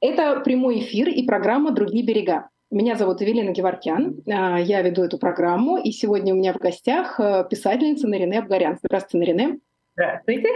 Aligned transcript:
Это 0.00 0.40
прямой 0.40 0.80
эфир 0.80 1.08
и 1.08 1.24
программа 1.24 1.72
«Другие 1.72 2.04
берега». 2.04 2.48
Меня 2.70 2.96
зовут 2.96 3.22
Эвелина 3.22 3.50
Геворкян, 3.50 4.22
а, 4.26 4.58
я 4.58 4.82
веду 4.82 5.02
эту 5.02 5.18
программу, 5.18 5.78
и 5.78 5.90
сегодня 5.90 6.34
у 6.34 6.36
меня 6.36 6.52
в 6.52 6.58
гостях 6.58 7.18
э, 7.18 7.46
писательница 7.48 8.06
Нарине 8.06 8.40
Абгарян. 8.40 8.78
Здравствуйте, 8.82 9.18
Нарине. 9.18 9.58
Здравствуйте. 9.94 10.48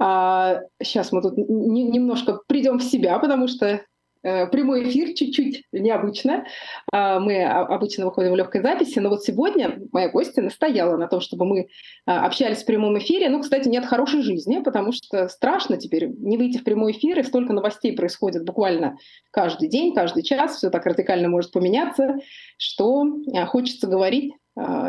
Сейчас 0.00 1.12
мы 1.12 1.22
тут 1.22 1.36
немножко 1.36 2.40
придем 2.46 2.78
в 2.78 2.84
себя, 2.84 3.18
потому 3.18 3.48
что 3.48 3.82
прямой 4.22 4.88
эфир 4.88 5.14
чуть-чуть 5.14 5.64
необычно. 5.72 6.44
А, 6.92 7.20
мы 7.20 7.44
обычно 7.44 8.06
выходим 8.06 8.32
в 8.32 8.36
легкой 8.36 8.62
записи, 8.62 8.98
но 8.98 9.10
вот 9.10 9.24
сегодня 9.24 9.80
моя 9.92 10.08
гостья 10.08 10.42
настояла 10.42 10.96
на 10.96 11.08
том, 11.08 11.20
чтобы 11.20 11.44
мы 11.44 11.68
а, 12.06 12.26
общались 12.26 12.58
в 12.58 12.66
прямом 12.66 12.98
эфире. 12.98 13.28
Ну, 13.28 13.40
кстати, 13.40 13.68
нет 13.68 13.86
хорошей 13.86 14.22
жизни, 14.22 14.60
потому 14.62 14.92
что 14.92 15.28
страшно 15.28 15.76
теперь 15.76 16.08
не 16.08 16.36
выйти 16.36 16.58
в 16.58 16.64
прямой 16.64 16.92
эфир, 16.92 17.18
и 17.18 17.22
столько 17.22 17.52
новостей 17.52 17.92
происходит 17.94 18.44
буквально 18.44 18.96
каждый 19.30 19.68
день, 19.68 19.94
каждый 19.94 20.22
час, 20.22 20.56
все 20.56 20.70
так 20.70 20.86
радикально 20.86 21.28
может 21.28 21.52
поменяться, 21.52 22.16
что 22.56 23.06
а, 23.34 23.46
хочется 23.46 23.86
говорить 23.86 24.34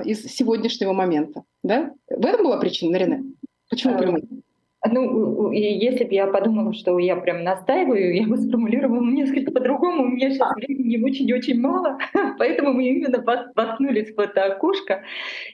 из 0.03 0.23
сегодняшнего 0.23 0.93
момента. 0.93 1.43
Да? 1.61 1.91
В 2.09 2.25
этом 2.25 2.43
была 2.43 2.57
причина, 2.57 2.93
Нарине? 2.93 3.23
Почему 3.69 3.99
прямой? 3.99 4.23
Ну, 4.87 5.51
если 5.51 6.05
бы 6.05 6.13
я 6.13 6.27
подумала, 6.27 6.73
что 6.73 6.97
я 6.99 7.17
прям 7.17 7.43
настаиваю, 7.43 8.15
я 8.15 8.25
бы 8.25 8.37
сформулировала 8.37 9.03
несколько 9.11 9.51
по-другому. 9.51 10.03
У 10.03 10.07
меня 10.07 10.29
сейчас 10.29 10.55
времени 10.55 11.03
очень-очень 11.03 11.59
мало, 11.59 11.97
поэтому 12.37 12.73
мы 12.73 12.87
именно 12.87 13.21
воткнулись 13.55 14.15
в 14.15 14.19
это 14.19 14.45
окошко. 14.45 15.03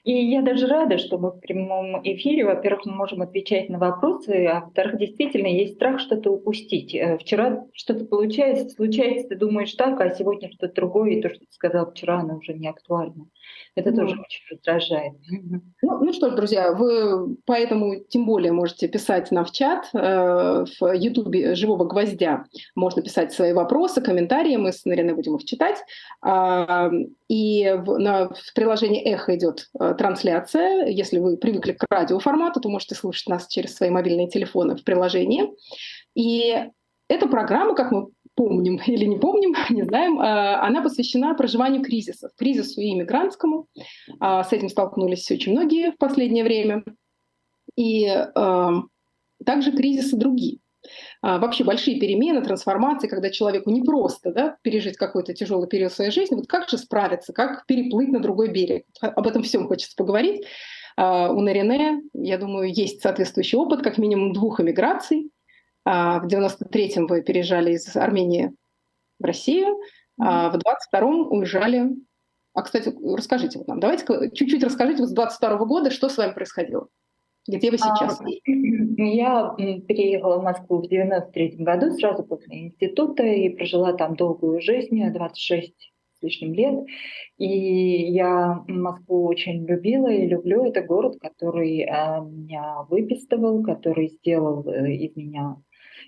И 0.03 0.13
я 0.13 0.43
даже 0.43 0.67
рада, 0.67 0.99
что 0.99 1.17
мы 1.17 1.31
в 1.31 1.39
прямом 1.39 2.02
эфире, 2.03 2.45
во-первых, 2.45 2.85
мы 2.85 2.93
можем 2.93 3.23
отвечать 3.23 3.67
на 3.69 3.80
вопросы, 3.80 4.45
а 4.45 4.61
во-вторых, 4.61 4.99
действительно 4.99 5.47
есть 5.47 5.75
страх 5.75 5.99
что-то 5.99 6.30
упустить. 6.30 6.94
Э, 6.94 7.17
вчера 7.17 7.66
что-то 7.73 8.05
получается, 8.05 8.69
случается, 8.69 9.30
ты 9.30 9.35
думаешь 9.35 9.73
так, 9.73 9.99
а 10.02 10.11
сегодня 10.11 10.52
что-то 10.52 10.73
другое, 10.75 11.11
и 11.11 11.22
то, 11.22 11.30
что 11.30 11.39
ты 11.39 11.52
сказал 11.52 11.89
вчера, 11.89 12.19
оно 12.19 12.38
уже 12.38 12.53
не 12.53 12.67
актуально. 12.67 13.25
Это 13.75 13.91
ну, 13.91 13.97
тоже 13.97 14.21
очень 14.21 14.41
раздражает. 14.51 15.13
Ну, 15.81 16.05
ну 16.05 16.13
что 16.13 16.29
ж, 16.29 16.35
друзья, 16.35 16.71
вы 16.71 17.35
поэтому 17.45 17.99
тем 18.07 18.25
более 18.25 18.53
можете 18.53 18.88
писать 18.88 19.31
нам 19.31 19.43
в 19.43 19.51
чат 19.51 19.89
э, 19.93 20.65
в 20.79 20.93
Ютубе 20.93 21.55
«Живого 21.55 21.83
гвоздя». 21.83 22.45
Можно 22.75 23.01
писать 23.01 23.33
свои 23.33 23.51
вопросы, 23.51 24.01
комментарии, 24.01 24.55
мы 24.55 24.71
с 24.71 24.85
Нариной 24.85 25.13
будем 25.13 25.35
их 25.35 25.43
читать. 25.43 25.83
Э, 26.25 26.89
и 27.27 27.73
в, 27.77 27.97
на, 27.97 28.29
в 28.29 28.53
приложении 28.53 29.01
«Эхо» 29.01 29.35
идет 29.35 29.67
э, 29.77 29.93
трансляция. 29.97 30.85
Если 30.88 31.19
вы 31.19 31.35
привыкли 31.35 31.73
к 31.73 31.85
радиоформату, 31.89 32.61
то 32.61 32.69
можете 32.69 32.95
слушать 32.95 33.27
нас 33.27 33.47
через 33.47 33.75
свои 33.75 33.89
мобильные 33.89 34.29
телефоны 34.29 34.77
в 34.77 34.83
приложении. 34.85 35.49
И 36.16 36.66
эта 37.09 37.27
программа, 37.27 37.75
как 37.75 37.91
мы 37.91 38.07
помним 38.36 38.80
или 38.86 39.05
не 39.05 39.17
помним, 39.17 39.55
не 39.69 39.83
знаем, 39.83 40.19
а, 40.19 40.66
она 40.66 40.81
посвящена 40.81 41.33
проживанию 41.33 41.81
кризисов, 41.81 42.31
кризису 42.38 42.81
иммигрантскому. 42.81 43.67
А, 44.19 44.44
с 44.44 44.53
этим 44.53 44.69
столкнулись 44.69 45.30
очень 45.31 45.53
многие 45.53 45.91
в 45.91 45.97
последнее 45.97 46.44
время. 46.44 46.83
И 47.75 48.08
а, 48.08 48.73
также 49.45 49.72
кризисы 49.72 50.16
другие. 50.16 50.59
Вообще 51.23 51.63
большие 51.63 52.00
перемены, 52.00 52.44
трансформации, 52.44 53.08
когда 53.08 53.31
человеку 53.31 53.72
не 53.72 53.81
просто 53.81 54.31
да, 54.31 54.58
пережить 54.61 54.97
какой-то 54.97 55.33
тяжелый 55.33 55.67
период 55.67 55.91
своей 55.91 56.11
жизни, 56.11 56.36
вот 56.36 56.45
как 56.45 56.69
же 56.69 56.78
справиться, 56.78 57.33
как 57.33 57.66
переплыть 57.66 58.09
на 58.09 58.19
другой 58.19 58.52
берег. 58.52 58.86
Об 59.02 59.25
этом 59.25 59.41
всем 59.41 59.67
хочется 59.67 59.95
поговорить. 59.97 60.45
У 60.95 61.02
Нарине, 61.02 62.03
я 62.13 62.38
думаю, 62.38 62.72
есть 62.72 63.02
соответствующий 63.02 63.58
опыт, 63.58 63.81
как 63.81 63.97
минимум 63.97 64.31
двух 64.31 64.59
эмиграций. 64.59 65.31
А, 65.86 66.19
в 66.19 66.25
93-м 66.25 67.08
вы 67.08 67.22
переезжали 67.22 67.73
из 67.73 67.95
Армении 67.95 68.53
в 69.19 69.23
Россию, 69.23 69.80
а 70.19 70.50
в 70.50 70.55
22-м 70.55 71.31
уезжали. 71.31 71.91
А, 72.53 72.64
кстати, 72.64 72.94
расскажите 73.16 73.59
вот 73.59 73.67
нам, 73.67 73.80
давайте 73.80 74.06
чуть-чуть 74.33 74.63
расскажите 74.63 75.01
вот 75.01 75.09
с 75.09 75.13
22 75.13 75.57
-го 75.57 75.66
года, 75.66 75.91
что 75.91 76.09
с 76.09 76.18
вами 76.18 76.34
происходило. 76.34 76.88
Где 77.47 77.69
вы 77.69 77.78
сейчас? 77.78 78.19
Я 78.97 79.53
переехала 79.57 80.40
в 80.40 80.44
Москву 80.44 80.81
в 80.81 80.90
93 80.90 81.57
году, 81.59 81.91
сразу 81.91 82.23
после 82.23 82.66
института, 82.66 83.23
и 83.23 83.50
прожила 83.50 83.94
там 83.94 84.16
долгую 84.16 84.62
жизнь, 84.62 85.00
26 85.12 85.73
с 86.17 86.23
лишним 86.23 86.53
лет. 86.53 86.85
И 87.38 88.12
я 88.13 88.63
Москву 88.67 89.25
очень 89.25 89.66
любила 89.66 90.07
и 90.07 90.25
люблю. 90.25 90.66
Это 90.66 90.81
город, 90.81 91.17
который 91.19 91.84
а, 91.84 92.22
меня 92.22 92.84
выпистывал, 92.90 93.62
который 93.63 94.07
сделал 94.07 94.67
э, 94.67 94.91
из 94.94 95.16
меня 95.17 95.57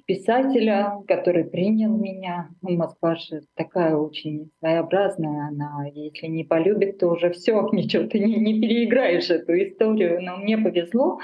писателя, 0.07 0.93
который 1.07 1.43
принял 1.43 1.95
меня. 1.95 2.49
Ну, 2.61 2.77
Москва 2.77 3.15
же 3.15 3.41
такая 3.55 3.95
очень 3.95 4.49
своеобразная, 4.59 5.49
она, 5.49 5.85
если 5.93 6.27
не 6.27 6.43
полюбит, 6.43 6.97
то 6.97 7.09
уже 7.09 7.31
все, 7.31 7.67
ничего, 7.71 8.07
ты 8.07 8.19
не, 8.19 8.35
не 8.37 8.59
переиграешь 8.59 9.29
эту 9.29 9.53
историю. 9.53 10.21
Но 10.21 10.37
мне 10.37 10.57
повезло, 10.57 11.19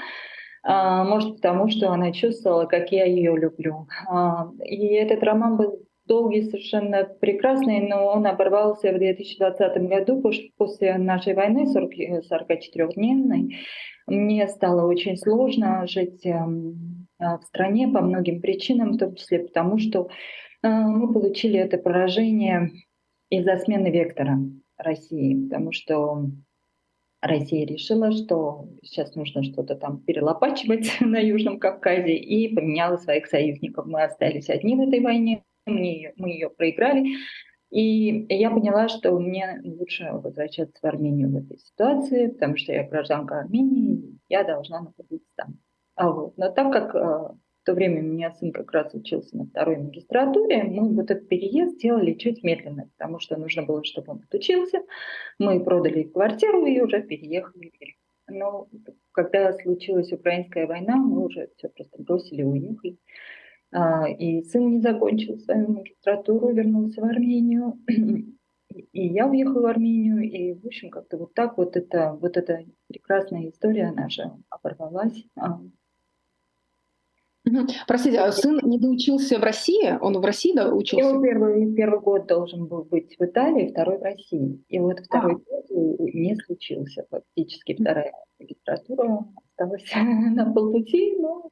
а, 0.62 1.02
может, 1.04 1.36
потому 1.36 1.68
что 1.68 1.90
она 1.90 2.12
чувствовала, 2.12 2.66
как 2.66 2.92
я 2.92 3.06
ее 3.06 3.36
люблю. 3.36 3.88
А, 4.08 4.48
и 4.62 4.86
этот 4.94 5.22
роман 5.22 5.56
был 5.56 5.80
долгий, 6.06 6.42
совершенно 6.42 7.04
прекрасный, 7.04 7.80
но 7.80 8.06
он 8.06 8.26
оборвался 8.26 8.92
в 8.92 8.98
2020 8.98 9.88
году 9.88 10.22
после 10.58 10.98
нашей 10.98 11.34
войны, 11.34 11.64
44-дневной. 11.74 13.56
Мне 14.06 14.46
стало 14.48 14.86
очень 14.86 15.16
сложно 15.16 15.86
жить 15.86 16.26
эм, 16.26 17.03
в 17.40 17.44
стране 17.44 17.88
по 17.88 18.00
многим 18.00 18.40
причинам, 18.40 18.92
в 18.92 18.98
том 18.98 19.14
числе 19.14 19.40
потому, 19.40 19.78
что 19.78 20.08
а, 20.62 20.68
мы 20.68 21.12
получили 21.12 21.58
это 21.58 21.78
поражение 21.78 22.70
из-за 23.30 23.58
смены 23.58 23.90
вектора 23.90 24.38
России, 24.76 25.44
потому 25.44 25.72
что 25.72 26.30
Россия 27.20 27.66
решила, 27.66 28.12
что 28.12 28.68
сейчас 28.82 29.14
нужно 29.14 29.42
что-то 29.42 29.76
там 29.76 30.00
перелопачивать 30.00 30.90
на 31.00 31.18
Южном 31.18 31.58
Кавказе 31.58 32.16
и 32.16 32.54
поменяла 32.54 32.96
своих 32.98 33.26
союзников. 33.26 33.86
Мы 33.86 34.02
остались 34.02 34.50
одни 34.50 34.76
в 34.76 34.80
этой 34.80 35.00
войне, 35.00 35.42
мы 35.66 35.80
ее, 35.80 36.12
мы 36.16 36.30
ее 36.30 36.50
проиграли. 36.50 37.16
И 37.70 38.26
я 38.28 38.50
поняла, 38.50 38.88
что 38.88 39.18
мне 39.18 39.60
лучше 39.64 40.08
возвращаться 40.12 40.78
в 40.80 40.84
Армению 40.84 41.30
в 41.30 41.36
этой 41.36 41.58
ситуации, 41.58 42.28
потому 42.28 42.56
что 42.56 42.72
я 42.72 42.86
гражданка 42.86 43.40
Армении, 43.40 44.18
я 44.28 44.44
должна 44.44 44.82
находиться 44.82 45.28
там. 45.34 45.53
А 45.96 46.10
вот. 46.10 46.36
Но 46.36 46.50
так 46.50 46.72
как 46.72 46.94
а, 46.94 47.28
в 47.64 47.64
то 47.64 47.74
время 47.74 48.00
у 48.00 48.04
меня 48.04 48.30
сын 48.32 48.52
как 48.52 48.72
раз 48.72 48.92
учился 48.94 49.36
на 49.36 49.46
второй 49.46 49.78
магистратуре, 49.78 50.64
мы 50.64 50.94
вот 50.94 51.10
этот 51.10 51.28
переезд 51.28 51.76
сделали 51.76 52.12
чуть 52.12 52.42
медленно, 52.42 52.90
потому 52.96 53.20
что 53.20 53.36
нужно 53.36 53.62
было, 53.62 53.84
чтобы 53.84 54.12
он 54.12 54.22
отучился. 54.22 54.82
Мы 55.38 55.64
продали 55.64 56.02
квартиру 56.02 56.66
и 56.66 56.80
уже 56.80 57.02
переехали. 57.02 57.72
Но 58.28 58.68
когда 59.12 59.52
случилась 59.52 60.12
украинская 60.12 60.66
война, 60.66 60.96
мы 60.96 61.24
уже 61.24 61.48
все 61.56 61.68
просто 61.68 62.02
бросили 62.02 62.42
уехали. 62.42 62.98
А, 63.72 64.08
и 64.08 64.42
сын 64.42 64.70
не 64.70 64.80
закончил 64.80 65.38
свою 65.38 65.68
магистратуру, 65.68 66.52
вернулся 66.52 67.00
в 67.00 67.04
Армению. 67.04 67.78
И 68.92 69.06
я 69.06 69.26
уехала 69.26 69.62
в 69.62 69.66
Армению, 69.66 70.20
и, 70.22 70.54
в 70.54 70.66
общем, 70.66 70.90
как-то 70.90 71.16
вот 71.16 71.32
так 71.32 71.56
вот 71.58 71.76
эта, 71.76 72.12
вот 72.12 72.36
эта 72.36 72.64
прекрасная 72.88 73.48
история 73.48 73.92
наша 73.92 74.36
оборвалась. 74.50 75.24
А, 77.56 77.66
Простите, 77.86 78.18
а 78.18 78.32
сын 78.32 78.60
не 78.62 78.78
доучился 78.78 79.38
в 79.38 79.42
России? 79.42 79.98
Он 80.00 80.18
в 80.18 80.24
России 80.24 80.54
да, 80.54 80.72
учился? 80.72 81.06
Его 81.06 81.22
первый, 81.22 81.74
первый 81.74 82.00
год 82.00 82.26
должен 82.26 82.66
был 82.66 82.84
быть 82.84 83.16
в 83.18 83.24
Италии, 83.24 83.70
второй 83.70 83.98
в 83.98 84.02
России. 84.02 84.62
И 84.68 84.78
вот 84.78 85.00
второй 85.00 85.34
а. 85.34 85.36
год 85.36 85.64
не 85.70 86.36
случился 86.36 87.06
фактически. 87.10 87.76
Вторая 87.80 88.12
магистратура 88.38 89.26
осталась 89.36 89.90
на 90.34 90.52
полпути, 90.52 91.16
но 91.18 91.50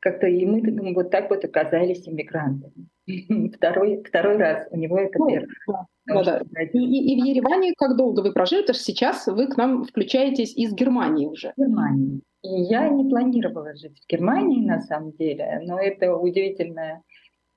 как-то 0.00 0.26
и 0.26 0.44
мы 0.44 0.94
вот 0.94 1.10
так 1.10 1.30
вот 1.30 1.44
оказались 1.44 2.06
иммигрантами. 2.06 2.88
Второй, 3.56 4.02
второй 4.02 4.36
раз 4.38 4.66
у 4.70 4.76
него 4.76 4.98
это 4.98 5.18
ну, 5.18 5.28
первый. 5.28 5.48
Да. 5.66 5.86
Ну, 6.06 6.24
да. 6.24 6.42
И, 6.72 6.78
и, 6.78 7.14
и 7.14 7.22
в 7.22 7.24
Ереване 7.24 7.74
как 7.76 7.96
долго 7.96 8.20
вы 8.20 8.32
прожили? 8.32 8.60
Потому 8.60 8.74
что 8.74 8.84
сейчас 8.84 9.26
вы 9.26 9.46
к 9.46 9.56
нам 9.56 9.84
включаетесь 9.84 10.54
из 10.56 10.74
Германии 10.74 11.26
уже. 11.26 11.52
Германии. 11.56 12.20
И 12.44 12.60
я 12.64 12.90
не 12.90 13.08
планировала 13.08 13.74
жить 13.74 13.98
в 13.98 14.06
Германии 14.06 14.66
на 14.66 14.82
самом 14.82 15.12
деле, 15.12 15.62
но 15.64 15.80
это 15.80 16.14
удивительная 16.14 17.02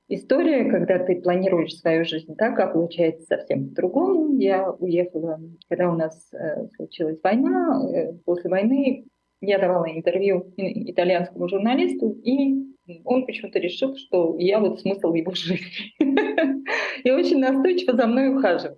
история, 0.07 0.71
когда 0.71 0.97
ты 0.99 1.21
планируешь 1.21 1.75
свою 1.77 2.05
жизнь 2.05 2.35
так, 2.37 2.57
а 2.57 2.67
получается 2.67 3.25
совсем 3.25 3.67
по-другому. 3.67 4.39
Я 4.39 4.71
уехала, 4.71 5.41
когда 5.67 5.91
у 5.91 5.95
нас 5.97 6.31
э, 6.33 6.67
случилась 6.77 7.19
война. 7.21 7.83
Э, 7.91 8.13
после 8.23 8.49
войны 8.49 9.03
я 9.41 9.59
давала 9.59 9.91
интервью 9.91 10.53
итальянскому 10.55 11.49
журналисту, 11.49 12.11
и 12.23 12.55
он 13.03 13.25
почему-то 13.25 13.59
решил, 13.59 13.97
что 13.97 14.37
я 14.39 14.59
вот 14.61 14.79
смысл 14.79 15.13
его 15.13 15.33
жизни. 15.33 15.93
И 17.03 17.11
очень 17.11 17.39
настойчиво 17.39 17.93
за 17.93 18.07
мной 18.07 18.35
ухаживал. 18.35 18.77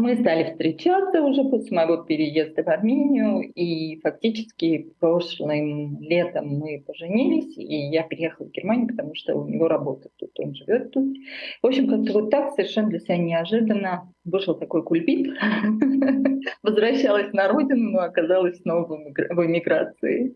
Мы 0.00 0.16
стали 0.16 0.50
встречаться 0.50 1.22
уже 1.22 1.44
после 1.44 1.76
моего 1.76 1.98
переезда 1.98 2.62
в 2.62 2.68
Армению, 2.68 3.40
и 3.52 4.00
фактически 4.00 4.94
прошлым 4.98 6.00
летом 6.00 6.48
мы 6.58 6.82
поженились, 6.86 7.56
и 7.56 7.88
я 7.90 8.02
переехала 8.02 8.46
в 8.46 8.50
Германию, 8.50 8.88
потому 8.88 9.14
что 9.14 9.34
у 9.34 9.48
него 9.48 9.68
работа 9.68 10.08
тут, 10.16 10.30
он 10.38 10.54
живет 10.54 10.90
тут. 10.92 11.16
В 11.62 11.66
общем, 11.66 11.88
как-то 11.88 12.12
вот 12.12 12.30
так 12.30 12.54
совершенно 12.54 12.88
для 12.88 13.00
себя 13.00 13.18
неожиданно 13.18 14.12
вышел 14.24 14.54
такой 14.54 14.82
кульбит. 14.82 15.36
Возвращалась 16.62 17.32
на 17.32 17.48
родину, 17.48 17.90
но 17.92 18.00
оказалась 18.00 18.60
снова 18.60 18.86
в 18.86 19.46
эмиграции. 19.46 20.34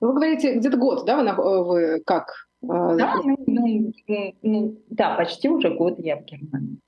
Вы 0.00 0.12
говорите, 0.12 0.56
где-то 0.56 0.76
год, 0.76 1.06
да, 1.06 1.34
вы, 1.34 1.64
вы 1.64 2.02
как? 2.04 2.26
А, 2.68 2.96
да, 2.96 3.16
ну, 3.24 3.36
ну, 3.46 4.34
ну, 4.42 4.82
да, 4.90 5.16
почти 5.16 5.48
уже 5.48 5.70
год 5.70 5.98
я 5.98 6.16
в 6.16 6.24
Германии. 6.24 6.78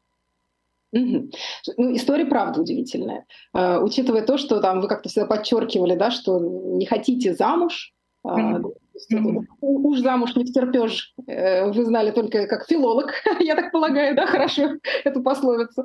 Угу. 0.96 1.30
Ну, 1.76 1.96
история 1.96 2.26
правда 2.26 2.60
удивительная. 2.60 3.26
Э, 3.54 3.78
учитывая 3.78 4.22
то, 4.22 4.38
что 4.38 4.60
там 4.60 4.80
вы 4.80 4.88
как-то 4.88 5.08
всегда 5.08 5.26
подчеркивали, 5.26 5.96
да, 5.96 6.10
что 6.10 6.38
не 6.40 6.86
хотите 6.86 7.34
замуж. 7.34 7.92
Mm-hmm. 8.26 9.44
уж 9.60 10.00
замуж 10.00 10.34
не 10.34 10.44
втерпешь. 10.44 11.14
Э, 11.28 11.70
вы 11.70 11.84
знали 11.84 12.10
только 12.10 12.46
как 12.48 12.66
филолог, 12.66 13.12
я 13.40 13.54
так 13.54 13.70
полагаю, 13.70 14.16
да, 14.16 14.26
хорошо 14.26 14.70
эту 15.04 15.22
пословицу. 15.22 15.84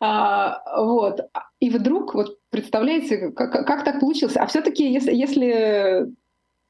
А, 0.00 0.62
вот. 0.82 1.20
И 1.60 1.68
вдруг, 1.68 2.14
вот 2.14 2.38
представляете, 2.50 3.30
как, 3.32 3.52
как 3.52 3.84
так 3.84 4.00
получилось? 4.00 4.36
А 4.36 4.46
все-таки, 4.46 4.90
если, 4.90 5.14
если 5.14 6.06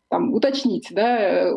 там, 0.08 0.32
уточнить, 0.32 0.88
да, 0.90 1.52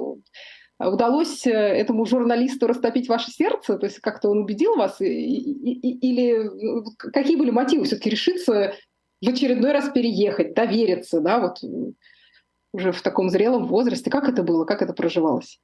удалось 0.80 1.46
э, 1.48 1.52
этому 1.52 2.06
журналисту 2.06 2.68
растопить 2.68 3.10
ваше 3.10 3.32
сердце? 3.32 3.78
То 3.78 3.86
есть 3.86 4.00
как-то 4.00 4.30
он 4.30 4.40
убедил 4.40 4.76
вас? 4.76 5.02
Или 5.02 6.44
ну, 6.44 6.84
какие 6.98 7.36
были 7.36 7.52
мотивы 7.52 7.86
все-таки 7.86 8.10
решиться 8.10 8.74
в 9.22 9.28
очередной 9.28 9.72
раз 9.72 9.90
переехать, 9.90 10.54
довериться, 10.54 11.20
да, 11.22 11.40
вот 11.40 11.58
уже 12.74 12.92
в 12.92 13.02
таком 13.02 13.30
зрелом 13.30 13.66
возрасте? 13.66 14.12
Как 14.12 14.30
это 14.30 14.44
было? 14.44 14.66
Как 14.66 14.82
это 14.82 14.94
проживалось? 14.94 15.60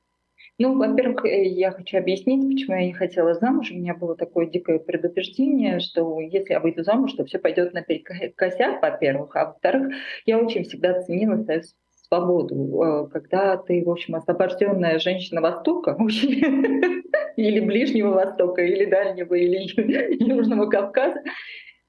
Ну, 0.60 0.78
во-первых, 0.78 1.26
э, 1.26 1.48
я 1.48 1.72
хочу 1.72 1.98
объяснить, 1.98 2.48
почему 2.48 2.76
я 2.78 2.86
не 2.86 2.94
хотела 2.94 3.34
замуж. 3.34 3.72
У 3.72 3.76
меня 3.76 3.96
было 3.96 4.16
такое 4.16 4.46
дикое 4.46 4.78
предубеждение, 4.78 5.80
что 5.80 6.20
если 6.20 6.54
я 6.54 6.60
выйду 6.60 6.84
замуж, 6.84 7.14
то 7.14 7.26
все 7.26 7.40
пойдет 7.40 7.74
наперекосяк, 7.74 8.82
во-первых. 8.82 9.36
А 9.36 9.46
во-вторых, 9.46 9.94
я 10.26 10.38
очень 10.38 10.64
всегда 10.64 11.02
ценила 11.02 11.44
свою 11.44 11.64
свободу, 12.08 12.82
э, 12.82 13.08
когда 13.12 13.58
ты, 13.58 13.84
в 13.84 13.90
общем, 13.90 14.16
освобожденная 14.16 15.00
женщина 15.00 15.42
Востока, 15.42 15.98
или 17.36 17.60
Ближнего 17.60 18.12
Востока, 18.12 18.62
или 18.64 18.86
Дальнего, 18.86 19.34
или 19.34 20.24
Южного 20.24 20.68
Кавказа, 20.68 21.22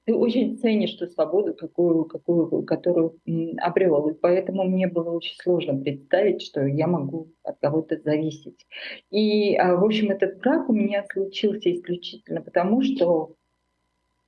ты 0.05 0.13
очень 0.13 0.57
ценишь 0.59 0.93
ту 0.93 1.07
свободу, 1.07 1.55
какую, 1.55 2.05
какую, 2.05 2.63
которую 2.63 3.19
обрел. 3.57 4.07
И 4.09 4.13
поэтому 4.13 4.63
мне 4.63 4.87
было 4.87 5.09
очень 5.09 5.35
сложно 5.41 5.75
представить, 5.81 6.43
что 6.43 6.63
я 6.65 6.85
могу 6.85 7.29
от 7.43 7.57
кого-то 7.59 7.97
зависеть. 7.97 8.67
И, 9.09 9.55
а, 9.55 9.75
в 9.75 9.83
общем, 9.83 10.11
этот 10.11 10.37
брак 10.39 10.69
у 10.69 10.73
меня 10.73 11.03
случился 11.11 11.73
исключительно 11.73 12.41
потому, 12.41 12.83
что 12.83 13.33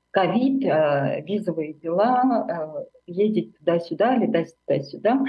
ковид, 0.09 0.65
э, 0.65 1.21
визовые 1.27 1.73
дела, 1.73 2.47
э, 2.49 3.11
ездить 3.11 3.55
туда-сюда, 3.59 4.17
летать 4.17 4.55
туда-сюда, 4.65 5.23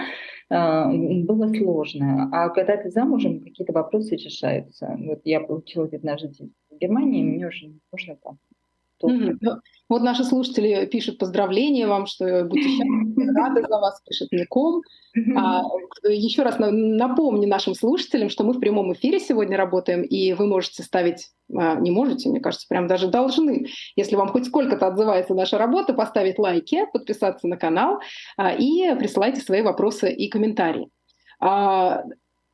было 0.50 1.53
сложно. 1.53 2.31
А 2.33 2.49
когда 2.49 2.77
ты 2.77 2.91
замужем, 2.91 3.41
какие-то 3.41 3.73
вопросы 3.73 4.17
решаются. 4.17 4.97
Вот 4.99 5.21
я 5.25 5.41
получила 5.41 5.87
вид 5.87 6.03
на 6.05 6.17
жительство 6.17 6.49
в 6.71 6.79
Германии, 6.79 7.23
мне 7.23 7.47
уже 7.47 7.67
не 7.67 7.81
нужно 7.93 8.17
там 8.17 8.39
Mm-hmm. 9.03 9.61
Вот 9.89 10.03
наши 10.03 10.25
слушатели 10.25 10.87
пишут 10.87 11.19
поздравления 11.19 11.87
вам, 11.87 12.06
что 12.06 12.45
будьте 12.45 12.69
счастливы, 12.69 13.33
рады 13.35 13.62
за 13.62 13.79
вас, 13.79 14.00
пишет 14.06 14.31
Ником. 14.33 14.83
А, 15.37 15.62
еще 16.05 16.43
раз 16.43 16.56
напомню 16.59 17.49
нашим 17.49 17.75
слушателям, 17.75 18.29
что 18.29 18.45
мы 18.45 18.53
в 18.53 18.61
прямом 18.61 18.93
эфире 18.93 19.19
сегодня 19.19 19.56
работаем, 19.56 20.03
и 20.03 20.35
вы 20.35 20.47
можете 20.47 20.83
ставить, 20.83 21.29
а, 21.55 21.77
не 21.77 21.91
можете, 21.91 22.29
мне 22.29 22.41
кажется, 22.41 22.67
прям 22.69 22.87
даже 22.87 23.09
должны, 23.09 23.67
если 23.97 24.17
вам 24.17 24.29
хоть 24.29 24.47
сколько-то 24.47 24.87
отзывается 24.87 25.35
наша 25.35 25.56
работа, 25.56 25.94
поставить 25.94 26.39
лайки, 26.39 26.85
подписаться 26.93 27.49
на 27.49 27.56
канал 27.56 28.01
а, 28.37 28.53
и 28.53 28.94
присылайте 28.99 29.41
свои 29.41 29.62
вопросы 29.62 30.12
и 30.12 30.29
комментарии. 30.29 30.91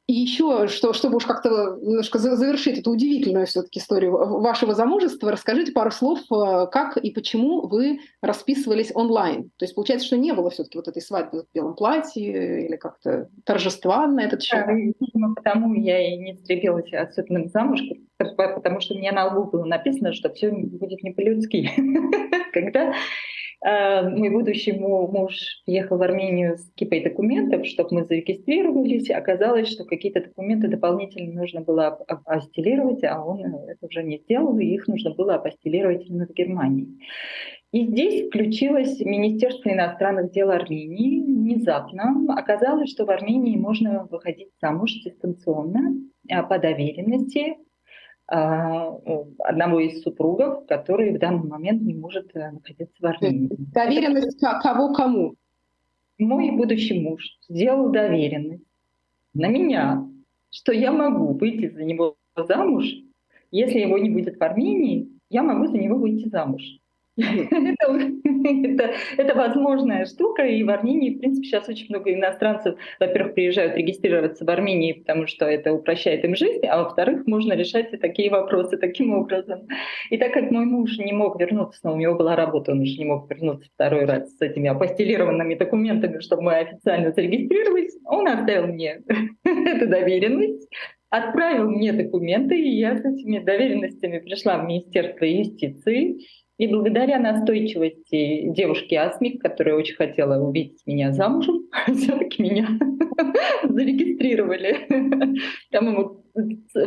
И 0.06 0.12
еще, 0.12 0.68
что, 0.68 0.92
чтобы 0.92 1.16
уж 1.16 1.24
как-то 1.24 1.78
немножко 1.80 2.18
завершить 2.18 2.78
эту 2.78 2.90
удивительную 2.90 3.46
все-таки 3.46 3.78
историю 3.78 4.12
вашего 4.40 4.74
замужества, 4.74 5.30
расскажите 5.30 5.72
пару 5.72 5.90
слов, 5.90 6.20
э, 6.30 6.66
как 6.70 6.98
и 6.98 7.10
почему 7.10 7.66
вы 7.66 8.00
расписывались 8.20 8.92
онлайн. 8.94 9.44
То 9.56 9.64
есть 9.64 9.74
получается, 9.74 10.06
что 10.06 10.18
не 10.18 10.32
было 10.32 10.50
все-таки 10.50 10.76
вот 10.76 10.88
этой 10.88 11.00
свадьбы 11.00 11.44
в 11.44 11.54
белом 11.54 11.74
платье 11.74 12.66
или 12.66 12.76
как-то 12.76 13.30
торжества 13.44 14.06
на 14.06 14.20
этот 14.20 14.42
счет? 14.42 14.66
Да, 15.14 15.28
потому 15.36 15.72
я 15.72 16.06
и 16.06 16.18
не 16.18 16.34
стремилась 16.34 16.92
особенно 16.92 17.48
замуж, 17.48 17.80
потому 18.18 18.80
что 18.80 18.94
мне 18.94 19.10
на 19.10 19.28
лбу 19.28 19.44
было 19.44 19.64
написано, 19.64 20.12
что 20.12 20.28
все 20.34 20.50
будет 20.50 21.02
не 21.02 21.12
по-людски. 21.12 21.70
Когда 22.52 22.92
мой 23.64 24.28
будущий 24.28 24.72
муж 24.72 25.34
ехал 25.64 25.96
в 25.96 26.02
Армению 26.02 26.58
с 26.58 26.70
кипой 26.75 27.02
документов, 27.02 27.66
чтобы 27.66 27.88
мы 27.93 28.05
зарегистрировались. 28.05 29.11
Оказалось, 29.11 29.69
что 29.69 29.84
какие-то 29.84 30.22
документы 30.22 30.69
дополнительно 30.69 31.40
нужно 31.40 31.62
было 31.62 31.87
апостелировать, 31.87 33.02
а 33.05 33.25
он 33.25 33.43
это 33.44 33.87
уже 33.87 34.02
не 34.02 34.19
сделал, 34.19 34.58
и 34.58 34.66
их 34.66 34.87
нужно 34.87 35.14
было 35.14 35.37
апостелировать 35.37 36.06
именно 36.06 36.26
в 36.26 36.34
Германии. 36.34 36.88
И 37.72 37.87
здесь 37.87 38.28
включилось 38.28 39.00
Министерство 39.00 39.70
иностранных 39.70 40.31
дел 40.31 40.50
Армении. 40.50 41.20
Внезапно 41.25 42.25
оказалось, 42.37 42.90
что 42.90 43.05
в 43.05 43.11
Армении 43.11 43.56
можно 43.56 44.06
выходить 44.11 44.50
замуж 44.62 44.93
дистанционно 45.05 45.94
а, 46.31 46.43
по 46.44 46.58
доверенности 46.58 47.56
одного 48.26 49.81
из 49.81 50.03
супругов, 50.03 50.67
который 50.67 51.15
в 51.15 51.19
данный 51.19 51.47
момент 51.49 51.82
не 51.82 51.94
может 51.94 52.35
э, 52.35 52.53
находиться 52.53 52.94
в 52.99 53.05
Армении. 53.05 53.50
Доверенность 53.73 54.41
кого 54.62 54.94
кому? 54.94 55.35
Мой 56.19 56.50
будущий 56.53 57.00
муж 57.00 57.23
сделал 57.49 57.91
доверенность 57.91 58.65
на 59.35 59.49
меня, 59.49 60.09
что 60.50 60.73
я 60.73 60.93
могу 60.93 61.35
выйти 61.35 61.69
за 61.69 61.85
него 61.85 62.17
замуж, 62.37 62.87
если 63.50 63.81
его 63.81 63.99
не 63.99 64.11
будет 64.11 64.38
в 64.38 64.43
Армении, 64.43 65.09
я 65.29 65.43
могу 65.43 65.67
за 65.67 65.76
него 65.76 65.99
выйти 65.99 66.29
замуж 66.29 66.62
это, 67.16 67.87
это, 68.44 68.90
это 69.16 69.34
возможная 69.34 70.05
штука, 70.05 70.43
и 70.43 70.64
в 70.64 70.70
Армении, 70.70 71.14
в 71.14 71.20
принципе, 71.20 71.46
сейчас 71.46 71.69
очень 71.69 71.87
много 71.90 72.12
иностранцев, 72.12 72.76
во-первых, 72.99 73.34
приезжают 73.34 73.76
регистрироваться 73.76 74.44
в 74.44 74.50
Армении, 74.50 74.94
потому 74.94 75.28
что 75.28 75.44
это 75.44 75.72
упрощает 75.72 76.25
им 76.25 76.34
жизнь, 76.34 76.66
а 76.66 76.82
во-вторых, 76.82 77.26
можно 77.26 77.52
решать 77.52 77.92
и 77.92 77.99
такие 77.99 78.30
вопросы 78.30 78.76
таким 78.78 79.14
образом. 79.14 79.68
И 80.11 80.18
так 80.18 80.33
как 80.33 80.50
мой 80.50 80.64
муж 80.64 80.99
не 80.99 81.12
мог 81.12 81.38
вернуться, 81.40 81.80
но 81.85 81.94
у 81.94 81.97
него 81.97 82.16
была 82.16 82.35
работа, 82.35 82.73
он 82.73 82.80
уже 82.80 82.99
не 82.99 83.04
мог 83.04 83.30
вернуться 83.30 83.71
второй 83.75 84.06
раз 84.06 84.37
с 84.37 84.40
этими 84.40 84.68
апостелированными 84.68 85.54
документами, 85.54 86.18
чтобы 86.18 86.42
мы 86.42 86.56
официально 86.56 87.12
зарегистрировались, 87.12 87.97
он 88.06 88.26
оставил 88.26 88.66
мне 88.66 89.02
эту 89.44 89.87
доверенность, 89.87 90.68
отправил 91.11 91.71
мне 91.71 91.92
документы, 91.92 92.59
и 92.59 92.76
я 92.76 92.97
с 92.97 93.04
этими 93.04 93.38
доверенностями 93.38 94.18
пришла 94.18 94.59
в 94.59 94.66
Министерство 94.66 95.25
юстиции, 95.25 96.18
и 96.56 96.68
благодаря 96.68 97.18
настойчивости 97.18 98.49
девушки 98.50 98.94
Асмик, 98.94 99.42
которая 99.42 99.75
очень 99.75 99.96
хотела 99.96 100.40
увидеть 100.40 100.82
меня 100.87 101.12
замужем, 101.12 101.68
все-таки 101.94 102.42
меня 102.42 102.68
зарегистрировали. 103.68 104.87
Там 105.73 106.23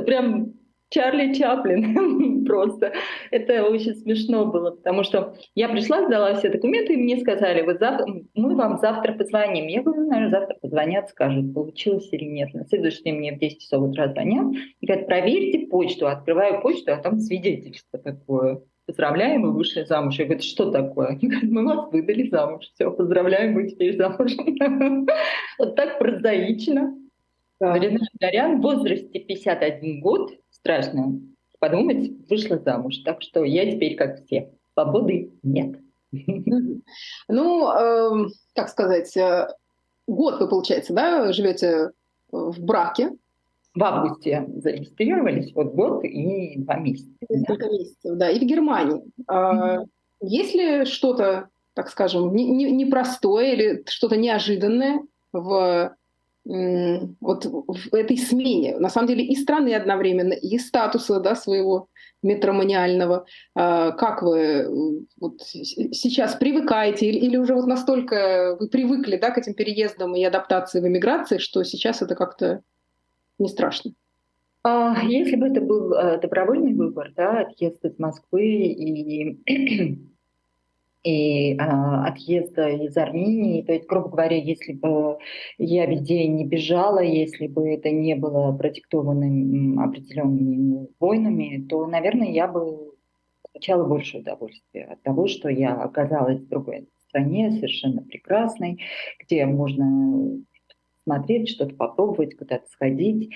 прям 0.06 0.54
Чарли 0.90 1.34
Чаплин 1.34 2.46
просто. 2.46 2.94
Это 3.32 3.66
очень 3.66 3.94
смешно 3.96 4.46
было, 4.46 4.72
потому 4.72 5.04
что 5.04 5.36
я 5.54 5.68
пришла, 5.68 6.06
сдала 6.06 6.36
все 6.36 6.50
документы, 6.50 6.94
и 6.94 6.98
мне 6.98 7.18
сказали, 7.18 7.62
Вы 7.62 7.78
зав... 7.78 8.02
мы 8.36 8.56
вам 8.56 8.78
завтра 8.78 9.14
позвоним. 9.14 9.68
Я 9.68 9.84
говорю, 9.84 10.08
наверное, 10.08 10.30
завтра 10.30 10.56
позвонят, 10.62 11.10
скажут, 11.10 11.54
получилось 11.54 12.08
или 12.14 12.24
нет. 12.24 12.54
На 12.54 12.66
следующий 12.66 13.04
день 13.04 13.16
мне 13.16 13.36
в 13.36 13.40
10 13.40 13.62
часов 13.62 13.90
утра 13.90 14.08
звонят 14.08 14.56
и 14.80 14.86
говорят, 14.86 15.08
проверьте 15.08 15.68
почту. 15.68 16.08
Открываю 16.08 16.62
почту, 16.62 16.94
а 16.94 16.98
там 16.98 17.20
свидетельство 17.20 18.00
такое 18.00 18.62
поздравляем, 18.88 19.44
вы 19.44 19.52
вышли 19.52 19.84
замуж. 19.84 20.16
Я 20.18 20.26
говорю, 20.26 20.42
что 20.42 20.72
такое? 20.72 21.08
Они 21.10 21.28
говорят, 21.28 21.52
мы 21.52 21.66
вас 21.66 21.92
выдали 21.92 22.30
замуж. 22.30 22.72
Все, 22.74 22.90
поздравляем, 22.90 23.54
вы 23.54 23.70
теперь 23.70 23.96
замуж. 23.98 24.32
Вот 25.60 25.76
так 25.76 26.00
прозаично. 26.00 26.96
Марина 27.60 28.00
Дарян 28.20 28.60
в 28.60 28.62
возрасте 28.62 29.20
51 29.20 30.00
год, 30.00 30.32
страшно 30.52 31.20
подумать, 31.60 32.12
вышла 32.30 32.58
замуж. 32.60 32.98
Так 33.00 33.22
что 33.22 33.44
я 33.44 33.70
теперь 33.70 33.96
как 33.96 34.24
все. 34.26 34.52
Свободы 34.74 35.32
нет. 35.44 35.80
Ну, 37.28 37.70
эм, 37.70 38.30
как 38.56 38.70
сказать, 38.70 39.16
э, 39.18 39.48
год 40.08 40.40
вы, 40.40 40.48
получается, 40.48 40.94
да, 40.94 41.34
живете 41.34 41.92
в 42.32 42.64
браке, 42.64 43.12
в 43.78 43.84
августе 43.84 44.46
зарегистрировались, 44.58 45.54
вот 45.54 45.74
год 45.74 46.04
и 46.04 46.58
два 46.60 46.78
месяца. 46.78 47.10
Несколько 47.30 47.66
да. 47.66 47.72
месяцев, 47.72 48.18
да, 48.18 48.30
и 48.30 48.40
в 48.40 48.44
Германии. 48.44 49.04
Mm-hmm. 49.30 49.86
Есть 50.22 50.56
ли 50.56 50.86
что-то, 50.86 51.50
так 51.74 51.90
скажем, 51.90 52.36
непростое 52.36 53.52
не, 53.52 53.58
не 53.58 53.68
или 53.70 53.84
что-то 53.88 54.18
неожиданное 54.18 55.02
в 55.32 55.96
вот 56.48 57.46
в 57.46 57.94
этой 57.94 58.18
смене, 58.18 58.78
на 58.78 58.88
самом 58.88 59.10
деле, 59.10 59.26
и 59.26 59.36
страны 59.36 59.76
одновременно, 59.76 60.32
и 60.32 60.58
статуса 60.58 61.20
да, 61.20 61.36
своего 61.36 61.90
метроманиального. 62.24 63.26
А, 63.54 63.92
как 63.92 64.22
вы 64.22 65.06
вот 65.20 65.42
сейчас 65.42 66.36
привыкаете 66.36 67.08
или, 67.08 67.18
или 67.18 67.38
уже 67.38 67.54
вот 67.54 67.68
настолько 67.68 68.56
вы 68.60 68.70
привыкли 68.70 69.18
да, 69.18 69.32
к 69.32 69.38
этим 69.38 69.56
переездам 69.56 70.16
и 70.16 70.24
адаптации 70.24 70.80
в 70.80 70.88
эмиграции, 70.88 71.38
что 71.38 71.64
сейчас 71.64 72.02
это 72.02 72.16
как-то 72.16 72.62
не 73.40 73.48
страшно? 73.48 73.92
А, 74.64 75.04
если 75.04 75.36
бы 75.36 75.48
это 75.48 75.62
был 75.62 75.94
э, 75.94 76.20
добровольный 76.20 76.74
выбор, 76.74 77.14
да, 77.16 77.42
отъезд 77.42 77.84
из 77.86 77.98
Москвы 78.00 78.44
и 78.44 79.98
и 81.08 81.56
а, 81.58 82.08
отъезда 82.08 82.68
из 82.70 82.98
Армении. 82.98 83.62
То 83.62 83.72
есть, 83.72 83.88
грубо 83.88 84.10
говоря, 84.10 84.36
если 84.36 84.74
бы 84.74 85.18
я 85.58 85.86
везде 85.86 86.28
не 86.28 86.46
бежала, 86.46 87.00
если 87.00 87.48
бы 87.48 87.70
это 87.70 87.90
не 87.92 88.16
было 88.16 88.52
продиктовано 88.52 89.84
определенными 89.84 90.88
войнами, 91.00 91.66
то, 91.70 91.86
наверное, 91.88 92.30
я 92.30 92.48
бы 92.48 92.92
получала 93.54 93.86
больше 93.86 94.18
удовольствия 94.18 94.84
от 94.84 95.02
того, 95.04 95.28
что 95.28 95.48
я 95.48 95.76
оказалась 95.76 96.42
в 96.42 96.50
другой 96.50 96.90
стране, 97.08 97.52
совершенно 97.52 98.02
прекрасной, 98.02 98.82
где 99.24 99.46
можно 99.46 100.42
смотреть, 101.08 101.50
что-то 101.50 101.74
попробовать, 101.74 102.36
куда-то 102.36 102.68
сходить. 102.68 103.32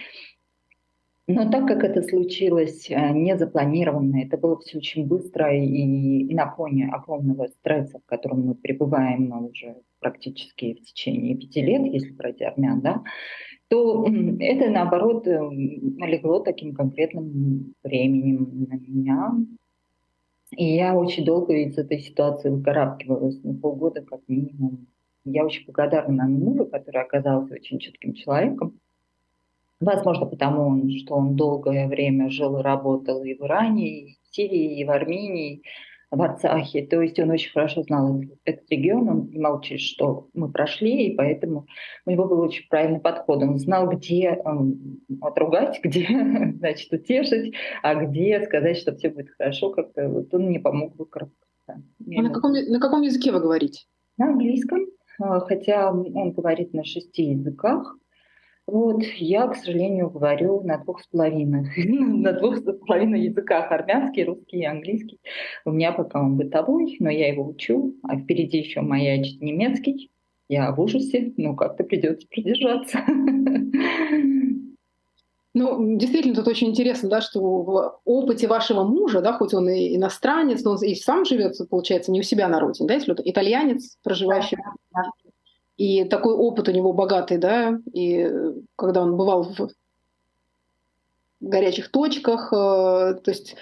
Но 1.27 1.49
так 1.49 1.65
как 1.67 1.83
это 1.85 2.03
случилось 2.03 2.89
э, 2.89 3.11
незапланированно, 3.13 4.23
это 4.23 4.37
было 4.37 4.59
все 4.59 4.79
очень 4.79 5.07
быстро 5.07 5.55
и 5.55 6.33
на 6.33 6.51
фоне 6.51 6.89
огромного 6.91 7.47
стресса, 7.47 7.99
в 7.99 8.05
котором 8.05 8.47
мы 8.47 8.55
пребываем 8.55 9.31
уже 9.45 9.77
практически 9.99 10.73
в 10.73 10.81
течение 10.81 11.37
пяти 11.37 11.61
лет, 11.61 11.85
если 11.85 12.11
брать 12.11 12.41
армян, 12.41 12.81
да, 12.81 13.03
то 13.69 14.05
это, 14.39 14.69
наоборот, 14.69 15.25
э, 15.27 15.39
налегло 15.39 16.41
таким 16.41 16.73
конкретным 16.73 17.75
временем 17.83 18.67
на 18.69 18.75
меня. 18.75 19.33
И 20.57 20.75
я 20.75 20.93
очень 20.95 21.23
долго 21.23 21.53
из 21.53 21.77
этой 21.77 21.99
ситуации 21.99 22.49
выкарабкивалась, 22.49 23.39
ну, 23.43 23.53
полгода 23.53 24.01
как 24.01 24.19
минимум. 24.27 24.87
Я 25.23 25.45
очень 25.45 25.65
благодарна 25.65 26.27
мужу, 26.27 26.65
который 26.65 27.01
оказался 27.01 27.53
очень 27.53 27.79
чутким 27.79 28.13
человеком, 28.13 28.79
Возможно, 29.81 30.27
потому 30.27 30.87
что 30.91 31.15
он 31.15 31.35
долгое 31.35 31.87
время 31.87 32.29
жил 32.29 32.59
и 32.59 32.61
работал 32.61 33.23
и 33.23 33.33
в 33.33 33.41
Иране, 33.41 33.89
и 33.89 34.13
в 34.13 34.35
Сирии, 34.35 34.79
и 34.79 34.85
в 34.85 34.91
Армении, 34.91 35.63
в 36.11 36.21
Арцахе. 36.21 36.85
То 36.85 37.01
есть 37.01 37.17
он 37.19 37.31
очень 37.31 37.51
хорошо 37.51 37.81
знал 37.81 38.21
этот 38.45 38.69
регион, 38.69 39.09
он 39.09 39.27
понимал, 39.27 39.59
через 39.61 39.81
что 39.81 40.27
мы 40.35 40.51
прошли, 40.51 41.07
и 41.07 41.15
поэтому 41.15 41.65
у 42.05 42.11
него 42.11 42.25
был 42.27 42.41
очень 42.41 42.67
правильный 42.69 42.99
подход. 42.99 43.41
Он 43.41 43.57
знал, 43.57 43.89
где 43.89 44.39
эм, 44.45 45.01
отругать, 45.19 45.79
где, 45.83 46.05
значит, 46.57 46.93
утешить, 46.93 47.55
а 47.81 47.95
где 47.95 48.39
сказать, 48.45 48.77
что 48.77 48.95
все 48.95 49.09
будет 49.09 49.31
хорошо. 49.31 49.71
Как-то 49.71 50.09
вот 50.09 50.31
он 50.31 50.43
мне 50.43 50.59
помог 50.59 50.95
выкарабкаться. 50.95 51.47
А 51.67 52.21
на 52.21 52.29
каком, 52.29 52.51
на 52.51 52.79
каком 52.79 53.01
языке 53.01 53.31
вы 53.31 53.39
говорите? 53.39 53.85
На 54.17 54.27
английском, 54.27 54.85
хотя 55.47 55.91
он 55.91 56.31
говорит 56.31 56.73
на 56.73 56.83
шести 56.83 57.23
языках. 57.23 57.97
Вот, 58.67 59.03
я, 59.17 59.47
к 59.47 59.55
сожалению, 59.55 60.09
говорю 60.09 60.61
на 60.61 60.77
двух 60.77 61.01
с 61.01 61.07
половиной, 61.07 61.67
на 61.75 62.31
двух 62.33 62.57
с 62.57 62.61
половиной 62.61 63.23
языках, 63.23 63.71
армянский, 63.71 64.23
русский 64.23 64.59
и 64.59 64.65
английский. 64.65 65.19
У 65.65 65.71
меня 65.71 65.91
пока 65.91 66.21
он 66.21 66.37
бытовой, 66.37 66.95
но 66.99 67.09
я 67.09 67.29
его 67.29 67.45
учу, 67.47 67.95
а 68.03 68.17
впереди 68.17 68.59
еще 68.59 68.81
маячит 68.81 69.41
немецкий. 69.41 70.11
Я 70.47 70.71
в 70.73 70.79
ужасе, 70.79 71.33
но 71.37 71.55
как-то 71.55 71.83
придется 71.83 72.27
продержаться. 72.29 72.99
Ну, 75.53 75.98
действительно, 75.98 76.36
тут 76.36 76.48
очень 76.48 76.70
интересно, 76.70 77.10
да, 77.10 77.20
что 77.20 77.41
в 77.41 78.00
опыте 78.05 78.48
вашего 78.48 78.84
мужа, 78.84 79.22
да, 79.22 79.34
хоть 79.34 79.53
он 79.53 79.70
и 79.70 79.96
иностранец, 79.98 80.63
но 80.63 80.72
он 80.72 80.84
и 80.84 80.96
сам 80.96 81.25
живет, 81.25 81.58
получается, 81.70 82.12
не 82.12 82.22
у 82.22 82.24
себя 82.24 82.48
на 82.48 82.60
родине, 82.60 82.88
да, 82.88 82.93
если 82.93 83.13
это 83.13 83.24
итальянец, 83.25 83.98
проживающий 84.01 84.58
да, 84.93 85.03
и 85.75 86.05
такой 86.05 86.36
опыт 86.36 86.70
у 86.70 86.72
него 86.72 86.93
богатый, 86.93 87.38
да, 87.38 87.77
и 87.91 88.29
когда 88.77 89.01
он 89.01 89.17
бывал 89.17 89.43
в 89.43 89.70
горячих 91.41 91.91
точках, 91.91 92.53
э, 92.53 92.55
то 92.55 93.31
есть 93.31 93.55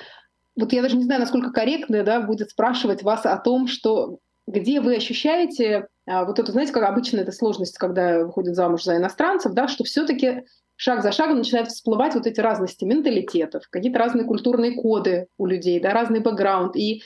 вот 0.55 0.73
я 0.73 0.81
даже 0.81 0.97
не 0.97 1.05
знаю, 1.05 1.21
насколько 1.21 1.51
корректно 1.51 2.03
да, 2.03 2.19
будет 2.19 2.51
спрашивать 2.51 3.01
вас 3.01 3.25
о 3.25 3.37
том, 3.37 3.67
что 3.67 4.19
где 4.49 4.81
вы 4.81 4.95
ощущаете 4.95 5.87
а, 6.07 6.25
вот 6.25 6.39
это, 6.39 6.51
знаете, 6.51 6.73
как 6.73 6.83
обычно 6.83 7.19
это 7.19 7.31
сложность, 7.31 7.77
когда 7.77 8.25
выходят 8.25 8.55
замуж 8.55 8.83
за 8.83 8.97
иностранцев, 8.97 9.53
да, 9.53 9.67
что 9.67 9.83
все-таки 9.83 10.43
шаг 10.75 11.03
за 11.03 11.11
шагом 11.11 11.37
начинают 11.37 11.69
всплывать 11.69 12.15
вот 12.15 12.25
эти 12.25 12.39
разности 12.39 12.83
менталитетов, 12.83 13.63
какие-то 13.69 13.99
разные 13.99 14.25
культурные 14.25 14.73
коды 14.73 15.27
у 15.37 15.45
людей, 15.45 15.79
да, 15.79 15.91
разный 15.91 16.19
бэкграунд. 16.19 16.75
И 16.75 17.03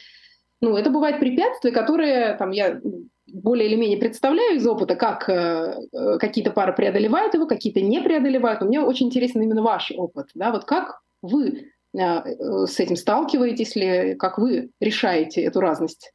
ну, 0.61 0.77
это 0.77 0.89
бывает 0.89 1.19
препятствия, 1.19 1.71
которые 1.71 2.35
там, 2.35 2.51
я 2.51 2.79
более 3.27 3.67
или 3.67 3.75
менее 3.75 3.97
представляю 3.97 4.55
из 4.55 4.65
опыта, 4.65 4.95
как 4.95 5.27
э, 5.27 5.75
э, 5.91 6.17
какие-то 6.19 6.51
пары 6.51 6.71
преодолевают 6.73 7.33
его, 7.33 7.45
какие-то 7.45 7.81
не 7.81 8.01
преодолевают. 8.01 8.61
Но 8.61 8.67
мне 8.67 8.79
очень 8.79 9.07
интересен 9.07 9.41
именно 9.41 9.63
ваш 9.63 9.91
опыт. 9.91 10.27
Да? 10.33 10.51
Вот 10.51 10.63
как 10.63 11.01
вы 11.21 11.71
э, 11.93 11.99
э, 11.99 12.65
с 12.67 12.79
этим 12.79 12.95
сталкиваетесь, 12.95 13.75
или 13.75 14.13
как 14.13 14.37
вы 14.37 14.69
решаете 14.79 15.41
эту 15.41 15.59
разность 15.59 16.13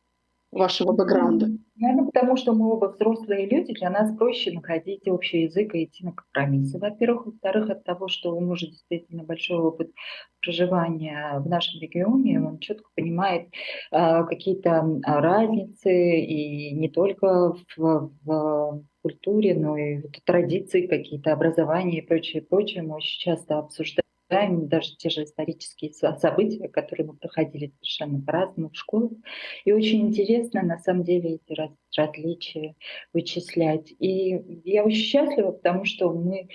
вашего 0.51 0.93
бэкграунда? 0.93 1.47
Наверное, 1.77 2.07
потому 2.07 2.37
что 2.37 2.53
мы 2.53 2.73
оба 2.73 2.87
взрослые 2.87 3.49
люди, 3.49 3.73
для 3.75 3.91
нас 3.91 4.17
проще 4.17 4.53
находить 4.53 5.07
общий 5.07 5.43
язык 5.43 5.75
и 5.75 5.85
идти 5.85 6.05
на 6.05 6.13
компромиссы. 6.13 6.79
Во-первых. 6.79 7.27
Во-вторых, 7.27 7.71
от 7.71 7.85
того, 7.85 8.09
что 8.09 8.35
у 8.35 8.41
мужа 8.41 8.67
действительно 8.67 9.23
большой 9.23 9.59
опыт 9.59 9.93
проживания 10.41 11.39
в 11.39 11.49
нашем 11.49 11.81
регионе, 11.81 12.41
он 12.41 12.59
четко 12.59 12.89
понимает 12.97 13.49
э, 13.93 14.25
какие-то 14.25 15.01
разницы 15.05 16.21
и 16.21 16.73
не 16.75 16.89
только 16.89 17.55
в, 17.77 18.11
в 18.25 18.85
культуре, 19.03 19.55
но 19.55 19.77
и 19.77 19.99
в 19.99 20.21
традиции, 20.25 20.87
какие-то 20.87 21.33
образования 21.33 21.99
и 21.99 22.07
прочее, 22.07 22.43
прочее. 22.43 22.83
Мы 22.83 22.97
очень 22.97 23.21
часто 23.21 23.59
обсуждаем 23.59 24.08
обсуждаем 24.29 24.69
даже 24.69 24.97
те 24.97 25.11
же 25.11 25.25
исторические 25.25 25.93
события, 25.93 26.69
которые 26.69 27.07
мы 27.07 27.15
проходили 27.15 27.73
совершенно 27.77 28.21
по-разному 28.21 28.71
в 28.71 28.77
школах. 28.77 29.13
И 29.65 29.73
очень 29.73 30.09
интересно, 30.09 30.63
на 30.63 30.79
самом 30.79 31.05
деле, 31.05 31.37
эти 31.37 31.53
раз, 31.53 31.71
различия 31.97 32.75
вычислять. 33.13 33.93
И 33.99 34.61
я 34.65 34.85
очень 34.85 35.03
счастлива, 35.03 35.53
потому 35.53 35.85
что 35.85 36.13
мы 36.13 36.49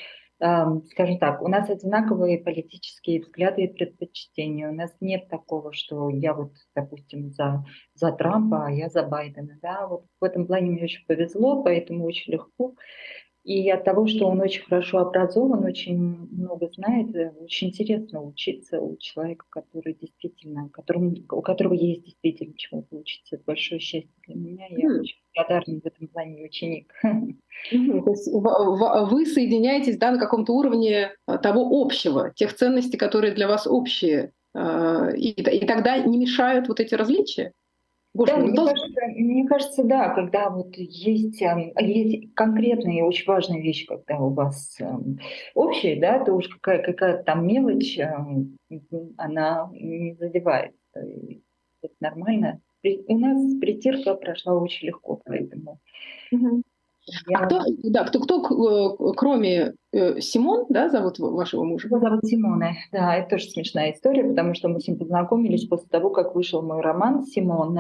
скажем 0.92 1.20
так, 1.20 1.42
у 1.42 1.48
нас 1.48 1.70
одинаковые 1.70 2.38
политические 2.38 3.22
взгляды 3.22 3.64
и 3.64 3.74
предпочтения. 3.74 4.70
У 4.70 4.74
нас 4.74 4.92
нет 5.00 5.30
такого, 5.30 5.72
что 5.72 6.10
я 6.10 6.34
вот, 6.34 6.52
допустим, 6.76 7.32
за, 7.32 7.64
за 7.94 8.12
Трампа, 8.12 8.66
а 8.66 8.72
я 8.72 8.90
за 8.90 9.04
Байдена. 9.04 9.58
Да? 9.62 9.88
Вот 9.88 10.06
в 10.20 10.24
этом 10.24 10.46
плане 10.46 10.72
мне 10.72 10.84
очень 10.84 11.06
повезло, 11.06 11.64
поэтому 11.64 12.04
очень 12.04 12.34
легко 12.34 12.76
и 13.44 13.70
от 13.70 13.84
того, 13.84 14.08
что 14.08 14.28
он 14.28 14.40
очень 14.40 14.64
хорошо 14.64 15.00
образован, 15.00 15.66
очень 15.66 15.98
много 15.98 16.70
знает, 16.74 17.14
э, 17.14 17.34
очень 17.42 17.70
интересно 17.70 18.22
учиться 18.22 18.80
у 18.80 18.96
человека, 18.98 19.46
который 19.50 19.98
действительно, 20.00 20.70
которому, 20.70 21.14
у 21.30 21.42
которого 21.42 21.74
есть 21.74 22.04
действительно 22.04 22.54
чему 22.56 22.84
поучиться. 22.84 23.36
Это 23.36 23.44
большое 23.46 23.82
счастье 23.82 24.10
для 24.28 24.36
меня. 24.36 24.68
Я 24.70 24.88
mm. 24.88 25.00
очень 25.02 25.18
благодарна 25.36 25.82
в 25.82 25.86
этом 25.86 26.08
плане 26.08 26.46
ученик. 26.46 26.94
То 27.02 28.10
есть 28.10 28.32
вы 28.32 29.26
соединяетесь 29.26 29.98
да, 29.98 30.12
на 30.12 30.20
каком-то 30.20 30.54
уровне 30.54 31.12
э, 31.28 31.38
того 31.38 31.82
общего, 31.82 32.32
тех 32.34 32.54
ценностей, 32.54 32.98
которые 32.98 33.34
для 33.34 33.50
вас 33.50 33.68
общие, 33.68 34.32
э, 34.56 35.18
и, 35.18 35.32
и 35.32 35.66
тогда 35.66 35.98
не 35.98 36.18
мешают 36.18 36.70
вот 36.70 36.80
эти 36.80 36.96
различия? 36.96 37.52
Боже, 38.14 38.32
да, 38.32 38.38
мне, 38.38 38.54
должен... 38.54 38.76
кажется, 38.76 39.02
мне 39.16 39.48
кажется, 39.48 39.84
да, 39.84 40.10
когда 40.14 40.50
вот 40.50 40.76
есть, 40.76 41.42
есть 41.42 42.34
конкретные 42.36 43.04
очень 43.04 43.26
важные 43.26 43.62
вещи, 43.62 43.88
когда 43.88 44.20
у 44.20 44.30
вас 44.30 44.78
общие, 45.56 46.00
да, 46.00 46.24
то 46.24 46.34
уж 46.34 46.48
какая, 46.48 46.84
какая 46.84 47.24
там 47.24 47.48
мелочь, 47.48 47.98
она 49.18 49.70
не 49.74 50.14
задевает. 50.14 50.76
Это 50.94 51.94
нормально. 52.00 52.62
У 53.08 53.18
нас 53.18 53.56
притирка 53.60 54.14
прошла 54.14 54.56
очень 54.56 54.88
легко, 54.88 55.20
поэтому 55.26 55.80
угу. 56.32 56.62
А 57.34 57.46
кто, 57.46 57.62
да, 57.84 58.06
кто, 58.06 58.20
кто 58.22 58.40
э, 58.40 59.14
кроме 59.18 59.74
э, 59.92 60.22
Симон, 60.22 60.66
да, 60.70 60.90
зовут 60.90 61.20
вашего 61.20 61.64
мужа? 61.64 61.88
Его 61.88 62.00
зовут 62.00 62.26
Симона, 62.26 62.76
да, 62.92 63.16
это 63.16 63.32
тоже 63.32 63.50
смешная 63.50 63.92
история, 63.92 64.24
потому 64.24 64.54
что 64.54 64.70
мы 64.70 64.80
с 64.80 64.88
ним 64.88 64.98
познакомились 64.98 65.68
после 65.68 65.90
того, 65.90 66.12
как 66.12 66.34
вышел 66.34 66.62
мой 66.62 66.82
роман 66.82 67.26
Симон, 67.26 67.78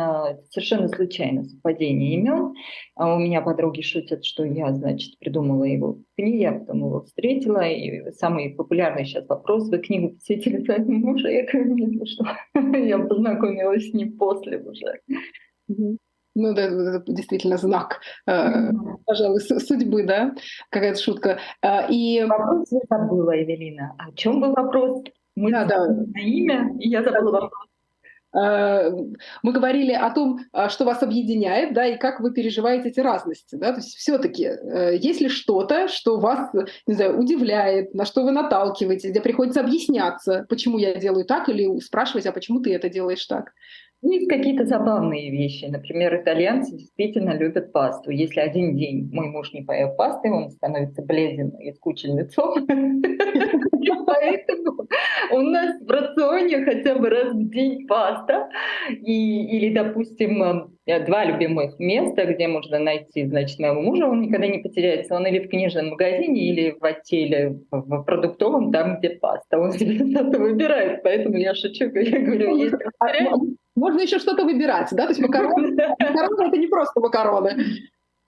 совершенно 0.51 0.89
случайно 0.89 1.45
совпадение 1.45 2.15
имен. 2.15 2.53
А 2.95 3.15
у 3.15 3.19
меня 3.19 3.41
подруги 3.41 3.81
шутят, 3.81 4.25
что 4.25 4.43
я, 4.43 4.73
значит, 4.73 5.17
придумала 5.19 5.63
его 5.63 5.93
в 5.93 6.03
книге, 6.17 6.39
я 6.39 6.51
потом 6.51 6.79
его 6.79 7.03
встретила, 7.03 7.61
и 7.61 8.11
самый 8.11 8.49
популярный 8.49 9.05
сейчас 9.05 9.27
вопрос, 9.27 9.69
вы 9.69 9.77
книгу 9.77 10.15
посвятили 10.15 10.63
своему 10.63 10.91
мужу? 10.91 11.27
Я 11.27 11.45
говорю, 11.45 11.75
нет, 11.75 11.91
ну 11.93 12.05
что, 12.05 12.25
я 12.77 12.99
познакомилась 12.99 13.89
с 13.89 13.93
ним 13.93 14.17
после 14.17 14.57
уже. 14.59 14.99
Ну 16.35 16.53
да, 16.53 16.63
это 16.63 17.03
действительно 17.07 17.57
знак, 17.57 18.01
э, 18.25 18.71
пожалуй, 19.05 19.39
судьбы, 19.39 20.03
да, 20.03 20.33
какая-то 20.71 20.99
шутка. 20.99 21.39
Э, 21.61 21.87
и... 21.89 22.23
Вопрос 22.23 22.71
я 22.71 22.79
забыла, 22.89 23.43
Эвелина. 23.43 23.95
О 23.99 24.11
чем 24.13 24.41
был 24.41 24.53
вопрос? 24.53 25.03
Мы 25.35 25.51
да, 25.51 25.65
да. 25.65 25.87
на 25.87 26.19
имя, 26.19 26.75
и 26.79 26.89
я 26.89 27.03
забыла 27.03 27.31
вопрос. 27.31 27.67
Э, 28.35 28.89
мы 29.43 29.51
говорили 29.51 29.91
о 29.91 30.09
том, 30.09 30.39
э, 30.53 30.69
что 30.69 30.85
вас 30.85 31.03
объединяет, 31.03 31.73
да, 31.73 31.85
и 31.85 31.97
как 31.97 32.19
вы 32.19 32.33
переживаете 32.33 32.89
эти 32.89 32.99
разности, 32.99 33.55
да, 33.55 33.71
то 33.71 33.77
есть 33.77 33.95
все-таки 33.95 34.45
э, 34.45 34.97
есть 34.97 35.21
ли 35.21 35.29
что-то, 35.29 35.87
что 35.87 36.19
вас, 36.19 36.49
не 36.87 36.95
знаю, 36.95 37.19
удивляет, 37.19 37.93
на 37.93 38.05
что 38.05 38.23
вы 38.23 38.31
наталкиваетесь, 38.31 39.11
где 39.11 39.21
приходится 39.21 39.61
объясняться, 39.61 40.45
почему 40.49 40.79
я 40.79 40.95
делаю 40.95 41.25
так, 41.25 41.47
или 41.49 41.79
спрашивать, 41.79 42.25
а 42.25 42.31
почему 42.31 42.59
ты 42.59 42.73
это 42.73 42.89
делаешь 42.89 43.25
так? 43.25 43.53
Ну, 44.03 44.11
есть 44.11 44.27
какие-то 44.27 44.65
забавные 44.65 45.31
вещи. 45.31 45.63
Например, 45.63 46.21
итальянцы 46.21 46.75
действительно 46.75 47.37
любят 47.37 47.71
пасту. 47.71 48.11
Если 48.11 48.41
один 48.41 48.75
день 48.75 49.09
мой 49.13 49.29
муж 49.29 49.53
не 49.53 49.61
поел 49.61 49.95
пасты, 49.95 50.29
он 50.29 50.49
становится 50.49 51.01
бледен 51.01 51.51
и 51.51 51.71
скучен 51.71 52.19
лицом. 52.19 52.67
Поэтому 54.05 54.87
у 55.31 55.39
нас 55.39 55.81
в 55.81 55.89
рационе 55.89 56.65
хотя 56.65 56.95
бы 56.95 57.09
раз 57.09 57.33
в 57.33 57.49
день 57.49 57.87
паста. 57.87 58.49
Или, 58.89 59.73
допустим, 59.73 60.69
э, 60.85 61.05
два 61.05 61.23
любимых 61.23 61.79
места, 61.79 62.25
где 62.25 62.49
можно 62.49 62.79
найти, 62.79 63.25
значит, 63.25 63.57
моего 63.59 63.81
мужа, 63.81 64.05
он 64.05 64.23
никогда 64.23 64.47
не 64.47 64.57
потеряется. 64.57 65.15
Он 65.15 65.25
или 65.25 65.39
в 65.39 65.49
книжном 65.49 65.91
магазине, 65.91 66.49
или 66.49 66.75
в 66.77 66.83
отеле, 66.83 67.61
в 67.71 68.03
продуктовом, 68.03 68.69
там, 68.73 68.97
где 68.97 69.11
паста. 69.11 69.59
Он 69.59 69.71
себе 69.71 69.95
это 70.19 70.39
выбирает, 70.39 71.03
поэтому 71.03 71.37
я 71.37 71.55
шучу, 71.55 71.85
я 71.93 72.19
говорю, 72.19 72.57
есть 72.57 72.75
можно 73.75 74.01
еще 74.01 74.19
что-то 74.19 74.43
выбирать, 74.43 74.89
да? 74.91 75.03
То 75.03 75.09
есть 75.09 75.21
макароны, 75.21 75.75
макароны 75.99 76.47
это 76.47 76.57
не 76.57 76.67
просто 76.67 76.99
макароны. 76.99 77.57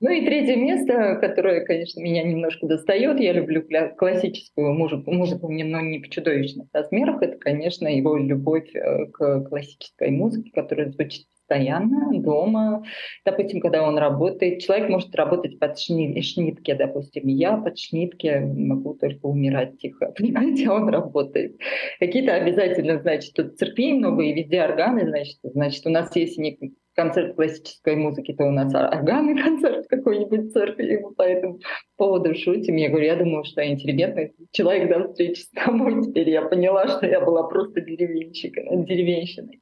Ну 0.02 0.10
и 0.10 0.26
третье 0.26 0.58
место, 0.58 1.16
которое, 1.22 1.64
конечно, 1.64 2.02
меня 2.02 2.24
немножко 2.24 2.68
достает, 2.68 3.20
я 3.20 3.32
люблю 3.32 3.64
классическую 3.98 4.74
музыку, 4.74 5.12
музыку 5.12 5.50
но 5.50 5.80
не 5.80 6.00
в 6.00 6.10
чудовищных 6.10 6.68
размерах, 6.74 7.22
это, 7.22 7.38
конечно, 7.38 7.88
его 7.88 8.18
любовь 8.18 8.76
э, 8.76 9.06
к 9.06 9.46
классической 9.46 10.12
музыке, 10.12 10.52
которая 10.54 10.92
звучит 10.92 11.26
постоянно 11.48 12.20
дома. 12.22 12.84
Допустим, 13.26 13.60
когда 13.60 13.84
он 13.84 13.98
работает, 13.98 14.62
человек 14.62 14.90
может 14.90 15.16
работать 15.16 15.60
под 15.60 15.80
шни, 15.80 16.22
шнитке, 16.22 16.76
допустим, 16.76 17.28
я 17.28 17.58
под 17.58 17.78
шнитке 17.78 18.40
могу 18.40 18.96
только 18.96 19.26
умирать 19.26 19.78
тихо, 19.80 20.14
понимаете, 20.18 20.68
а 20.68 20.74
он 20.74 20.90
работает. 20.90 21.58
Какие-то 22.00 22.36
обязательно, 22.36 23.00
значит, 23.00 23.34
тут 23.34 23.58
церквей 23.58 23.94
много 23.94 24.24
и 24.24 24.34
везде 24.34 24.64
органы, 24.64 25.08
значит, 25.08 25.38
значит, 25.44 25.86
у 25.86 25.90
нас 25.90 26.16
есть 26.16 26.38
не 26.38 26.58
концерт 26.96 27.36
классической 27.36 27.98
музыки, 27.98 28.34
то 28.34 28.46
у 28.46 28.52
нас 28.52 28.74
органный 28.74 29.36
концерт 29.44 29.86
какой-нибудь 29.90 30.54
церкви, 30.54 31.04
по 31.18 31.24
этому 31.24 31.60
поводу 31.98 32.34
шутим. 32.34 32.78
Я 32.78 32.90
говорю, 32.90 33.06
я 33.06 33.16
думаю, 33.18 33.44
что 33.44 33.62
я 33.62 33.72
интеллигентный 33.72 34.34
человек 34.52 34.90
до 34.90 35.10
встречи 35.10 35.42
с 35.42 35.50
тобой. 35.50 36.02
Теперь 36.02 36.30
я 36.30 36.42
поняла, 36.44 36.88
что 36.88 37.06
я 37.06 37.20
была 37.20 37.44
просто 37.50 37.82
деревенщиком, 37.82 38.86
деревенщиной. 38.86 39.62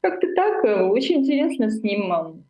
Как-то 0.00 0.26
так. 0.34 0.64
Э, 0.64 0.82
очень 0.84 1.16
интересно 1.16 1.70
с 1.70 1.82
ним 1.82 2.44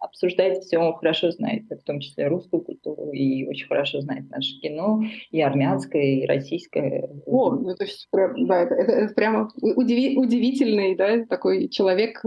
обсуждать 0.00 0.64
все. 0.64 0.78
Он 0.78 0.94
хорошо 0.94 1.30
знает, 1.30 1.64
в 1.70 1.84
том 1.84 2.00
числе 2.00 2.26
русскую 2.26 2.62
культуру, 2.62 3.12
и 3.12 3.46
очень 3.46 3.68
хорошо 3.68 4.00
знает 4.00 4.28
наше 4.30 4.58
кино, 4.60 5.02
и 5.30 5.40
армянское, 5.40 6.02
и 6.02 6.26
российское. 6.26 7.08
О, 7.26 7.52
ну, 7.52 7.74
то 7.76 7.84
есть, 7.84 8.08
да, 8.12 8.62
это, 8.62 8.74
это, 8.74 8.92
это 8.92 9.14
прямо 9.14 9.50
удиви, 9.60 10.16
удивительный 10.16 10.96
да, 10.96 11.24
такой 11.26 11.68
человек, 11.68 12.24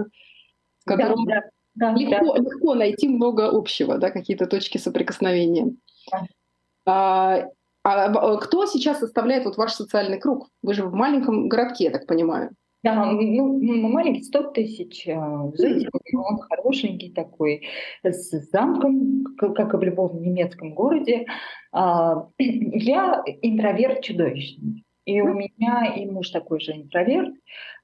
с 0.77 0.83
которым 0.85 1.25
да, 1.25 1.41
да, 1.75 1.93
легко, 1.93 2.33
да. 2.33 2.41
легко 2.41 2.75
найти 2.75 3.07
много 3.07 3.49
общего, 3.49 3.97
да, 3.97 4.11
какие-то 4.11 4.45
точки 4.45 4.77
соприкосновения. 4.77 5.73
Да. 6.11 6.27
А, 6.85 7.49
а 7.83 8.37
кто 8.37 8.65
сейчас 8.65 8.99
составляет 8.99 9.45
вот 9.45 9.57
ваш 9.57 9.73
социальный 9.73 10.19
круг? 10.19 10.49
Вы 10.61 10.73
же 10.73 10.85
в 10.85 10.93
маленьком 10.93 11.49
городке, 11.49 11.85
я 11.85 11.91
так 11.91 12.05
понимаю. 12.05 12.51
Да, 12.83 13.11
ну, 13.11 13.87
маленький, 13.87 14.23
100 14.23 14.51
тысяч 14.51 15.07
а, 15.07 15.49
жителей, 15.57 15.89
он 16.17 16.37
хорошенький 16.39 17.11
такой, 17.11 17.63
с 18.03 18.29
замком, 18.51 19.23
как 19.37 19.73
и 19.73 19.77
в 19.77 19.83
любом 19.83 20.21
немецком 20.21 20.73
городе. 20.73 21.25
А, 21.71 22.27
я 22.37 23.23
интроверт 23.41 24.01
чудовищный. 24.01 24.83
И 25.05 25.21
у 25.21 25.33
меня 25.33 25.93
и 25.97 26.05
муж 26.05 26.29
такой 26.29 26.59
же 26.61 26.73
интроверт. 26.73 27.33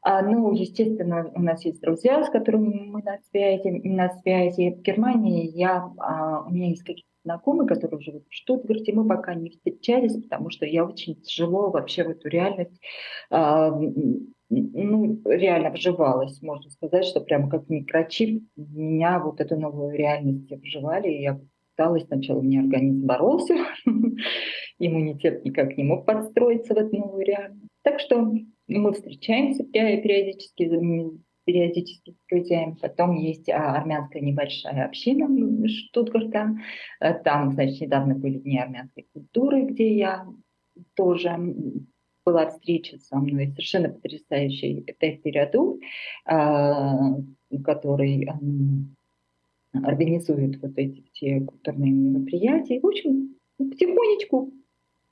А, 0.01 0.21
ну, 0.21 0.53
естественно, 0.53 1.31
у 1.35 1.41
нас 1.41 1.65
есть 1.65 1.81
друзья, 1.81 2.23
с 2.23 2.29
которыми 2.29 2.85
мы 2.85 3.01
на 3.01 3.17
связи. 3.29 3.81
На 3.83 4.09
связи. 4.19 4.71
В 4.71 4.81
Германии 4.81 5.49
я, 5.53 5.91
а, 5.97 6.43
у 6.45 6.49
меня 6.49 6.69
есть 6.69 6.83
какие-то 6.83 7.09
знакомые, 7.25 7.67
которые 7.67 7.99
живут 7.99 8.23
в 8.29 8.33
Штутгарте. 8.33 8.93
Мы 8.93 9.05
пока 9.05 9.33
не 9.33 9.49
встречались, 9.49 10.15
потому 10.23 10.49
что 10.49 10.65
я 10.65 10.85
очень 10.85 11.21
тяжело 11.21 11.69
вообще 11.69 12.05
в 12.05 12.09
эту 12.09 12.29
реальность 12.29 12.79
а, 13.29 13.77
ну, 14.49 15.21
реально 15.25 15.71
вживалась, 15.71 16.41
можно 16.41 16.69
сказать, 16.71 17.05
что 17.05 17.21
прямо 17.21 17.49
как 17.49 17.69
микрочип 17.69 18.43
меня 18.55 19.19
вот 19.19 19.39
эту 19.41 19.59
новую 19.59 19.95
реальность 19.95 20.51
вживали, 20.51 21.09
и 21.09 21.21
я 21.21 21.39
пыталась, 21.75 22.05
сначала 22.05 22.39
у 22.39 22.43
меня 22.43 22.61
организм 22.61 23.05
боролся, 23.05 23.55
иммунитет 24.79 25.45
никак 25.45 25.77
не 25.77 25.83
мог 25.83 26.05
подстроиться 26.05 26.73
в 26.73 26.77
эту 26.77 26.97
новую 26.97 27.25
реальность. 27.25 27.67
Так 27.83 27.99
что 27.99 28.33
мы 28.67 28.93
встречаемся 28.93 29.63
периодически, 29.63 30.69
периодически 31.45 32.11
с 32.11 32.29
друзьями. 32.29 32.77
Потом 32.81 33.15
есть 33.15 33.49
а, 33.49 33.75
армянская 33.75 34.21
небольшая 34.21 34.85
община 34.85 35.27
Штутгарта. 35.67 36.55
Э, 36.99 37.13
там, 37.13 37.51
значит, 37.51 37.81
недавно 37.81 38.15
были 38.15 38.39
дни 38.39 38.59
армянской 38.59 39.07
культуры, 39.13 39.63
где 39.63 39.95
я 39.95 40.25
тоже 40.95 41.35
была 42.29 42.49
встреча 42.49 42.97
со 42.99 43.17
мной 43.17 43.47
совершенно 43.47 43.89
потрясающий 43.89 44.85
Тефи 44.99 45.29
Ряду, 45.29 45.79
а, 46.25 47.15
который 47.63 48.29
организует 49.73 50.61
вот 50.61 50.71
эти 50.75 51.03
все 51.11 51.41
культурные 51.41 51.91
мероприятия. 51.91 52.79
В 52.79 52.85
общем, 52.85 53.35
потихонечку 53.57 54.51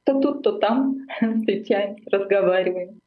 то 0.03 0.21
тут, 0.21 0.43
то 0.43 0.53
там 0.53 1.05
встречаемся, 1.37 2.09
разговариваем. 2.09 2.99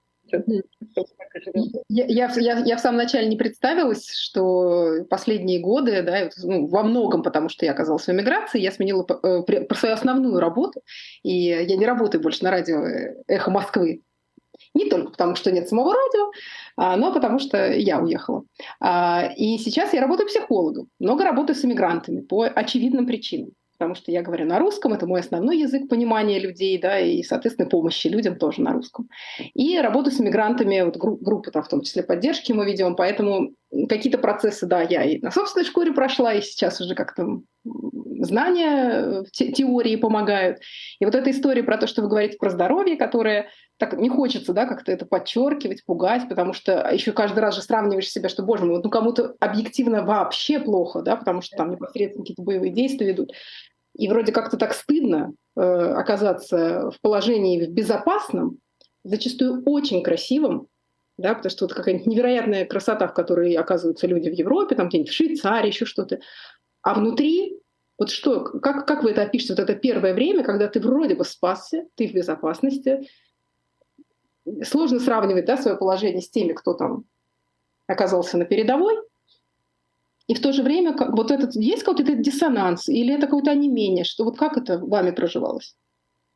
Я, 1.88 2.06
я, 2.06 2.32
я, 2.36 2.58
я 2.58 2.76
в 2.76 2.80
самом 2.80 2.98
начале 2.98 3.28
не 3.28 3.36
представилась, 3.36 4.10
что 4.10 5.04
последние 5.08 5.60
годы, 5.60 6.02
да, 6.02 6.30
ну, 6.42 6.66
во 6.66 6.82
многом 6.82 7.22
потому, 7.22 7.48
что 7.48 7.64
я 7.64 7.72
оказалась 7.72 8.06
в 8.06 8.10
эмиграции, 8.10 8.60
я 8.60 8.72
сменила 8.72 9.06
э, 9.22 9.42
про 9.42 9.74
свою 9.76 9.94
основную 9.94 10.38
работу, 10.40 10.82
и 11.22 11.34
я 11.34 11.76
не 11.76 11.86
работаю 11.86 12.22
больше 12.22 12.44
на 12.44 12.50
радио 12.50 12.82
«Эхо 13.26 13.50
Москвы». 13.50 14.02
Не 14.74 14.90
только 14.90 15.10
потому, 15.12 15.36
что 15.36 15.50
нет 15.50 15.68
самого 15.68 15.94
радио, 15.94 16.30
а, 16.76 16.96
но 16.96 17.12
потому 17.12 17.38
что 17.38 17.72
я 17.72 17.98
уехала. 17.98 18.44
А, 18.78 19.32
и 19.36 19.56
сейчас 19.58 19.94
я 19.94 20.02
работаю 20.02 20.28
психологом, 20.28 20.88
много 20.98 21.24
работаю 21.24 21.56
с 21.56 21.64
иммигрантами 21.64 22.20
по 22.20 22.44
очевидным 22.44 23.06
причинам 23.06 23.52
потому 23.80 23.94
что 23.94 24.12
я 24.12 24.20
говорю 24.20 24.44
на 24.44 24.58
русском, 24.58 24.92
это 24.92 25.06
мой 25.06 25.20
основной 25.20 25.58
язык 25.58 25.88
понимания 25.88 26.38
людей, 26.38 26.78
да, 26.78 27.00
и, 27.00 27.22
соответственно, 27.22 27.66
помощи 27.66 28.08
людям 28.08 28.36
тоже 28.36 28.60
на 28.60 28.74
русском. 28.74 29.08
И 29.54 29.78
работаю 29.78 30.14
с 30.14 30.18
мигрантами, 30.18 30.82
вот 30.82 30.98
групп, 30.98 31.22
группы, 31.22 31.50
там, 31.50 31.62
в 31.62 31.68
том 31.68 31.80
числе 31.80 32.02
поддержки 32.02 32.52
мы 32.52 32.66
ведем, 32.66 32.94
поэтому 32.94 33.54
какие-то 33.88 34.18
процессы, 34.18 34.66
да, 34.66 34.82
я 34.82 35.02
и 35.04 35.18
на 35.22 35.30
собственной 35.30 35.64
шкуре 35.64 35.92
прошла, 35.92 36.34
и 36.34 36.42
сейчас 36.42 36.78
уже 36.82 36.94
как-то 36.94 37.40
знания 37.64 39.22
в 39.22 39.30
те 39.30 39.50
теории 39.50 39.96
помогают. 39.96 40.58
И 40.98 41.06
вот 41.06 41.14
эта 41.14 41.30
история 41.30 41.62
про 41.62 41.78
то, 41.78 41.86
что 41.86 42.02
вы 42.02 42.08
говорите 42.08 42.36
про 42.38 42.50
здоровье, 42.50 42.96
которое 42.96 43.48
так 43.78 43.96
не 43.96 44.10
хочется, 44.10 44.52
да, 44.52 44.66
как-то 44.66 44.92
это 44.92 45.06
подчеркивать, 45.06 45.84
пугать, 45.86 46.28
потому 46.28 46.52
что 46.52 46.86
еще 46.92 47.12
каждый 47.12 47.38
раз 47.38 47.56
же 47.56 47.62
сравниваешь 47.62 48.10
себя, 48.10 48.28
что, 48.28 48.42
боже 48.42 48.66
мой, 48.66 48.80
ну 48.82 48.90
кому-то 48.90 49.34
объективно 49.40 50.04
вообще 50.04 50.60
плохо, 50.60 51.00
да, 51.00 51.16
потому 51.16 51.40
что 51.40 51.56
там 51.56 51.70
непосредственно 51.70 52.22
какие-то 52.22 52.42
боевые 52.42 52.72
действия 52.72 53.08
ведут. 53.08 53.32
И 54.00 54.08
вроде 54.08 54.32
как-то 54.32 54.56
так 54.56 54.72
стыдно 54.72 55.34
э, 55.56 55.60
оказаться 55.60 56.90
в 56.90 56.98
положении 57.02 57.66
безопасном, 57.66 58.56
зачастую 59.04 59.62
очень 59.66 60.02
красивом, 60.02 60.68
да, 61.18 61.34
потому 61.34 61.50
что 61.50 61.66
вот 61.66 61.74
какая-нибудь 61.74 62.06
невероятная 62.06 62.64
красота, 62.64 63.06
в 63.08 63.12
которой 63.12 63.52
оказываются 63.52 64.06
люди 64.06 64.30
в 64.30 64.32
Европе, 64.32 64.74
там 64.74 64.88
где-нибудь 64.88 65.10
в 65.10 65.14
Швейцарии, 65.14 65.66
еще 65.66 65.84
что-то. 65.84 66.20
А 66.80 66.94
внутри, 66.94 67.58
вот 67.98 68.08
что, 68.08 68.40
как, 68.40 68.86
как 68.86 69.02
вы 69.02 69.10
это 69.10 69.20
опишете, 69.20 69.52
вот 69.52 69.60
это 69.60 69.74
первое 69.74 70.14
время, 70.14 70.44
когда 70.44 70.66
ты 70.66 70.80
вроде 70.80 71.14
бы 71.14 71.26
спасся, 71.26 71.84
ты 71.94 72.08
в 72.08 72.14
безопасности, 72.14 73.06
сложно 74.62 74.98
сравнивать 74.98 75.44
да, 75.44 75.58
свое 75.58 75.76
положение 75.76 76.22
с 76.22 76.30
теми, 76.30 76.54
кто 76.54 76.72
там 76.72 77.04
оказался 77.86 78.38
на 78.38 78.46
передовой, 78.46 78.96
и 80.30 80.34
в 80.34 80.40
то 80.40 80.52
же 80.52 80.62
время 80.62 80.96
как, 80.96 81.16
вот 81.16 81.32
этот 81.32 81.56
есть 81.56 81.82
какой-то 81.82 82.14
диссонанс 82.14 82.88
или 82.88 83.12
это 83.12 83.26
какое-то 83.26 83.50
онемение, 83.50 84.04
что 84.04 84.22
вот 84.22 84.38
как 84.38 84.56
это 84.56 84.78
вами 84.78 85.10
проживалось? 85.10 85.74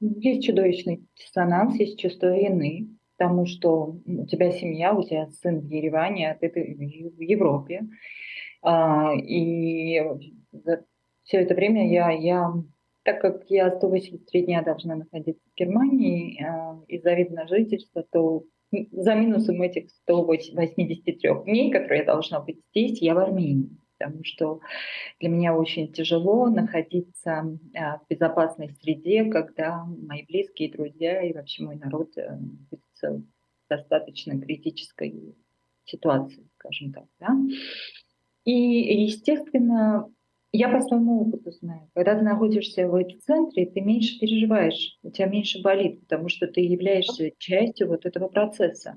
Есть 0.01 0.45
чудовищный 0.45 1.07
диссонанс, 1.17 1.77
есть 1.77 2.01
чувство 2.01 2.37
вины, 2.37 2.89
потому 3.17 3.47
что 3.47 4.01
у 4.05 4.27
тебя 4.27 4.51
семья, 4.51 4.95
у 4.95 5.05
тебя 5.05 5.29
сын 5.29 5.61
в 5.61 5.71
Ереване, 5.71 6.33
а 6.33 6.35
ты 6.35 6.49
в 6.49 7.21
Европе. 7.21 7.87
А, 8.63 9.15
и 9.15 10.03
все 11.23 11.37
это 11.37 11.55
время 11.55 11.89
я, 11.89 12.11
я, 12.11 12.53
так 13.05 13.21
как 13.21 13.45
я 13.49 13.71
183 13.71 14.43
дня 14.43 14.63
должна 14.63 14.97
находиться 14.97 15.45
в 15.55 15.57
Германии 15.57 16.43
а, 16.43 16.83
из-за 16.89 17.15
вида 17.15 17.35
на 17.35 17.47
жительство, 17.47 18.05
то 18.11 18.43
за 18.73 19.15
минусом 19.15 19.63
этих 19.63 19.89
183 20.03 21.17
дней, 21.45 21.71
которые 21.71 22.01
я 22.01 22.07
должна 22.07 22.41
быть 22.41 22.59
здесь, 22.73 23.01
я 23.01 23.15
в 23.15 23.19
Армении 23.19 23.71
потому 23.99 24.25
что 24.25 24.61
для 25.21 25.29
меня 25.29 25.57
очень 25.57 25.93
тяжело 25.93 26.47
находиться 26.49 27.59
а, 27.75 27.99
в 27.99 28.07
безопасной 28.09 28.71
среде, 28.81 29.25
когда 29.25 29.85
мои 29.85 30.25
близкие 30.25 30.71
друзья 30.71 31.23
и 31.23 31.33
вообще 31.33 31.65
мой 31.65 31.77
народ 31.77 32.17
э, 32.17 32.37
находятся 32.37 33.13
в 33.13 33.69
достаточно 33.69 34.39
критической 34.41 35.35
ситуации, 35.85 36.49
скажем 36.59 36.93
так. 36.93 37.05
Да? 37.21 37.37
И, 38.45 38.53
естественно, 39.05 40.09
я 40.53 40.69
по 40.69 40.81
своему 40.81 41.23
опыту 41.23 41.51
знаю, 41.51 41.91
когда 41.95 42.17
ты 42.17 42.23
находишься 42.23 42.87
в 42.87 43.03
эпицентре, 43.03 43.67
ты 43.67 43.81
меньше 43.81 44.19
переживаешь, 44.21 44.99
у 45.03 45.11
тебя 45.11 45.27
меньше 45.27 45.61
болит, 45.63 46.01
потому 46.03 46.29
что 46.29 46.47
ты 46.47 46.61
являешься 46.61 47.33
частью 47.39 47.89
вот 47.89 48.07
этого 48.07 48.29
процесса. 48.29 48.97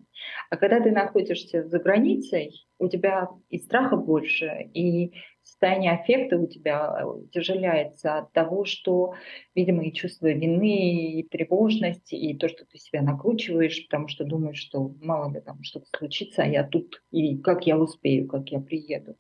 А 0.50 0.58
когда 0.58 0.80
ты 0.80 0.92
находишься 0.92 1.64
за 1.64 1.80
границей, 1.80 2.68
у 2.80 2.88
тебя 2.88 3.30
и 3.50 3.58
страха 3.58 3.98
больше, 3.98 4.70
и 4.74 5.14
состояние 5.48 5.94
аффекта 5.94 6.38
у 6.38 6.46
тебя 6.46 7.08
утяжеляется 7.08 8.18
от 8.18 8.34
того, 8.34 8.66
что, 8.66 9.14
видимо, 9.56 9.84
и 9.86 9.94
чувство 9.94 10.28
вины, 10.28 11.20
и 11.20 11.24
тревожность, 11.24 12.14
и 12.14 12.36
то, 12.36 12.50
что 12.50 12.66
ты 12.66 12.78
себя 12.78 13.02
накручиваешь, 13.02 13.88
потому 13.88 14.10
что 14.10 14.26
думаешь, 14.26 14.58
что 14.58 14.94
мало 15.02 15.34
ли 15.34 15.40
там 15.42 15.64
что-то 15.64 15.86
случится, 15.98 16.44
а 16.44 16.48
я 16.48 16.64
тут, 16.64 17.02
и 17.12 17.38
как 17.38 17.66
я 17.66 17.78
успею, 17.78 18.28
как 18.28 18.50
я 18.50 18.60
приеду. 18.60 19.16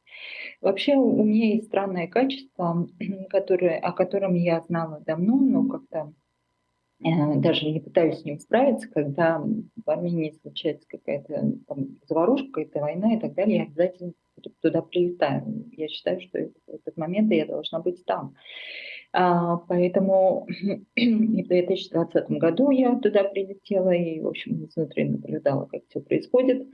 Вообще 0.61 0.95
у 0.95 1.23
меня 1.23 1.55
есть 1.55 1.67
странное 1.67 2.07
качество, 2.07 2.87
которое, 3.29 3.79
о 3.79 3.91
котором 3.93 4.35
я 4.35 4.61
знала 4.61 5.01
давно, 5.05 5.37
но 5.37 5.67
как-то 5.67 5.97
э, 5.97 6.26
даже 6.99 7.69
не 7.69 7.79
пытаюсь 7.79 8.19
с 8.19 8.25
ним 8.25 8.39
справиться, 8.39 8.89
когда 8.89 9.39
в 9.39 9.89
Армении 9.89 10.37
случается 10.41 10.87
какая-то 10.87 11.53
там, 11.67 11.99
заварушка, 12.07 12.47
какая-то 12.47 12.79
война 12.79 13.15
и 13.15 13.19
так 13.19 13.35
далее, 13.35 13.57
я 13.57 13.63
обязательно 13.63 14.13
туда 14.61 14.81
прилетаю. 14.81 15.65
Я 15.71 15.87
считаю, 15.89 16.21
что 16.21 16.39
в 16.39 16.73
этот 16.73 16.97
момент 16.97 17.31
я 17.31 17.45
должна 17.45 17.79
быть 17.79 18.03
там. 18.05 18.35
А, 19.13 19.57
поэтому 19.57 20.47
и 20.95 21.43
в 21.43 21.47
2020 21.47 22.29
году 22.31 22.71
я 22.71 22.97
туда 22.99 23.23
прилетела 23.23 23.91
и, 23.91 24.19
в 24.19 24.27
общем, 24.27 24.65
изнутри 24.65 25.05
наблюдала, 25.05 25.65
как 25.65 25.81
все 25.89 26.01
происходит. 26.01 26.67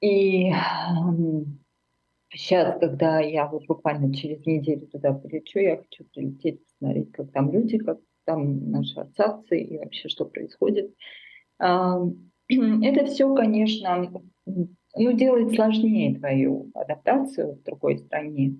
И 0.00 0.50
сейчас, 2.30 2.80
когда 2.80 3.20
я 3.20 3.46
вот 3.46 3.66
буквально 3.66 4.14
через 4.14 4.44
неделю 4.46 4.86
туда 4.86 5.12
прилечу, 5.12 5.58
я 5.58 5.76
хочу 5.76 6.04
прилететь, 6.04 6.64
посмотреть, 6.64 7.12
как 7.12 7.30
там 7.32 7.52
люди, 7.52 7.78
как 7.78 7.98
там 8.30 8.70
наши 8.70 8.98
ассоциации 9.00 9.64
и 9.64 9.78
вообще 9.78 10.08
что 10.08 10.24
происходит. 10.24 10.94
Это 11.58 13.06
все, 13.06 13.34
конечно, 13.34 14.10
ну, 14.46 15.12
делает 15.12 15.54
сложнее 15.54 16.18
твою 16.18 16.70
адаптацию 16.74 17.54
в 17.54 17.62
другой 17.62 17.98
стране. 17.98 18.56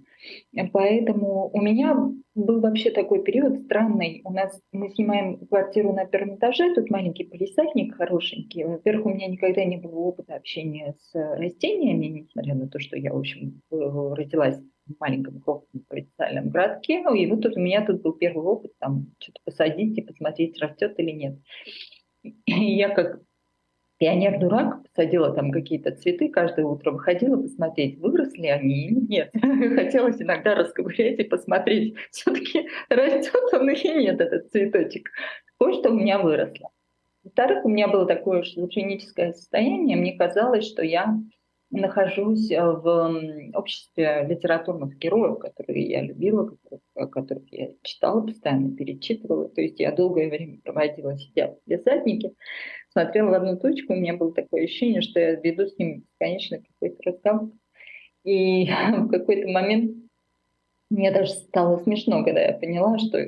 Поэтому 0.72 1.50
у 1.52 1.60
меня 1.60 1.96
был 2.34 2.60
вообще 2.60 2.90
такой 2.90 3.22
период 3.22 3.62
странный. 3.64 4.20
У 4.24 4.32
нас 4.32 4.60
мы 4.72 4.90
снимаем 4.90 5.44
квартиру 5.46 5.92
на 5.92 6.04
первом 6.04 6.36
этаже, 6.36 6.72
тут 6.74 6.90
маленький 6.90 7.24
полисадник 7.24 7.96
хорошенький. 7.96 8.64
Во-первых, 8.64 9.06
у 9.06 9.10
меня 9.10 9.26
никогда 9.26 9.64
не 9.64 9.76
было 9.76 9.96
опыта 9.96 10.36
общения 10.36 10.94
с 11.00 11.14
растениями, 11.14 12.06
несмотря 12.06 12.54
на 12.54 12.68
то, 12.68 12.78
что 12.78 12.96
я, 12.96 13.12
в 13.12 13.18
общем, 13.18 13.60
родилась 13.70 14.58
в 14.58 14.69
маленьком 14.98 15.40
крохотном 15.40 15.84
провинциальном 15.88 16.48
городке. 16.48 17.04
И 17.14 17.26
вот 17.26 17.42
тут 17.42 17.56
у 17.56 17.60
меня 17.60 17.84
тут 17.84 18.02
был 18.02 18.12
первый 18.12 18.44
опыт, 18.44 18.72
там, 18.78 19.06
что-то 19.18 19.40
посадить 19.44 19.98
и 19.98 20.02
посмотреть, 20.02 20.60
растет 20.60 20.94
или 20.98 21.10
нет. 21.10 21.38
И 22.22 22.76
я 22.76 22.88
как 22.90 23.20
пионер-дурак, 24.00 24.82
посадила 24.82 25.32
там 25.34 25.52
какие-то 25.52 25.92
цветы, 25.92 26.30
каждое 26.30 26.64
утро 26.64 26.90
выходила 26.90 27.40
посмотреть, 27.40 27.98
выросли 27.98 28.46
они 28.46 28.86
или 28.86 29.00
нет. 29.06 29.30
Хотелось 29.74 30.20
иногда 30.20 30.54
расковырять 30.54 31.18
и 31.18 31.24
посмотреть, 31.24 31.94
все-таки 32.10 32.66
растет 32.88 33.52
он 33.52 33.70
или 33.70 34.02
нет, 34.02 34.20
этот 34.20 34.50
цветочек. 34.50 35.10
Кое-что 35.58 35.90
у 35.90 35.94
меня 35.94 36.18
выросло. 36.18 36.70
Во-вторых, 37.22 37.66
у 37.66 37.68
меня 37.68 37.88
было 37.88 38.06
такое 38.06 38.42
шизофреническое 38.42 39.34
состояние. 39.34 39.98
Мне 39.98 40.16
казалось, 40.16 40.66
что 40.66 40.82
я 40.82 41.18
нахожусь 41.70 42.50
в 42.50 43.50
обществе 43.54 44.26
литературных 44.28 44.98
героев, 44.98 45.38
которые 45.38 45.88
я 45.88 46.02
любила, 46.02 46.46
которых, 46.46 47.10
которых 47.10 47.52
я 47.52 47.68
читала 47.82 48.22
постоянно, 48.22 48.74
перечитывала. 48.76 49.48
То 49.48 49.60
есть 49.60 49.78
я 49.78 49.92
долгое 49.92 50.28
время 50.28 50.60
проводила, 50.62 51.16
сидя 51.16 51.56
в 51.64 51.68
писатнике, 51.68 52.32
смотрела 52.90 53.30
в 53.30 53.34
одну 53.34 53.56
точку, 53.58 53.92
у 53.92 53.96
меня 53.96 54.16
было 54.16 54.32
такое 54.32 54.64
ощущение, 54.64 55.00
что 55.00 55.20
я 55.20 55.36
веду 55.36 55.66
с 55.66 55.78
ним 55.78 56.00
бесконечно 56.00 56.58
какой-то 56.58 57.10
разговор. 57.10 57.50
И 58.24 58.64
в 58.98 59.08
какой-то 59.08 59.48
момент 59.48 59.96
мне 60.90 61.12
даже 61.12 61.32
стало 61.32 61.78
смешно, 61.78 62.24
когда 62.24 62.40
я 62.40 62.52
поняла, 62.52 62.98
что, 62.98 63.24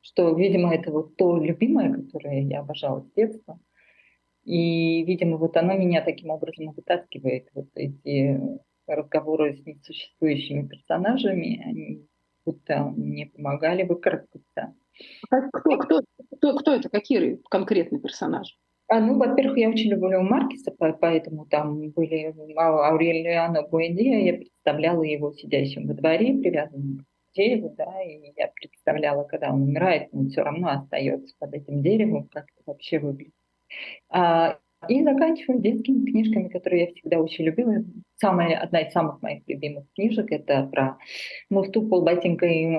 что, 0.00 0.34
видимо, 0.34 0.74
это 0.74 0.90
вот 0.90 1.16
то 1.16 1.36
любимое, 1.36 1.92
которое 1.92 2.42
я 2.42 2.60
обожала 2.60 3.02
с 3.02 3.12
детства. 3.12 3.60
И, 4.44 5.04
видимо, 5.04 5.36
вот 5.36 5.56
оно 5.56 5.76
меня 5.76 6.02
таким 6.02 6.30
образом 6.30 6.72
вытаскивает. 6.72 7.48
Вот 7.54 7.68
эти 7.74 8.40
разговоры 8.86 9.56
с 9.56 9.66
несуществующими 9.66 10.66
персонажами, 10.66 11.62
они 11.64 12.06
будто 12.44 12.84
мне 12.96 13.26
помогали 13.26 13.82
выкарабкаться. 13.82 14.74
А 15.30 15.40
кто, 15.52 15.78
кто, 15.78 16.00
кто, 16.36 16.56
кто 16.56 16.74
это? 16.74 16.88
Какие 16.88 17.38
конкретные 17.48 18.00
персонажи? 18.00 18.54
А, 18.88 18.98
ну, 18.98 19.18
во-первых, 19.18 19.56
я 19.56 19.68
очень 19.68 19.90
люблю 19.90 20.20
Маркиса, 20.22 20.72
поэтому 20.72 21.46
там 21.46 21.90
были 21.90 22.34
Аурелиано 22.56 23.62
Буэндия, 23.62 24.18
я 24.18 24.32
представляла 24.38 25.04
его 25.04 25.32
сидящим 25.32 25.86
во 25.86 25.94
дворе, 25.94 26.36
привязанным 26.38 26.98
к 26.98 27.36
дереву, 27.36 27.72
да, 27.78 28.02
и 28.02 28.32
я 28.36 28.48
представляла, 28.48 29.22
когда 29.22 29.52
он 29.52 29.62
умирает, 29.62 30.08
он 30.10 30.30
все 30.30 30.42
равно 30.42 30.70
остается 30.70 31.36
под 31.38 31.54
этим 31.54 31.82
деревом, 31.82 32.26
как 32.32 32.46
это 32.46 32.62
вообще 32.66 32.98
выглядит. 32.98 33.32
А, 34.08 34.58
и 34.88 35.02
заканчиваю 35.02 35.60
детскими 35.60 36.10
книжками, 36.10 36.48
которые 36.48 36.84
я 36.84 36.92
всегда 36.92 37.18
очень 37.18 37.44
любила. 37.44 37.84
Самая, 38.16 38.58
одна 38.58 38.80
из 38.80 38.92
самых 38.92 39.20
моих 39.22 39.42
любимых 39.46 39.84
книжек— 39.94 40.26
это 40.30 40.66
про 40.66 40.98
муфту 41.50 41.86
полботинкой 41.86 42.76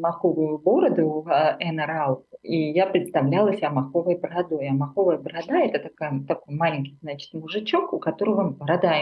маховую 0.00 0.58
бороду 0.58 1.24
а, 1.28 1.56
Энна 1.60 1.86
Раут. 1.86 2.26
И 2.42 2.70
я 2.72 2.86
представляла 2.86 3.52
себя 3.54 3.70
маховой 3.70 4.18
бородой. 4.18 4.68
А 4.68 4.72
маховая 4.72 5.18
борода— 5.18 5.60
это 5.64 5.78
такая, 5.78 6.20
такой 6.26 6.54
маленький, 6.54 6.98
значит, 7.00 7.32
мужичок, 7.32 7.92
у 7.92 7.98
которого 7.98 8.50
борода 8.50 8.92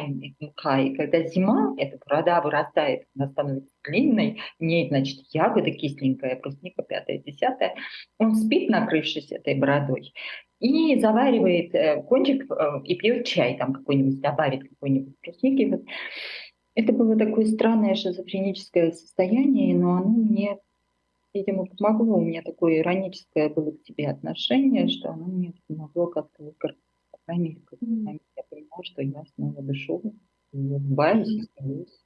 мука. 0.40 0.80
И 0.80 0.94
когда 0.94 1.22
зима, 1.22 1.74
эта 1.78 1.98
борода 2.06 2.40
вырастает, 2.42 3.04
она 3.16 3.28
становится 3.28 3.70
длинной, 3.84 4.40
в 4.58 4.62
ней, 4.62 4.88
значит, 4.88 5.20
ягоды 5.32 5.70
кисленькая, 5.70 6.38
брусника 6.40 6.82
пятая, 6.82 7.18
десятая. 7.18 7.74
Он 8.18 8.34
спит, 8.34 8.68
накрывшись 8.68 9.32
этой 9.32 9.54
бородой 9.54 10.12
и 10.60 10.98
заваривает 11.00 11.74
э, 11.74 12.02
кончик 12.02 12.50
э, 12.50 12.82
и 12.84 12.96
пьет 12.96 13.26
чай 13.26 13.56
там 13.56 13.72
какой-нибудь, 13.72 14.20
добавит 14.20 14.68
какой-нибудь 14.68 15.14
брусники. 15.22 15.70
Вот. 15.70 15.84
Это 16.74 16.92
было 16.92 17.16
такое 17.16 17.46
странное 17.46 17.94
шизофреническое 17.94 18.92
состояние, 18.92 19.76
но 19.76 19.96
оно 19.96 20.08
мне, 20.08 20.58
видимо, 21.34 21.66
помогло. 21.66 22.16
У 22.16 22.24
меня 22.24 22.42
такое 22.42 22.78
ироническое 22.78 23.48
было 23.48 23.72
к 23.72 23.82
тебе 23.82 24.08
отношение, 24.08 24.88
что 24.88 25.10
оно 25.10 25.26
мне 25.26 25.54
помогло 25.66 26.06
как-то 26.06 26.44
выкарабкаться. 26.44 26.88
По 27.10 27.18
крайней 27.24 27.58
мере, 27.80 28.20
я 28.36 28.42
понимала, 28.48 28.84
что 28.84 29.02
я 29.02 29.24
снова 29.34 29.62
дышу, 29.62 30.14
улыбаюсь, 30.52 31.40
остаюсь. 31.40 32.04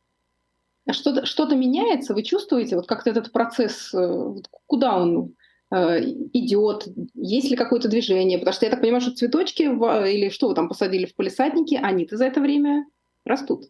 А 0.87 0.93
что-то, 0.93 1.27
что-то 1.27 1.55
меняется? 1.55 2.13
Вы 2.13 2.23
чувствуете, 2.23 2.77
вот 2.77 2.87
как-то 2.87 3.11
этот 3.11 3.31
процесс, 3.31 3.95
э, 3.95 4.35
куда 4.67 5.01
он 5.01 5.35
идет, 5.73 6.87
есть 7.15 7.51
ли 7.51 7.57
какое-то 7.57 7.89
движение, 7.89 8.39
потому 8.39 8.53
что 8.53 8.67
я 8.67 8.71
так 8.71 8.81
понимаю, 8.81 9.01
что 9.01 9.15
цветочки 9.15 9.63
или 9.63 10.29
что 10.29 10.49
вы 10.49 10.55
там 10.55 10.69
посадили 10.69 11.07
в 11.07 11.15
полисаднике, 11.15 11.79
они-то 11.79 12.17
за 12.17 12.27
это 12.27 12.41
время 12.41 12.87
растут. 13.25 13.65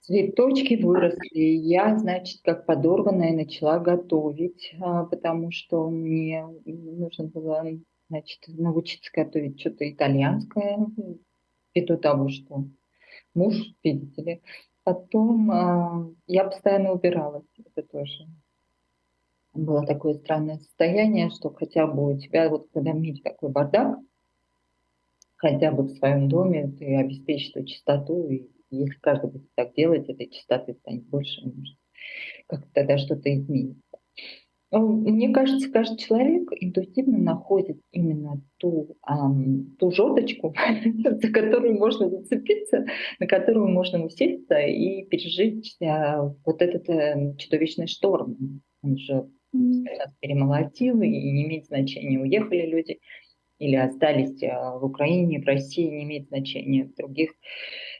Цветочки 0.00 0.82
выросли. 0.82 1.38
Я, 1.38 1.96
значит, 1.98 2.40
как 2.42 2.64
подорванная 2.64 3.34
начала 3.34 3.78
готовить, 3.78 4.74
а, 4.80 5.04
потому 5.04 5.50
что 5.50 5.90
мне 5.90 6.46
нужно 6.64 7.24
было, 7.24 7.64
значит, 8.08 8.44
научиться 8.48 9.10
готовить 9.14 9.60
что-то 9.60 9.90
итальянское, 9.90 10.78
ввиду 11.74 11.98
того, 11.98 12.30
что 12.30 12.64
муж, 13.34 13.54
видите 13.84 14.22
ли. 14.22 14.42
Потом 14.82 15.50
а, 15.50 16.10
я 16.26 16.44
постоянно 16.44 16.92
убиралась, 16.92 17.44
это 17.58 17.86
тоже 17.86 18.26
было 19.64 19.86
такое 19.86 20.14
странное 20.14 20.58
состояние, 20.58 21.30
что 21.30 21.50
хотя 21.50 21.86
бы 21.86 22.14
у 22.14 22.18
тебя, 22.18 22.48
вот 22.48 22.68
когда 22.72 22.92
в 22.92 23.22
такой 23.22 23.50
бардак, 23.50 23.98
хотя 25.36 25.72
бы 25.72 25.84
в 25.84 25.96
своем 25.96 26.28
доме 26.28 26.68
ты 26.78 26.96
обеспечишь 26.96 27.50
эту 27.54 27.66
чистоту 27.66 28.28
и 28.28 28.48
если 28.70 28.98
каждый 29.00 29.30
будет 29.30 29.54
так 29.54 29.74
делать, 29.74 30.08
этой 30.08 30.28
частоты 30.28 30.74
станет 30.74 31.06
больше, 31.08 31.40
может, 31.44 31.76
как 32.46 32.70
тогда 32.72 32.98
что-то 32.98 33.34
изменится. 33.34 33.82
Мне 34.70 35.30
кажется, 35.30 35.70
каждый 35.70 35.96
человек 35.96 36.50
интуитивно 36.60 37.16
находит 37.16 37.80
именно 37.90 38.42
ту, 38.58 38.98
эм, 39.08 39.74
ту 39.78 39.90
жердочку, 39.90 40.54
за 41.04 41.32
которую 41.32 41.78
можно 41.78 42.10
зацепиться, 42.10 42.84
на 43.18 43.26
которую 43.26 43.68
можно 43.68 44.04
усесться 44.04 44.58
и 44.58 45.06
пережить 45.06 45.74
э, 45.80 46.18
вот 46.44 46.60
этот 46.60 46.86
э, 46.90 47.34
чудовищный 47.38 47.86
шторм. 47.86 48.60
Он 48.82 48.98
же 48.98 49.30
нас 49.96 50.12
перемолотил, 50.20 51.00
и 51.02 51.08
не 51.08 51.44
имеет 51.44 51.66
значения, 51.66 52.18
уехали 52.18 52.66
люди 52.66 53.00
или 53.58 53.74
остались 53.74 54.42
э, 54.42 54.52
в 54.78 54.84
Украине, 54.84 55.40
в 55.40 55.46
России, 55.46 55.84
не 55.84 56.04
имеет 56.04 56.28
значения, 56.28 56.84
в 56.84 56.94
других 56.94 57.30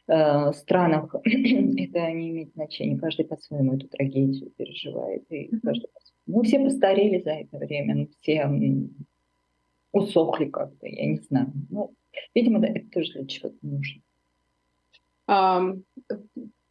э, 0.06 0.52
странах 0.52 1.14
это 1.24 2.12
не 2.12 2.30
имеет 2.30 2.52
значения. 2.52 2.98
Каждый 2.98 3.26
по-своему 3.26 3.74
эту 3.74 3.88
трагедию 3.88 4.50
переживает, 4.56 5.24
и 5.30 5.50
каждый 5.62 5.88
мы 6.26 6.44
все 6.44 6.60
постарели 6.60 7.22
за 7.22 7.30
это 7.30 7.56
время, 7.58 7.94
мы 7.96 8.08
все 8.20 8.48
усохли 9.92 10.46
как-то, 10.46 10.86
я 10.86 11.06
не 11.06 11.18
знаю. 11.18 11.52
Ну, 11.70 11.94
видимо, 12.34 12.64
это 12.64 12.86
тоже 12.90 13.12
для 13.14 13.26
чего-то 13.26 13.56
нужно. 13.62 14.02
А, 15.26 15.62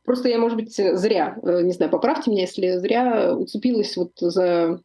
просто 0.03 0.29
я, 0.29 0.37
может 0.37 0.57
быть, 0.57 0.75
зря, 0.75 1.37
э, 1.43 1.63
не 1.63 1.71
знаю, 1.71 1.91
поправьте 1.91 2.29
меня, 2.29 2.41
если 2.41 2.77
зря 2.77 3.35
уцепилась 3.35 3.97
вот 3.97 4.11
за 4.19 4.81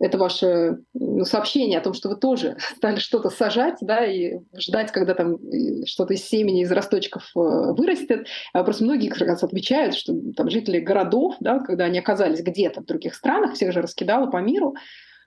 это 0.00 0.16
ваше 0.16 0.78
ну, 0.94 1.24
сообщение 1.24 1.78
о 1.78 1.82
том, 1.82 1.92
что 1.92 2.08
вы 2.08 2.16
тоже 2.16 2.56
стали 2.76 2.98
что-то 2.98 3.30
сажать, 3.30 3.78
да, 3.80 4.06
и 4.06 4.38
ждать, 4.56 4.92
когда 4.92 5.14
там 5.14 5.38
что-то 5.86 6.14
из 6.14 6.24
семени, 6.24 6.62
из 6.62 6.72
росточков 6.72 7.24
э, 7.34 7.38
вырастет. 7.40 8.26
А 8.52 8.62
просто 8.62 8.84
многие 8.84 9.08
как 9.08 9.26
раз 9.26 9.42
отвечают, 9.42 9.94
что 9.94 10.14
там 10.36 10.50
жители 10.50 10.78
городов, 10.78 11.34
да, 11.40 11.58
когда 11.58 11.84
они 11.84 11.98
оказались 11.98 12.42
где-то 12.42 12.82
в 12.82 12.86
других 12.86 13.14
странах, 13.14 13.54
всех 13.54 13.72
же 13.72 13.82
раскидало 13.82 14.26
по 14.30 14.38
миру, 14.38 14.76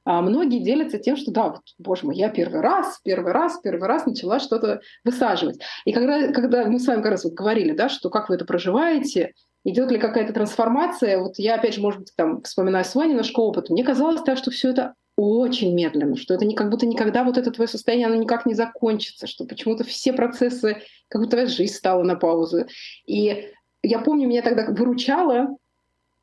а 0.04 0.22
многие 0.22 0.64
делятся 0.64 0.98
тем, 0.98 1.16
что 1.16 1.32
да, 1.32 1.50
вот, 1.50 1.62
боже 1.78 2.06
мой, 2.08 2.16
я 2.16 2.30
первый 2.30 2.62
раз, 2.62 3.00
первый 3.04 3.34
раз, 3.34 3.60
первый 3.62 3.88
раз 3.88 4.06
начала 4.08 4.40
что-то 4.40 4.82
высаживать. 5.04 5.60
И 5.86 5.94
когда, 5.94 6.32
когда 6.32 6.66
мы 6.66 6.80
с 6.80 6.88
вами 6.88 7.04
как 7.04 7.12
раз 7.12 7.24
вот 7.24 7.34
говорили, 7.34 7.74
да, 7.74 7.88
что 7.88 8.10
как 8.10 8.30
вы 8.30 8.36
это 8.36 8.46
проживаете, 8.46 9.34
идет 9.64 9.92
ли 9.92 10.00
какая-то 10.00 10.34
трансформация. 10.34 11.20
Вот 11.20 11.38
я, 11.38 11.56
опять 11.56 11.76
же, 11.76 11.82
может 11.82 12.02
быть, 12.02 12.14
там 12.16 12.42
вспоминаю 12.42 12.86
свой 12.86 13.08
немножко 13.08 13.40
опыт. 13.40 13.70
Мне 13.70 13.84
казалось 13.84 14.22
так, 14.22 14.38
что 14.38 14.52
все 14.52 14.70
это 14.70 14.96
очень 15.18 15.76
медленно, 15.76 16.16
что 16.16 16.34
это 16.34 16.46
не 16.46 16.56
как 16.56 16.70
будто 16.70 16.86
никогда 16.86 17.24
вот 17.24 17.38
это 17.38 17.52
твое 17.52 17.68
состояние, 17.68 18.08
оно 18.08 18.16
никак 18.16 18.46
не 18.46 18.54
закончится, 18.54 19.28
что 19.28 19.46
почему-то 19.46 19.84
все 19.84 20.14
процессы, 20.14 20.78
как 21.10 21.22
будто 21.22 21.46
жизнь 21.46 21.74
стала 21.74 22.02
на 22.04 22.16
паузу. 22.16 22.66
И 23.06 23.52
я 23.84 24.00
помню, 24.00 24.28
меня 24.28 24.42
тогда 24.42 24.66
выручало, 24.68 25.58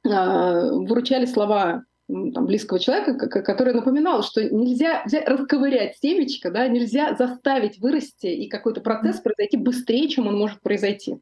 а, 0.04 0.72
выручали 0.72 1.26
слова 1.26 1.84
там, 2.08 2.46
близкого 2.46 2.80
человека, 2.80 3.28
который 3.28 3.74
напоминал, 3.74 4.22
что 4.22 4.42
нельзя 4.42 5.02
взять, 5.04 5.28
расковырять 5.28 5.98
семечко, 5.98 6.50
да, 6.50 6.66
нельзя 6.66 7.14
заставить 7.14 7.78
вырасти 7.78 8.26
и 8.26 8.48
какой-то 8.48 8.80
процесс 8.80 9.20
произойти 9.20 9.58
быстрее, 9.58 10.08
чем 10.08 10.26
он 10.26 10.38
может 10.38 10.60
произойти. 10.60 11.18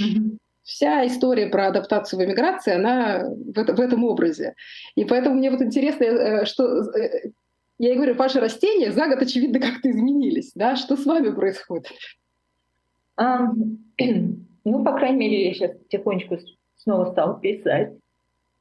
Mm-hmm 0.00 0.38
вся 0.70 1.06
история 1.06 1.48
про 1.48 1.66
адаптацию 1.66 2.20
в 2.20 2.24
эмиграции, 2.24 2.74
она 2.74 3.24
в, 3.28 3.58
это, 3.58 3.74
в 3.74 3.80
этом 3.80 4.04
образе. 4.04 4.54
И 4.94 5.04
поэтому 5.04 5.36
мне 5.36 5.50
вот 5.50 5.60
интересно, 5.60 6.04
э, 6.04 6.44
что 6.46 6.64
э, 6.92 7.30
я 7.78 7.92
и 7.92 7.96
говорю, 7.96 8.14
ваши 8.14 8.40
растения 8.40 8.92
за 8.92 9.08
год, 9.08 9.20
очевидно, 9.20 9.58
как-то 9.58 9.90
изменились. 9.90 10.52
Да? 10.54 10.76
Что 10.76 10.96
с 10.96 11.04
вами 11.04 11.30
происходит? 11.30 11.88
А, 13.16 13.48
ну, 14.64 14.84
по 14.84 14.92
крайней 14.92 15.18
мере, 15.18 15.48
я 15.48 15.54
сейчас 15.54 15.72
потихонечку 15.76 16.38
снова 16.76 17.10
стала 17.10 17.40
писать. 17.40 17.92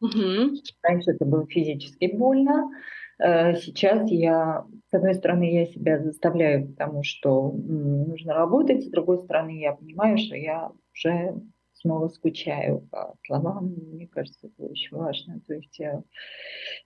Угу. 0.01 0.55
Раньше 0.81 1.11
это 1.11 1.25
было 1.25 1.45
физически 1.47 2.11
больно. 2.11 2.71
Э, 3.19 3.55
сейчас 3.55 4.09
я, 4.09 4.65
с 4.89 4.93
одной 4.93 5.13
стороны, 5.13 5.53
я 5.53 5.65
себя 5.67 5.99
заставляю, 5.99 6.69
потому 6.69 7.03
что 7.03 7.51
нужно 7.51 8.33
работать, 8.33 8.85
с 8.85 8.89
другой 8.89 9.19
стороны, 9.19 9.59
я 9.59 9.73
понимаю, 9.73 10.17
что 10.17 10.35
я 10.35 10.71
уже 10.93 11.35
снова 11.81 12.07
скучаю 12.09 12.87
по 12.91 13.15
словам. 13.25 13.75
Мне 13.91 14.07
кажется, 14.07 14.47
это 14.47 14.63
очень 14.63 14.95
важно. 14.95 15.41
То 15.47 15.53
есть 15.53 15.77
я, 15.79 16.03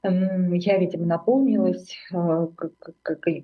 э, 0.03 0.07
эм, 0.07 0.53
я 0.53 0.77
видимо, 0.77 1.05
наполнилась 1.05 1.95
э, 2.13 2.47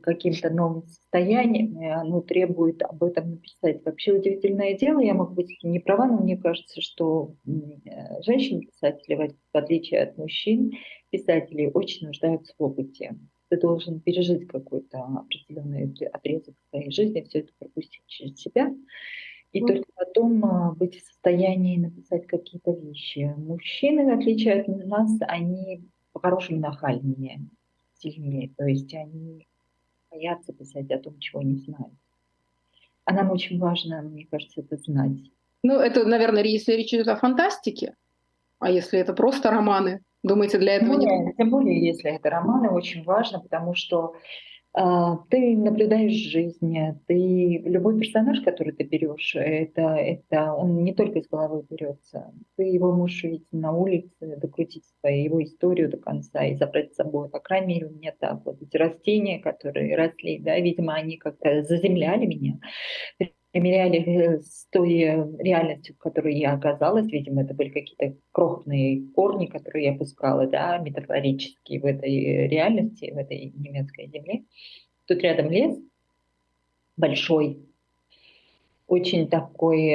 каким-то 0.02 0.50
новым 0.50 0.88
состоянием, 0.88 1.82
и 1.82 1.88
оно 1.88 2.22
требует 2.22 2.82
об 2.84 3.04
этом 3.04 3.32
написать. 3.32 3.84
Вообще 3.86 4.14
удивительное 4.14 4.78
дело, 4.78 5.00
я 5.00 5.14
могу 5.14 5.34
быть 5.34 5.58
не 5.64 5.80
права, 5.80 6.08
но 6.08 6.18
мне 6.18 6.38
кажется, 6.38 6.82
что 6.82 7.36
э, 7.46 8.22
женщины-писатели, 8.22 9.36
в 9.54 9.58
отличие 9.58 10.04
от 10.04 10.18
мужчин, 10.18 10.72
писатели 11.10 11.72
очень 11.74 12.08
нуждаются 12.08 12.54
в 12.58 12.64
опыте 12.64 13.16
ты 13.50 13.58
должен 13.58 14.00
пережить 14.00 14.48
какой-то 14.48 15.00
определенный 15.00 15.92
отрезок 16.14 16.56
своей 16.70 16.92
жизни, 16.92 17.26
все 17.28 17.40
это 17.40 17.52
пропустить 17.58 18.04
через 18.06 18.40
себя 18.40 18.72
и 19.52 19.62
только 19.62 19.90
потом 19.96 20.46
а, 20.46 20.72
быть 20.74 20.96
в 20.96 21.06
состоянии 21.06 21.78
написать 21.78 22.28
какие-то 22.28 22.72
вещи. 22.72 23.34
Мужчины, 23.38 24.06
в 24.06 24.20
отличие 24.20 24.62
от 24.62 24.68
нас, 24.68 25.12
они 25.22 25.84
по-хорошему 26.14 26.60
нахальнее, 26.60 27.42
сильнее. 27.96 28.52
То 28.58 28.66
есть 28.66 28.94
они 28.94 29.48
боятся 30.12 30.54
писать 30.54 30.92
о 30.92 31.00
том, 31.00 31.18
чего 31.20 31.42
не 31.42 31.56
знают. 31.56 31.94
А 33.06 33.14
нам 33.14 33.32
очень 33.32 33.58
важно, 33.60 34.02
мне 34.02 34.28
кажется, 34.30 34.62
это 34.62 34.78
знать. 34.78 35.18
Ну, 35.64 35.80
это, 35.80 36.06
наверное, 36.06 36.44
если 36.44 36.74
речь 36.74 36.94
идет 36.94 37.08
о 37.08 37.16
фантастике, 37.16 37.96
а 38.60 38.70
если 38.70 39.00
это 39.00 39.14
просто 39.14 39.50
романы, 39.50 40.02
думаете, 40.24 40.58
для 40.60 40.76
этого 40.76 40.94
ну, 40.94 41.00
не... 41.00 41.34
Тем 41.34 41.50
более, 41.50 41.84
если 41.86 42.12
это 42.12 42.30
романы, 42.30 42.70
очень 42.70 43.04
важно, 43.04 43.40
потому 43.40 43.74
что 43.74 44.14
ты 44.74 45.58
наблюдаешь 45.58 46.14
жизнь, 46.14 46.76
ты 47.08 47.62
любой 47.66 48.00
персонаж, 48.00 48.42
который 48.42 48.74
ты 48.74 48.84
берешь, 48.84 49.36
это, 49.36 49.96
это 49.96 50.54
он 50.54 50.84
не 50.84 50.94
только 50.94 51.20
из 51.20 51.28
головы 51.28 51.66
берется. 51.70 52.32
Ты 52.56 52.64
его 52.64 52.92
можешь 52.92 53.24
увидеть 53.24 53.52
на 53.52 53.72
улице, 53.74 54.38
докрутить 54.38 54.86
свою 55.00 55.24
его 55.24 55.44
историю 55.44 55.90
до 55.90 55.98
конца 55.98 56.46
и 56.46 56.56
забрать 56.56 56.94
с 56.94 56.98
собой. 56.98 57.30
По 57.30 57.40
крайней 57.40 57.76
мере, 57.76 57.88
у 57.88 57.92
меня 57.92 58.14
так. 58.20 58.46
Вот 58.46 58.62
эти 58.62 58.78
растения, 58.78 59.40
которые 59.40 59.96
росли, 59.96 60.40
да, 60.40 60.60
видимо, 60.60 60.94
они 60.94 61.18
как-то 61.18 61.64
заземляли 61.64 62.26
меня 62.26 62.60
примеряли 63.52 64.40
с 64.40 64.68
той 64.72 64.90
реальностью, 65.40 65.96
в 65.96 65.98
которой 65.98 66.36
я 66.36 66.54
оказалась. 66.54 67.08
Видимо, 67.08 67.44
это 67.44 67.54
были 67.54 67.70
какие-то 67.70 68.16
крохотные 68.32 69.08
корни, 69.16 69.48
которые 69.48 69.86
я 69.86 69.94
пускала, 69.94 70.48
да, 70.48 70.78
метафорические 70.78 71.80
в 71.80 71.86
этой 71.86 72.48
реальности, 72.48 73.12
в 73.12 73.18
этой 73.18 73.52
немецкой 73.56 74.08
земле. 74.08 74.44
Тут 75.08 75.22
рядом 75.22 75.50
лес 75.50 75.78
большой, 76.98 77.69
очень 78.90 79.30
такой, 79.30 79.92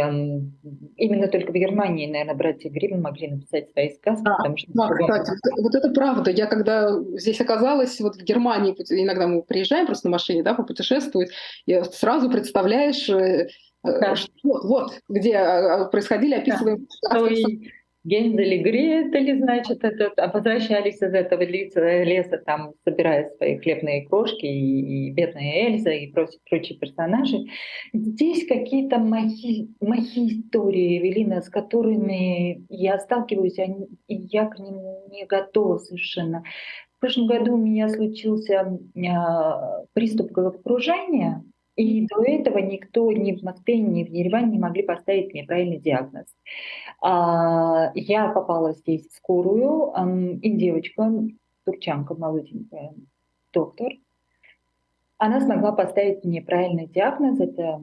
именно 0.96 1.28
только 1.28 1.50
в 1.50 1.54
Германии, 1.54 2.06
наверное, 2.06 2.34
братья 2.34 2.70
Гримм 2.70 3.02
могли 3.02 3.28
написать 3.28 3.70
свои 3.72 3.90
сказки. 3.90 4.22
Да, 4.22 4.36
потому 4.36 4.56
что 4.56 4.72
да 4.72 5.18
кстати, 5.18 5.60
вот 5.60 5.74
это 5.74 5.90
правда. 5.90 6.30
Я 6.30 6.46
когда 6.46 6.90
здесь 7.14 7.40
оказалась, 7.40 8.00
вот 8.00 8.14
в 8.14 8.22
Германии, 8.22 8.74
иногда 8.90 9.26
мы 9.26 9.42
приезжаем 9.42 9.86
просто 9.86 10.06
на 10.08 10.12
машине, 10.12 10.44
да, 10.44 10.54
попутешествовать, 10.54 11.30
и 11.66 11.82
сразу 11.92 12.30
представляешь, 12.30 13.08
э, 13.08 13.48
э, 13.84 14.00
да. 14.00 14.14
что, 14.14 14.30
вот, 14.42 14.92
где 15.08 15.36
а, 15.38 15.86
происходили, 15.86 16.34
описываем 16.34 16.86
да. 17.02 17.18
Гензель 18.04 18.54
и 18.54 18.58
Гретель, 18.58 19.38
значит, 19.38 19.82
это, 19.82 20.12
а 20.18 20.30
возвращались 20.30 20.96
из 20.96 21.14
этого 21.14 21.42
леса, 21.42 22.36
там, 22.44 22.74
собирая 22.84 23.30
свои 23.36 23.56
хлебные 23.56 24.06
крошки, 24.06 24.44
и, 24.44 25.08
и 25.08 25.10
бедная 25.10 25.68
Эльза, 25.68 25.90
и 25.90 26.12
прочие, 26.12 26.40
прочие 26.48 26.78
персонажи. 26.78 27.38
Здесь 27.94 28.46
какие-то 28.46 28.98
мои, 28.98 29.68
мои 29.80 30.02
истории, 30.02 30.98
Эвелина, 30.98 31.40
с 31.40 31.48
которыми 31.48 32.66
я 32.68 32.98
сталкиваюсь, 32.98 33.58
и 33.58 34.14
я 34.14 34.46
к 34.46 34.58
ним 34.58 34.76
не 35.10 35.24
готова 35.24 35.78
совершенно. 35.78 36.44
В 36.96 37.00
прошлом 37.00 37.26
году 37.26 37.54
у 37.54 37.58
меня 37.58 37.88
случился 37.88 38.78
э, 38.94 39.86
приступ 39.94 40.30
головокружения, 40.30 41.42
и 41.76 42.06
до 42.06 42.22
этого 42.22 42.58
никто 42.58 43.10
ни 43.10 43.32
в 43.32 43.42
Москве, 43.42 43.78
ни 43.78 44.04
в 44.04 44.08
Ереване 44.08 44.52
не 44.52 44.58
могли 44.58 44.82
поставить 44.82 45.32
мне 45.32 45.44
правильный 45.44 45.78
диагноз. 45.78 46.26
А, 47.00 47.90
я 47.94 48.28
попала 48.28 48.72
здесь 48.72 49.08
в 49.08 49.12
скорую, 49.12 49.92
и 50.40 50.50
девочка, 50.50 51.12
турчанка 51.64 52.14
молоденькая, 52.14 52.94
доктор, 53.52 53.92
она 55.18 55.40
смогла 55.40 55.72
поставить 55.72 56.24
мне 56.24 56.42
правильный 56.42 56.86
диагноз. 56.86 57.40
Это 57.40 57.82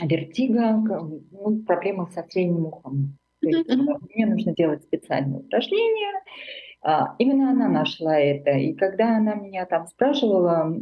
вертига, 0.00 0.76
ну, 0.76 1.62
проблема 1.66 2.06
со 2.06 2.22
средним 2.28 2.66
ухом. 2.66 3.18
То 3.40 3.48
есть 3.48 3.68
мне 4.14 4.26
нужно 4.26 4.54
делать 4.54 4.82
специальные 4.82 5.40
упражнения. 5.40 6.22
А, 6.82 7.14
именно 7.18 7.50
она 7.50 7.68
нашла 7.68 8.18
это. 8.18 8.50
И 8.52 8.74
когда 8.74 9.16
она 9.16 9.34
меня 9.34 9.66
там 9.66 9.86
спрашивала, 9.88 10.74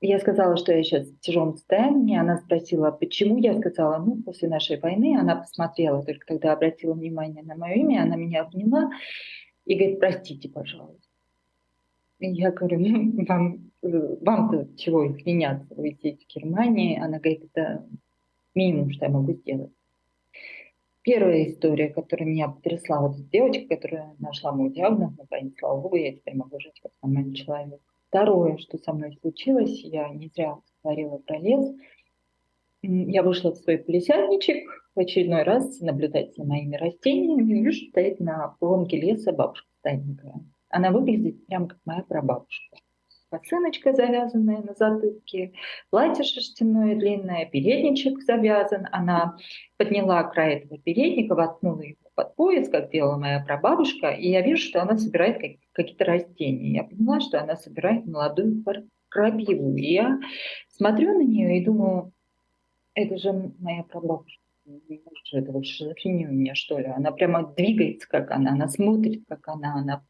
я 0.00 0.18
сказала, 0.18 0.56
что 0.56 0.72
я 0.72 0.82
сейчас 0.82 1.08
в 1.08 1.20
тяжелом 1.20 1.54
состоянии. 1.54 2.18
Она 2.18 2.38
спросила, 2.38 2.90
почему. 2.90 3.38
Я 3.38 3.58
сказала, 3.58 3.98
ну, 3.98 4.22
после 4.22 4.48
нашей 4.48 4.78
войны. 4.78 5.18
Она 5.18 5.36
посмотрела, 5.36 6.04
только 6.04 6.26
когда 6.26 6.52
обратила 6.52 6.92
внимание 6.92 7.42
на 7.42 7.56
мое 7.56 7.74
имя, 7.74 8.02
она 8.02 8.16
меня 8.16 8.42
обняла 8.42 8.90
и 9.64 9.74
говорит, 9.74 9.98
простите, 9.98 10.48
пожалуйста. 10.48 11.00
И 12.18 12.28
я 12.28 12.50
говорю, 12.50 12.78
ну, 12.78 13.24
вам, 13.26 13.70
вам-то 13.82 14.68
чего 14.76 15.06
извиняться, 15.06 15.74
вы 15.74 15.90
сидите 15.92 16.24
в 16.24 16.34
Германии. 16.34 16.98
Она 16.98 17.18
говорит, 17.18 17.44
это 17.52 17.86
минимум, 18.54 18.90
что 18.90 19.06
я 19.06 19.10
могу 19.10 19.32
сделать. 19.32 19.72
Первая 21.02 21.46
история, 21.46 21.88
которая 21.88 22.28
меня 22.28 22.48
потрясла, 22.48 23.00
вот 23.00 23.28
девочка, 23.30 23.76
которая 23.76 24.14
нашла 24.18 24.52
мой 24.52 24.70
диагноз, 24.70 25.12
на 25.16 25.50
слава 25.58 25.80
богу, 25.80 25.96
я 25.96 26.12
теперь 26.12 26.34
могу 26.34 26.58
жить 26.58 26.80
как 26.82 26.90
нормальный 27.00 27.34
человек. 27.34 27.80
Второе, 28.08 28.56
что 28.58 28.78
со 28.78 28.92
мной 28.92 29.18
случилось, 29.20 29.80
я 29.82 30.08
не 30.10 30.28
зря 30.28 30.58
говорила 30.82 31.18
про 31.18 31.38
лес. 31.38 31.74
Я 32.82 33.22
вышла 33.22 33.50
в 33.52 33.56
свой 33.56 33.78
полисадничек 33.78 34.64
в 34.94 35.00
очередной 35.00 35.42
раз 35.42 35.80
наблюдать 35.80 36.34
за 36.36 36.44
моими 36.44 36.76
растениями. 36.76 37.62
Вижу, 37.62 37.86
стоит 37.88 38.20
на 38.20 38.56
ломке 38.60 39.00
леса 39.00 39.32
бабушка 39.32 39.66
старенькая. 39.80 40.34
Она 40.68 40.90
выглядит 40.90 41.46
прям 41.46 41.68
как 41.68 41.78
моя 41.84 42.02
прабабушка. 42.02 42.76
Косыночка 43.30 43.92
завязанная 43.92 44.62
на 44.62 44.74
затылке, 44.74 45.52
платье 45.90 46.22
шерстяное 46.22 46.94
длинное, 46.94 47.44
передничек 47.46 48.22
завязан. 48.22 48.86
Она 48.92 49.36
подняла 49.76 50.22
край 50.24 50.60
этого 50.60 50.78
передника, 50.78 51.34
воткнула 51.34 51.80
его 51.80 52.05
под 52.16 52.34
пояс, 52.34 52.68
как 52.68 52.90
делала 52.90 53.18
моя 53.18 53.44
прабабушка, 53.44 54.08
и 54.08 54.30
я 54.30 54.40
вижу, 54.40 54.62
что 54.62 54.82
она 54.82 54.96
собирает 54.96 55.60
какие-то 55.72 56.04
растения. 56.04 56.72
Я 56.72 56.84
поняла, 56.84 57.20
что 57.20 57.40
она 57.40 57.56
собирает 57.56 58.06
молодую 58.06 58.64
крапиву. 59.08 59.76
И 59.76 59.92
я 59.92 60.18
смотрю 60.68 61.18
на 61.18 61.22
нее 61.22 61.58
и 61.58 61.64
думаю, 61.64 62.12
это 62.94 63.18
же 63.18 63.52
моя 63.58 63.84
прабабушка. 63.84 64.42
Что 65.24 65.38
это 65.38 65.52
вот 65.52 65.66
шизофрения 65.66 66.28
у 66.28 66.32
меня, 66.32 66.54
что 66.54 66.78
ли? 66.78 66.86
Она 66.86 67.12
прямо 67.12 67.54
двигается, 67.54 68.08
как 68.08 68.32
она, 68.32 68.52
она 68.52 68.66
смотрит, 68.66 69.22
как 69.28 69.46
она, 69.46 69.74
она 69.74 70.02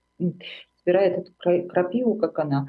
собирает 0.78 1.18
эту 1.18 1.32
крапиву, 1.68 2.14
как 2.14 2.38
она. 2.38 2.66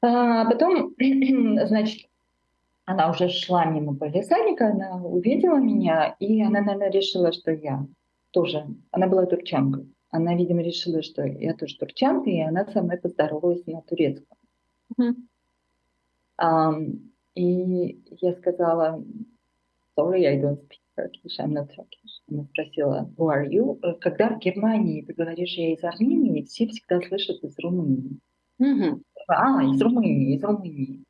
А 0.00 0.46
потом, 0.46 0.94
значит, 1.66 2.09
она 2.90 3.10
уже 3.10 3.28
шла 3.28 3.66
мимо 3.66 3.94
полисадника, 3.94 4.70
она 4.70 4.96
увидела 4.96 5.58
меня, 5.58 6.16
и 6.18 6.42
она, 6.42 6.60
наверное, 6.60 6.90
решила, 6.90 7.32
что 7.32 7.52
я 7.52 7.86
тоже. 8.32 8.66
Она 8.90 9.06
была 9.06 9.26
турчанкой. 9.26 9.86
Она, 10.10 10.34
видимо, 10.34 10.60
решила, 10.62 11.00
что 11.02 11.24
я 11.24 11.54
тоже 11.54 11.78
турчанка, 11.78 12.28
и 12.28 12.40
она 12.40 12.66
со 12.66 12.82
мной 12.82 12.98
поздоровалась 12.98 13.64
на 13.66 13.80
турецком. 13.82 14.36
Mm-hmm. 14.98 15.14
Um, 16.42 17.12
и 17.36 18.02
я 18.20 18.32
сказала, 18.34 19.04
sorry, 19.96 20.26
I 20.26 20.40
don't 20.40 20.58
speak 20.58 20.80
Turkish, 20.96 21.38
I'm 21.38 21.52
not 21.52 21.68
Turkish. 21.68 22.22
Она 22.28 22.44
спросила, 22.44 23.08
who 23.16 23.28
are 23.28 23.48
you? 23.48 23.78
Когда 24.00 24.30
в 24.30 24.40
Германии 24.40 25.02
ты 25.02 25.12
говоришь, 25.12 25.54
я 25.56 25.74
из 25.74 25.84
Армении, 25.84 26.42
все 26.42 26.66
всегда 26.66 27.00
слышат 27.02 27.44
из 27.44 27.56
Румынии. 27.60 28.18
Mm-hmm. 28.60 29.00
А, 29.28 29.62
из 29.62 29.80
Румынии, 29.80 30.34
из 30.34 30.42
Румынии. 30.42 31.04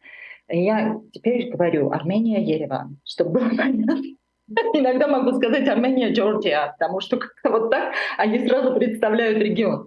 Я 0.51 1.01
теперь 1.13 1.51
говорю 1.51 1.91
Армения, 1.91 2.43
Ереван, 2.43 2.99
чтобы 3.05 3.41
было 3.41 3.51
понятно. 3.57 4.03
Иногда 4.75 5.07
могу 5.07 5.33
сказать 5.33 5.69
Армения, 5.69 6.13
Джорджия, 6.13 6.75
потому 6.79 7.01
что 7.01 7.19
как-то 7.19 7.51
вот 7.51 7.71
так 7.71 7.95
они 8.19 8.47
сразу 8.47 8.75
представляют 8.75 9.39
регион. 9.39 9.87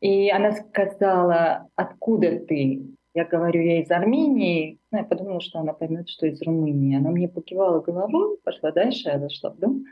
И 0.00 0.30
она 0.30 0.52
сказала, 0.52 1.68
откуда 1.74 2.38
ты? 2.38 2.82
Я 3.14 3.24
говорю, 3.24 3.62
я 3.62 3.80
из 3.80 3.90
Армении. 3.90 4.78
Ну, 4.92 4.98
я 4.98 5.04
подумала, 5.04 5.40
что 5.40 5.58
она 5.58 5.72
поймет, 5.72 6.08
что 6.08 6.26
из 6.26 6.40
Румынии. 6.42 6.96
Она 6.96 7.10
мне 7.10 7.28
покивала 7.28 7.80
головой, 7.80 8.36
пошла 8.44 8.70
дальше, 8.70 9.08
я 9.08 9.18
зашла 9.18 9.50
в 9.50 9.58
дом. 9.58 9.84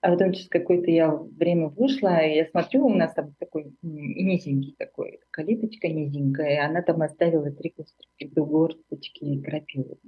А 0.00 0.10
потом 0.10 0.32
через 0.32 0.48
какое-то 0.48 0.90
я 0.90 1.10
время 1.10 1.68
вышла, 1.68 2.24
и 2.24 2.36
я 2.36 2.46
смотрю, 2.46 2.86
у 2.86 2.94
нас 2.94 3.12
там 3.14 3.34
такой 3.40 3.74
низенький 3.82 4.76
такой, 4.78 5.18
калиточка 5.34 5.88
низенькая, 5.88 6.54
и 6.54 6.58
она 6.58 6.80
там 6.80 7.02
оставила 7.02 7.50
три 7.50 7.74
горсточки, 7.76 8.24
горсточки 8.36 9.42
крапивы. 9.42 9.98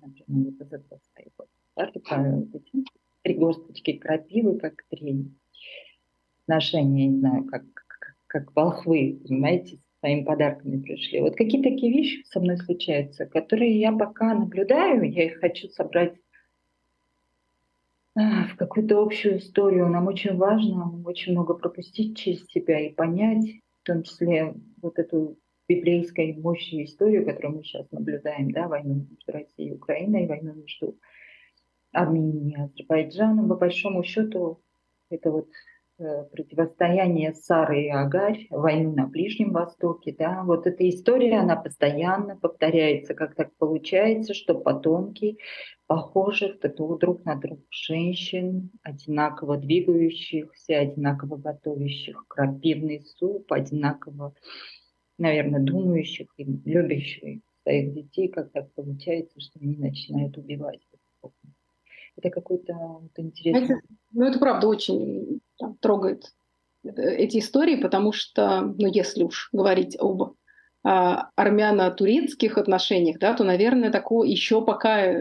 Например, 0.00 0.52
вот 0.52 0.60
из 0.60 0.72
этого 0.72 1.00
стоит. 1.10 1.32
Три 3.22 3.34
горсточки 3.34 3.94
крапивы, 3.94 4.56
как 4.60 4.84
три 4.90 5.26
отношения, 6.44 7.08
не 7.08 7.18
знаю, 7.18 7.44
как, 7.46 7.64
как, 7.74 8.16
как 8.28 8.54
волхвы, 8.54 9.20
понимаете, 9.26 9.80
своими 9.98 10.22
подарками 10.22 10.80
пришли. 10.80 11.20
Вот 11.20 11.34
какие 11.34 11.60
такие 11.60 11.92
вещи 11.92 12.22
со 12.28 12.38
мной 12.38 12.56
случаются, 12.58 13.26
которые 13.26 13.80
я 13.80 13.90
пока 13.90 14.34
наблюдаю, 14.34 15.02
я 15.10 15.24
их 15.24 15.40
хочу 15.40 15.66
собрать 15.70 16.14
в 18.14 18.54
какую-то 18.56 19.02
общую 19.02 19.38
историю. 19.38 19.88
Нам 19.88 20.06
очень 20.06 20.36
важно 20.36 21.02
очень 21.04 21.32
много 21.32 21.54
пропустить 21.54 22.16
через 22.16 22.46
себя 22.46 22.78
и 22.78 22.92
понять, 22.92 23.63
в 23.84 23.86
том 23.86 24.02
числе 24.02 24.54
вот 24.80 24.98
эту 24.98 25.38
библейской 25.68 26.32
мощью 26.32 26.84
историю, 26.84 27.26
которую 27.26 27.56
мы 27.58 27.64
сейчас 27.64 27.90
наблюдаем, 27.90 28.50
да, 28.50 28.66
войну 28.66 29.06
между 29.10 29.32
Россией 29.32 29.70
и 29.70 29.74
Украиной, 29.74 30.26
войну 30.26 30.54
между 30.54 30.98
Арменией 31.92 32.52
и 32.52 32.60
Азербайджаном. 32.62 33.46
По 33.50 33.56
большому 33.56 34.02
счету, 34.02 34.62
это 35.10 35.30
вот 35.30 35.48
противостояние 35.96 37.34
Сары 37.34 37.84
и 37.84 37.88
Агарь, 37.88 38.46
войну 38.50 38.94
на 38.94 39.06
Ближнем 39.06 39.52
Востоке, 39.52 40.14
да, 40.18 40.42
вот 40.42 40.66
эта 40.66 40.88
история, 40.88 41.38
она 41.38 41.56
постоянно 41.56 42.36
повторяется, 42.36 43.14
как 43.14 43.34
так 43.34 43.54
получается, 43.56 44.34
что 44.34 44.54
потомки 44.54 45.38
похожих 45.86 46.58
друг 46.60 47.24
на 47.24 47.36
друга 47.36 47.62
женщин, 47.70 48.70
одинаково 48.82 49.56
двигающихся, 49.56 50.78
одинаково 50.78 51.36
готовящих 51.36 52.24
крапивный 52.26 53.02
суп, 53.04 53.52
одинаково, 53.52 54.34
наверное, 55.18 55.60
думающих 55.60 56.28
и 56.36 56.44
любящих 56.44 57.40
своих 57.62 57.94
детей, 57.94 58.28
как 58.28 58.50
так 58.52 58.72
получается, 58.72 59.40
что 59.40 59.60
они 59.60 59.76
начинают 59.76 60.36
убивать. 60.38 60.80
Это 62.16 62.30
какой-то 62.30 62.74
вот 62.74 63.10
интересный... 63.16 63.76
Ну, 64.12 64.26
это 64.26 64.38
правда 64.38 64.68
очень 64.68 65.40
там, 65.58 65.76
трогает 65.76 66.32
э, 66.84 66.90
эти 67.16 67.38
истории, 67.38 67.76
потому 67.76 68.12
что, 68.12 68.60
ну, 68.62 68.86
если 68.86 69.24
уж 69.24 69.48
говорить 69.52 69.96
об 69.98 70.34
а, 70.86 71.30
армяно-турецких 71.34 72.58
отношениях, 72.58 73.18
да, 73.18 73.32
то, 73.32 73.42
наверное, 73.42 73.90
такого 73.90 74.24
еще 74.24 74.62
пока 74.62 75.14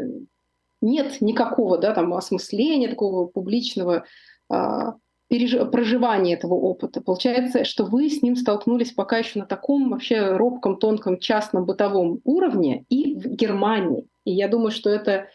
нет 0.81 1.21
никакого 1.21 1.77
да, 1.77 1.93
там, 1.93 2.13
осмысления, 2.13 2.89
такого 2.89 3.27
публичного 3.27 4.03
а, 4.49 4.95
переж... 5.29 5.55
проживания 5.71 6.33
этого 6.33 6.55
опыта. 6.55 7.01
Получается, 7.01 7.63
что 7.63 7.85
вы 7.85 8.09
с 8.09 8.21
ним 8.21 8.35
столкнулись 8.35 8.91
пока 8.91 9.19
еще 9.19 9.39
на 9.39 9.45
таком 9.45 9.89
вообще 9.89 10.35
робком, 10.35 10.77
тонком, 10.77 11.17
частном, 11.17 11.65
бытовом 11.65 12.19
уровне 12.25 12.85
и 12.89 13.15
в 13.15 13.27
Германии. 13.29 14.05
И 14.25 14.31
я 14.31 14.49
думаю, 14.49 14.71
что 14.71 14.89
это 14.89 15.27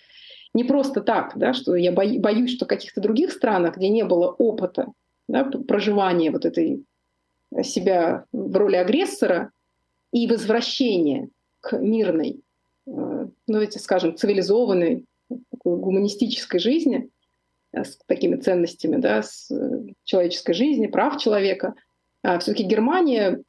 не 0.58 0.64
просто 0.64 1.02
так, 1.02 1.34
да, 1.36 1.54
что 1.54 1.76
я 1.76 1.92
боюсь, 1.92 2.50
что 2.50 2.64
в 2.64 2.68
каких-то 2.68 3.00
других 3.00 3.30
странах, 3.30 3.76
где 3.76 3.88
не 3.88 4.04
было 4.04 4.26
опыта 4.26 4.88
да, 5.28 5.44
проживания 5.44 6.32
вот 6.32 6.44
этой 6.44 6.84
э, 7.52 7.62
себя 7.62 8.24
в 8.32 8.56
роли 8.56 8.74
агрессора 8.74 9.52
и 10.12 10.26
возвращения 10.26 11.28
к 11.60 11.78
мирной, 11.78 12.40
э, 12.86 12.90
ну, 12.90 13.32
давайте 13.46 13.78
скажем, 13.78 14.16
цивилизованной, 14.16 15.04
такой 15.52 15.76
гуманистической 15.76 16.58
жизни, 16.58 17.08
э, 17.72 17.84
с 17.84 17.96
такими 18.06 18.34
ценностями, 18.34 18.96
да, 18.96 19.22
с 19.22 19.52
человеческой 20.02 20.54
жизни, 20.54 20.88
прав 20.88 21.18
человека. 21.18 21.74
А 22.24 22.40
все-таки 22.40 22.64
Германия 22.64 23.44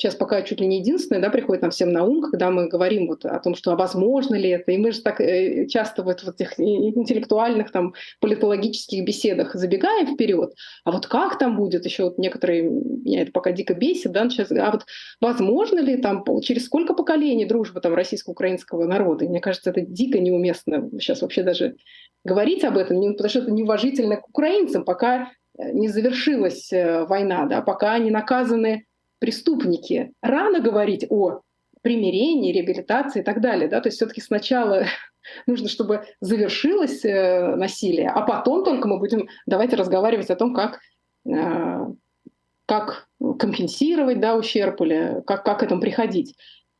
сейчас 0.00 0.14
пока 0.14 0.40
чуть 0.40 0.60
ли 0.60 0.66
не 0.66 0.78
единственное, 0.78 1.20
да, 1.20 1.28
приходит 1.28 1.60
нам 1.60 1.70
всем 1.70 1.92
на 1.92 2.04
ум, 2.04 2.22
когда 2.22 2.50
мы 2.50 2.68
говорим 2.68 3.06
вот 3.06 3.26
о 3.26 3.38
том, 3.38 3.54
что 3.54 3.72
а 3.72 3.76
возможно 3.76 4.34
ли 4.34 4.48
это, 4.48 4.72
и 4.72 4.78
мы 4.78 4.92
же 4.92 5.02
так 5.02 5.20
э, 5.20 5.66
часто 5.66 6.02
вот 6.02 6.22
в 6.22 6.28
этих 6.30 6.58
интеллектуальных 6.58 7.70
там 7.70 7.92
политологических 8.20 9.04
беседах 9.04 9.54
забегаем 9.54 10.06
вперед, 10.06 10.54
а 10.84 10.92
вот 10.92 11.06
как 11.06 11.38
там 11.38 11.54
будет, 11.54 11.84
еще 11.84 12.04
вот 12.04 12.16
некоторые, 12.16 12.62
меня 12.62 13.22
это 13.22 13.32
пока 13.32 13.52
дико 13.52 13.74
бесит, 13.74 14.12
да, 14.12 14.28
сейчас, 14.30 14.50
а 14.50 14.70
вот 14.70 14.86
возможно 15.20 15.80
ли 15.80 15.98
там, 15.98 16.24
через 16.40 16.64
сколько 16.64 16.94
поколений 16.94 17.44
дружба 17.44 17.82
там 17.82 17.94
российско-украинского 17.94 18.86
народа, 18.86 19.26
и 19.26 19.28
мне 19.28 19.40
кажется, 19.40 19.68
это 19.68 19.82
дико 19.82 20.18
неуместно 20.18 20.88
сейчас 20.98 21.20
вообще 21.20 21.42
даже 21.42 21.76
говорить 22.24 22.64
об 22.64 22.78
этом, 22.78 23.02
потому 23.12 23.28
что 23.28 23.40
это 23.40 23.50
неуважительно 23.50 24.16
к 24.16 24.30
украинцам, 24.30 24.86
пока 24.86 25.30
э, 25.58 25.72
не 25.72 25.88
завершилась 25.88 26.72
э, 26.72 27.04
война, 27.04 27.44
да, 27.44 27.60
пока 27.60 27.98
не 27.98 28.10
наказаны 28.10 28.86
преступники. 29.20 30.12
Рано 30.20 30.60
говорить 30.60 31.06
о 31.08 31.42
примирении, 31.82 32.52
реабилитации 32.52 33.20
и 33.20 33.22
так 33.22 33.40
далее. 33.40 33.68
Да? 33.68 33.80
То 33.80 33.88
есть 33.88 33.96
все-таки 33.96 34.20
сначала 34.20 34.84
нужно, 35.46 35.68
чтобы 35.68 36.04
завершилось 36.20 37.04
э, 37.04 37.54
насилие, 37.54 38.10
а 38.10 38.22
потом 38.22 38.64
только 38.64 38.88
мы 38.88 38.98
будем 38.98 39.28
давайте 39.46 39.76
разговаривать 39.76 40.30
о 40.30 40.36
том, 40.36 40.54
как, 40.54 40.80
э, 41.26 41.86
как 42.66 43.08
компенсировать 43.38 44.20
да, 44.20 44.36
ущерб 44.36 44.80
или 44.80 45.22
как, 45.26 45.44
как 45.44 45.60
к 45.60 45.62
этому 45.62 45.80
приходить. 45.80 46.34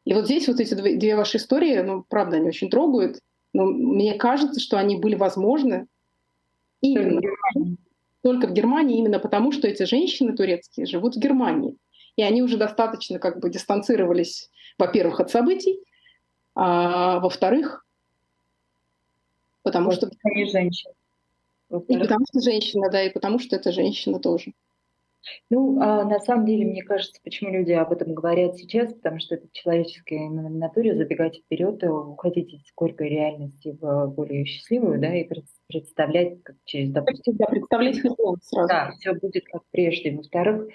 И 0.04 0.14
вот 0.14 0.24
здесь 0.24 0.48
вот 0.48 0.58
эти 0.60 0.74
две, 0.74 0.96
две 0.96 1.14
ваши 1.14 1.36
истории, 1.36 1.78
ну, 1.80 2.04
правда, 2.08 2.36
они 2.36 2.48
очень 2.48 2.70
трогают, 2.70 3.20
но 3.52 3.66
мне 3.66 4.14
кажется, 4.14 4.60
что 4.60 4.78
они 4.78 4.96
были 4.96 5.14
возможны 5.14 5.86
именно 6.80 7.20
только 8.22 8.46
в 8.46 8.52
Германии, 8.52 8.98
именно 8.98 9.18
потому, 9.18 9.52
что 9.52 9.68
эти 9.68 9.84
женщины 9.84 10.34
турецкие 10.34 10.86
живут 10.86 11.16
в 11.16 11.18
Германии. 11.18 11.76
И 12.16 12.22
они 12.22 12.42
уже 12.42 12.56
достаточно 12.56 13.18
как 13.18 13.40
бы 13.40 13.50
дистанцировались, 13.50 14.50
во-первых, 14.78 15.20
от 15.20 15.30
событий, 15.30 15.80
а 16.54 17.20
во-вторых, 17.20 17.84
потому 19.62 19.86
вот, 19.86 19.94
что... 19.94 20.10
Они 20.24 20.44
женщины. 20.46 20.94
И 21.70 21.98
потому 21.98 22.24
что 22.28 22.40
женщина, 22.40 22.90
да, 22.90 23.02
и 23.04 23.10
потому 23.10 23.38
что 23.38 23.56
это 23.56 23.72
женщина 23.72 24.18
тоже. 24.18 24.52
Ну, 25.50 25.78
а 25.80 26.04
на 26.04 26.18
самом 26.18 26.46
деле, 26.46 26.64
мне 26.64 26.82
кажется, 26.82 27.20
почему 27.22 27.50
люди 27.52 27.72
об 27.72 27.92
этом 27.92 28.14
говорят 28.14 28.56
сейчас, 28.56 28.92
потому 28.94 29.20
что 29.20 29.34
это 29.34 29.46
человеческая 29.52 30.28
натуре 30.30 30.96
забегать 30.96 31.36
вперед, 31.36 31.84
уходить 31.84 32.54
из 32.54 32.62
горькой 32.74 33.10
реальности 33.10 33.76
в 33.80 34.06
более 34.08 34.46
счастливую, 34.46 34.98
да, 34.98 35.14
и 35.14 35.28
представлять 35.68 36.42
как 36.42 36.56
через, 36.64 36.90
допустим... 36.90 37.36
Да, 37.36 37.46
представлять 37.46 37.96
сразу. 37.96 38.68
Да, 38.68 38.92
все 38.98 39.12
будет 39.12 39.44
как 39.44 39.62
прежде. 39.70 40.16
Во-вторых, 40.16 40.68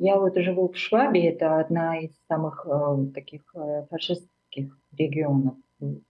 я 0.00 0.18
вот 0.18 0.34
живу 0.36 0.68
в 0.68 0.76
Швабе, 0.76 1.28
это 1.28 1.60
одна 1.60 1.98
из 1.98 2.10
самых 2.26 2.66
э, 2.66 3.12
таких 3.12 3.42
э, 3.54 3.86
фашистских 3.90 4.78
регионов 4.96 5.56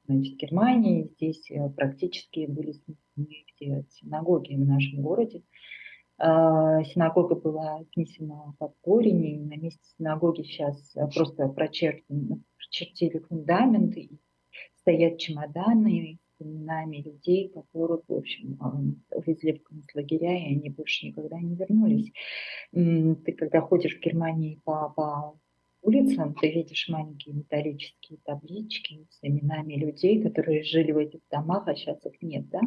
значит, 0.06 0.36
Германии. 0.36 1.10
Здесь 1.16 1.50
э, 1.50 1.68
практически 1.70 2.46
были 2.46 2.72
все 2.72 3.84
синагоги 3.90 4.54
в 4.54 4.64
нашем 4.64 5.02
городе. 5.02 5.42
Э, 6.18 6.84
синагога 6.84 7.34
была 7.34 7.80
снесена 7.92 8.54
под 8.58 8.74
корень, 8.80 9.24
и 9.26 9.38
на 9.38 9.56
месте 9.56 9.82
синагоги 9.98 10.42
сейчас 10.42 10.94
э, 10.94 11.08
просто 11.08 11.48
прочертили 11.48 13.18
фундамент, 13.28 13.96
и 13.96 14.20
стоят 14.76 15.18
чемоданы 15.18 16.20
именами 16.40 16.98
людей, 16.98 17.48
которых, 17.48 18.02
в 18.08 18.14
общем, 18.14 18.58
увезли 19.10 19.52
в 19.54 19.62
концлагеря, 19.62 20.36
и 20.38 20.56
они 20.56 20.70
больше 20.70 21.06
никогда 21.06 21.38
не 21.38 21.54
вернулись. 21.54 22.12
Ты 22.72 23.32
когда 23.32 23.60
ходишь 23.60 23.96
в 23.96 24.00
Германии 24.00 24.60
по, 24.64 24.90
по 24.90 25.38
улицам, 25.82 26.34
ты 26.34 26.50
видишь 26.50 26.88
маленькие 26.88 27.34
металлические 27.34 28.18
таблички 28.24 29.06
с 29.10 29.18
именами 29.22 29.74
людей, 29.74 30.22
которые 30.22 30.62
жили 30.62 30.92
в 30.92 30.98
этих 30.98 31.20
домах, 31.30 31.66
а 31.66 31.74
сейчас 31.74 32.04
их 32.04 32.20
нет. 32.22 32.48
Да? 32.50 32.60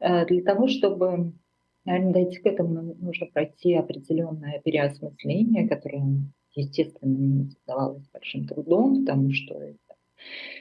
Э, 0.00 0.26
для 0.26 0.42
того, 0.42 0.68
чтобы 0.68 1.34
наверное, 1.84 2.12
дойти 2.12 2.38
к 2.38 2.46
этому, 2.46 2.94
нужно 3.00 3.26
пройти 3.26 3.74
определенное 3.74 4.60
переосмысление, 4.60 5.68
которое, 5.68 6.04
естественно, 6.54 7.10
не 7.10 7.50
создавалось 7.50 8.08
большим 8.12 8.46
трудом, 8.46 9.00
потому 9.04 9.32
что 9.32 9.54
это 9.54 9.89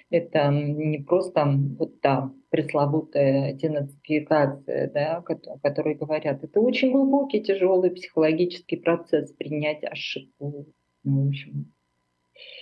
это 0.10 0.50
не 0.50 1.00
просто 1.00 1.46
вот 1.78 2.02
та 2.02 2.32
пресловутая 2.50 3.54
денацификация, 3.54 4.92
да, 4.92 5.18
о 5.18 5.60
которой 5.60 5.96
говорят. 5.96 6.44
Это 6.44 6.60
очень 6.60 6.92
глубокий, 6.92 7.42
тяжелый 7.42 7.92
психологический 7.92 8.78
процесс 8.78 9.32
принять 9.34 9.84
ошибку. 9.84 10.68
Ну, 11.04 11.26
в 11.26 11.28
общем, 11.28 11.72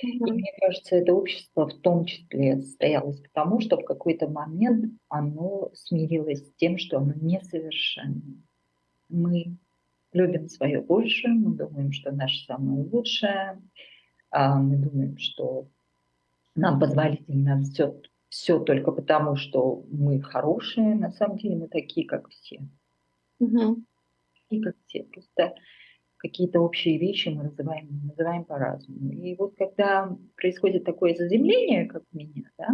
и 0.01 0.31
мне 0.31 0.51
кажется, 0.59 0.95
это 0.95 1.13
общество 1.13 1.67
в 1.67 1.73
том 1.81 2.05
числе 2.05 2.61
состоялось 2.61 3.19
потому, 3.19 3.59
что 3.59 3.77
в 3.77 3.85
какой-то 3.85 4.27
момент 4.27 4.93
оно 5.07 5.69
смирилось 5.73 6.39
с 6.39 6.53
тем, 6.55 6.77
что 6.77 6.97
оно 6.97 7.13
несовершенно. 7.15 8.41
Мы 9.09 9.57
любим 10.13 10.47
свое 10.49 10.81
больше, 10.81 11.27
мы 11.27 11.55
думаем, 11.55 11.91
что 11.91 12.11
наше 12.11 12.45
самое 12.45 12.83
лучшее, 12.83 13.61
а 14.31 14.59
мы 14.59 14.77
думаем, 14.77 15.17
что 15.17 15.67
нам 16.57 16.79
позволительно 16.79 17.61
все, 17.63 18.01
все 18.29 18.59
только 18.59 18.91
потому, 18.91 19.35
что 19.35 19.85
мы 19.89 20.21
хорошие. 20.21 20.95
На 20.95 21.11
самом 21.11 21.37
деле 21.37 21.55
мы 21.55 21.67
такие, 21.67 22.07
как 22.07 22.29
все. 22.29 22.61
Угу. 23.39 23.83
И 24.49 24.61
как 24.61 24.75
все. 24.85 25.03
Просто 25.03 25.53
какие-то 26.17 26.59
общие 26.59 26.97
вещи 26.97 27.29
мы 27.29 27.43
называем, 27.43 28.01
называем 28.07 28.43
по-разному. 28.43 29.11
И 29.11 29.35
вот 29.35 29.55
когда 29.55 30.15
происходит 30.35 30.83
такое 30.83 31.13
заземление, 31.13 31.85
как 31.85 32.03
у 32.11 32.17
меня, 32.17 32.49
да, 32.57 32.69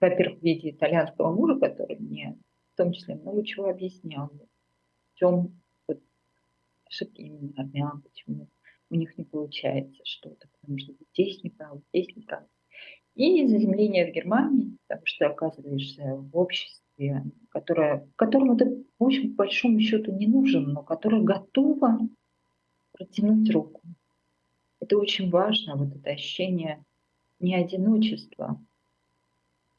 во-первых, 0.00 0.40
в 0.40 0.42
виде 0.42 0.70
итальянского 0.70 1.32
мужа, 1.32 1.58
который 1.58 1.96
мне 1.98 2.36
в 2.74 2.76
том 2.76 2.92
числе 2.92 3.16
много 3.16 3.44
чего 3.44 3.68
объяснял, 3.68 4.30
в 5.14 5.18
чем 5.18 5.60
вот, 5.86 6.00
ошибки 6.84 7.20
именно 7.20 7.52
армян, 7.56 8.02
почему 8.02 8.48
у 8.90 8.94
них 8.94 9.16
не 9.18 9.24
получается 9.24 10.00
что-то, 10.04 10.48
потому 10.52 10.78
что 10.78 10.92
здесь 11.12 11.42
неправда, 11.42 11.82
здесь 11.92 12.14
неправда. 12.16 12.48
И 13.18 13.48
заземление 13.48 14.08
в 14.08 14.14
Германии, 14.14 14.76
потому 14.86 15.04
что 15.06 15.26
оказываешься 15.26 16.14
в 16.14 16.36
обществе, 16.38 17.24
которое, 17.48 18.08
которому 18.14 18.56
ты, 18.56 18.84
в 18.96 19.04
общем, 19.04 19.30
по 19.30 19.38
большому 19.38 19.80
счету 19.80 20.12
не 20.12 20.28
нужен, 20.28 20.72
но 20.72 20.84
которое 20.84 21.22
готово 21.22 21.98
протянуть 22.92 23.50
руку. 23.50 23.82
Это 24.78 24.96
очень 24.96 25.30
важно, 25.30 25.74
вот 25.74 25.96
это 25.96 26.10
ощущение 26.10 26.84
не 27.40 27.56
одиночества. 27.56 28.64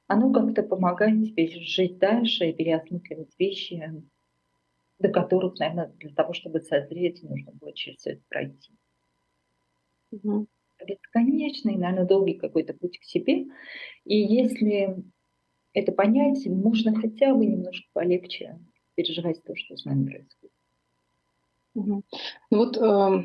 Оно 0.07 0.33
как-то 0.33 0.61
помогает 0.61 1.23
тебе 1.23 1.47
жить 1.61 1.97
дальше 1.97 2.49
и 2.49 2.53
переосмысливать 2.53 3.39
вещи, 3.39 4.03
до 4.99 5.07
которых, 5.07 5.57
наверное, 5.59 5.93
для 5.97 6.13
того, 6.13 6.33
чтобы 6.33 6.59
созреть, 6.59 7.23
нужно 7.23 7.53
было 7.53 7.71
через 7.71 8.05
это 8.05 8.21
пройти. 8.27 8.73
Угу 10.11 10.49
бесконечный, 10.85 11.75
наверное, 11.75 12.05
долгий 12.05 12.35
какой-то 12.35 12.73
путь 12.73 12.99
к 12.99 13.03
себе. 13.03 13.45
И 14.05 14.17
если 14.17 15.03
это 15.73 15.91
понять, 15.91 16.45
можно 16.45 16.95
хотя 16.95 17.33
бы 17.33 17.45
немножко 17.45 17.87
полегче 17.93 18.59
переживать 18.95 19.43
то, 19.43 19.55
что 19.55 19.77
с 19.77 19.85
нами 19.85 20.05
происходит. 20.05 20.53
Ну 21.75 22.03
вот 22.51 22.77
э, 22.77 23.23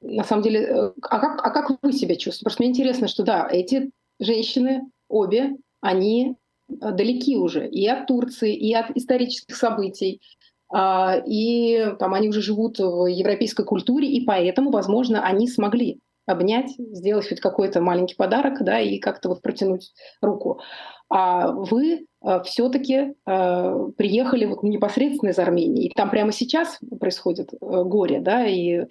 на 0.00 0.24
самом 0.24 0.42
деле, 0.42 0.60
э, 0.60 0.92
а 1.02 1.18
как, 1.18 1.44
а 1.44 1.50
как 1.50 1.78
вы 1.82 1.92
себя 1.92 2.14
чувствуете? 2.14 2.44
Просто 2.44 2.62
мне 2.62 2.70
интересно, 2.70 3.08
что 3.08 3.24
да, 3.24 3.48
эти 3.50 3.90
женщины, 4.20 4.82
обе, 5.08 5.56
они 5.80 6.36
э, 6.68 6.92
далеки 6.92 7.36
уже 7.36 7.66
и 7.68 7.86
от 7.86 8.06
Турции, 8.06 8.54
и 8.54 8.72
от 8.74 8.96
исторических 8.96 9.56
событий, 9.56 10.20
а, 10.68 11.22
и 11.24 11.94
там 11.98 12.14
они 12.14 12.28
уже 12.28 12.42
живут 12.42 12.78
в 12.78 13.06
европейской 13.06 13.64
культуре, 13.64 14.08
и 14.08 14.24
поэтому, 14.24 14.70
возможно, 14.70 15.24
они 15.24 15.48
смогли 15.48 16.00
обнять, 16.26 16.72
сделать 16.78 17.28
хоть 17.28 17.40
какой-то 17.40 17.80
маленький 17.80 18.16
подарок, 18.16 18.62
да, 18.62 18.80
и 18.80 18.98
как-то 18.98 19.28
вот 19.28 19.42
протянуть 19.42 19.92
руку. 20.20 20.60
А 21.08 21.52
вы 21.52 22.06
э, 22.24 22.42
все-таки 22.42 23.14
э, 23.26 23.88
приехали 23.96 24.44
вот 24.44 24.64
непосредственно 24.64 25.30
из 25.30 25.38
Армении, 25.38 25.86
и 25.86 25.92
там 25.94 26.10
прямо 26.10 26.32
сейчас 26.32 26.80
происходит 26.98 27.52
э, 27.54 27.56
горе, 27.60 28.20
да, 28.20 28.44
и 28.44 28.86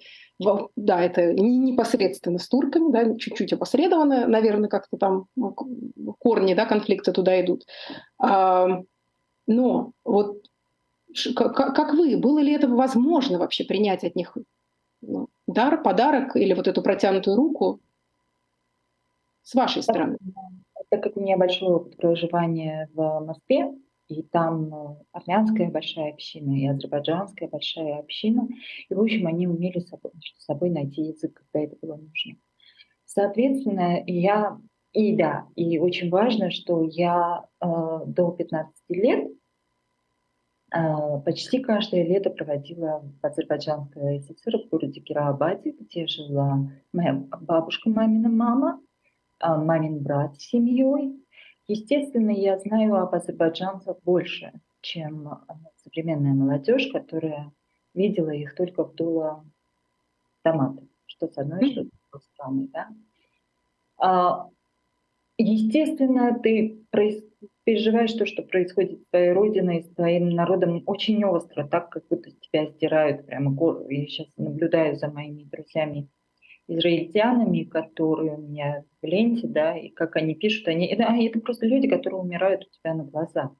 да, 0.76 1.02
это 1.02 1.32
не 1.32 1.58
непосредственно 1.58 2.38
с 2.38 2.48
турками, 2.48 2.90
да, 2.90 3.16
чуть-чуть 3.16 3.52
опосредованно, 3.52 4.26
наверное, 4.26 4.68
как-то 4.68 4.96
там 4.96 5.26
корни, 6.18 6.54
да, 6.54 6.66
конфликта 6.66 7.12
туда 7.12 7.40
идут. 7.40 7.64
А, 8.18 8.82
но 9.46 9.92
вот 10.04 10.42
как, 11.34 11.54
как 11.54 11.94
вы, 11.94 12.16
было 12.18 12.38
ли 12.38 12.52
это 12.52 12.68
возможно 12.68 13.38
вообще 13.38 13.64
принять 13.64 14.04
от 14.04 14.14
них 14.14 14.36
ну, 15.00 15.28
дар, 15.46 15.82
подарок 15.82 16.36
или 16.36 16.52
вот 16.52 16.68
эту 16.68 16.82
протянутую 16.82 17.36
руку 17.36 17.80
с 19.42 19.54
вашей 19.54 19.82
стороны? 19.82 20.18
Так 20.90 21.02
как 21.02 21.16
у 21.16 21.20
меня 21.20 21.36
большой 21.36 21.68
опыт 21.68 21.96
проживания 21.96 22.88
в 22.94 23.20
Москве, 23.20 23.72
и 24.08 24.22
там 24.22 24.72
э, 24.72 24.96
армянская 25.12 25.68
большая 25.68 26.12
община 26.12 26.52
и 26.52 26.66
азербайджанская 26.66 27.48
большая 27.48 27.98
община, 27.98 28.48
и, 28.88 28.94
в 28.94 29.00
общем, 29.00 29.26
они 29.26 29.48
умели 29.48 29.80
с 29.80 29.88
собой, 29.88 30.12
с 30.38 30.44
собой 30.44 30.70
найти 30.70 31.02
язык, 31.02 31.34
когда 31.34 31.66
это 31.66 31.76
было 31.82 31.96
нужно. 31.96 32.36
Соответственно, 33.04 34.02
я, 34.06 34.58
и 34.92 35.16
да, 35.16 35.48
и 35.56 35.78
очень 35.78 36.10
важно, 36.10 36.50
что 36.50 36.84
я 36.84 37.46
э, 37.60 37.66
до 38.06 38.30
15 38.30 38.74
лет 38.90 39.28
почти 41.24 41.60
каждое 41.60 42.04
лето 42.04 42.30
проводила 42.30 43.02
в 43.22 43.26
Азербайджанской 43.26 44.20
ССР 44.20 44.58
в 44.58 44.68
городе 44.68 45.00
Кираабаде, 45.00 45.72
где 45.72 46.06
жила 46.06 46.70
моя 46.92 47.14
бабушка, 47.40 47.88
мамина 47.90 48.28
мама, 48.28 48.80
а, 49.38 49.56
мамин 49.56 50.02
брат 50.02 50.36
с 50.36 50.48
семьей. 50.48 51.22
Естественно, 51.68 52.30
я 52.30 52.58
знаю 52.58 52.96
об 52.96 53.14
азербайджанцах 53.14 53.98
больше, 54.02 54.52
чем 54.80 55.28
а, 55.28 55.44
современная 55.84 56.34
молодежь, 56.34 56.88
которая 56.92 57.52
видела 57.94 58.30
их 58.30 58.54
только 58.54 58.84
в 58.84 58.94
дуло 58.94 59.44
томата, 60.42 60.82
что 61.06 61.28
с 61.28 61.38
одной, 61.38 61.70
что 61.70 61.84
с 61.84 61.88
другой 61.88 62.22
стороны. 62.32 62.68
Да? 63.98 64.48
Естественно, 65.38 66.38
ты 66.38 66.80
переживаешь 67.66 68.12
то, 68.12 68.26
что 68.26 68.44
происходит 68.44 69.00
с 69.00 69.06
твоей 69.10 69.32
родиной, 69.32 69.82
с 69.82 69.94
твоим 69.94 70.30
народом 70.30 70.84
очень 70.86 71.24
остро, 71.24 71.66
так 71.66 71.90
как 71.90 72.06
будто 72.08 72.30
тебя 72.30 72.66
стирают 72.68 73.26
прямо. 73.26 73.50
Я 73.90 74.06
сейчас 74.06 74.28
наблюдаю 74.36 74.96
за 74.96 75.08
моими 75.08 75.42
друзьями 75.42 76.08
израильтянами, 76.68 77.64
которые 77.64 78.34
у 78.34 78.40
меня 78.40 78.84
в 79.02 79.06
ленте, 79.06 79.48
да, 79.48 79.76
и 79.76 79.88
как 79.88 80.14
они 80.14 80.36
пишут, 80.36 80.68
они, 80.68 80.86
это, 80.86 81.02
это 81.02 81.40
просто 81.40 81.66
люди, 81.66 81.88
которые 81.88 82.20
умирают 82.20 82.64
у 82.64 82.70
тебя 82.70 82.94
на 82.94 83.04
глазах. 83.04 83.50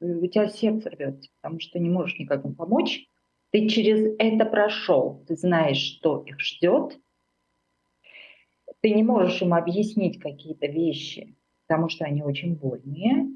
У 0.00 0.26
тебя 0.26 0.48
сердце 0.48 0.90
рвется, 0.90 1.30
потому 1.40 1.60
что 1.60 1.78
не 1.78 1.88
можешь 1.88 2.18
никак 2.18 2.44
им 2.44 2.56
помочь. 2.56 3.06
Ты 3.50 3.68
через 3.68 4.16
это 4.18 4.46
прошел, 4.46 5.24
ты 5.28 5.36
знаешь, 5.36 5.78
что 5.78 6.24
их 6.26 6.40
ждет. 6.40 6.98
Ты 8.80 8.90
не 8.90 9.04
можешь 9.04 9.40
им 9.42 9.54
объяснить 9.54 10.18
какие-то 10.18 10.66
вещи, 10.66 11.36
потому 11.68 11.88
что 11.88 12.04
они 12.04 12.24
очень 12.24 12.56
больные. 12.56 13.28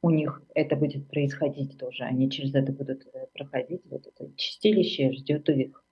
У 0.00 0.10
них 0.10 0.42
это 0.54 0.76
будет 0.76 1.08
происходить 1.08 1.76
тоже, 1.78 2.04
они 2.04 2.30
через 2.30 2.54
это 2.54 2.72
будут 2.72 3.06
э, 3.12 3.26
проходить, 3.34 3.82
вот 3.86 4.06
это 4.06 4.32
чистилище 4.36 5.12
ждет 5.12 5.48
их. 5.48 5.84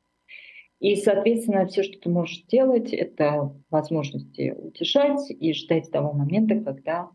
И, 0.79 0.95
соответственно, 0.97 1.67
все, 1.67 1.83
что 1.83 1.99
ты 1.99 2.09
можешь 2.09 2.43
делать, 2.45 2.93
это 2.93 3.53
возможности 3.71 4.55
утешать 4.57 5.31
и 5.31 5.53
ждать 5.55 5.91
того 5.91 6.13
момента, 6.13 6.61
когда 6.61 7.11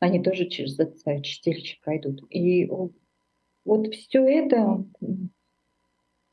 они 0.00 0.20
тоже 0.20 0.48
через 0.48 0.78
это 0.78 0.96
свое 0.96 1.22
чистилище 1.22 1.78
пройдут. 1.84 2.22
И 2.30 2.68
вот 3.64 3.94
все 3.94 4.24
это, 4.24 4.84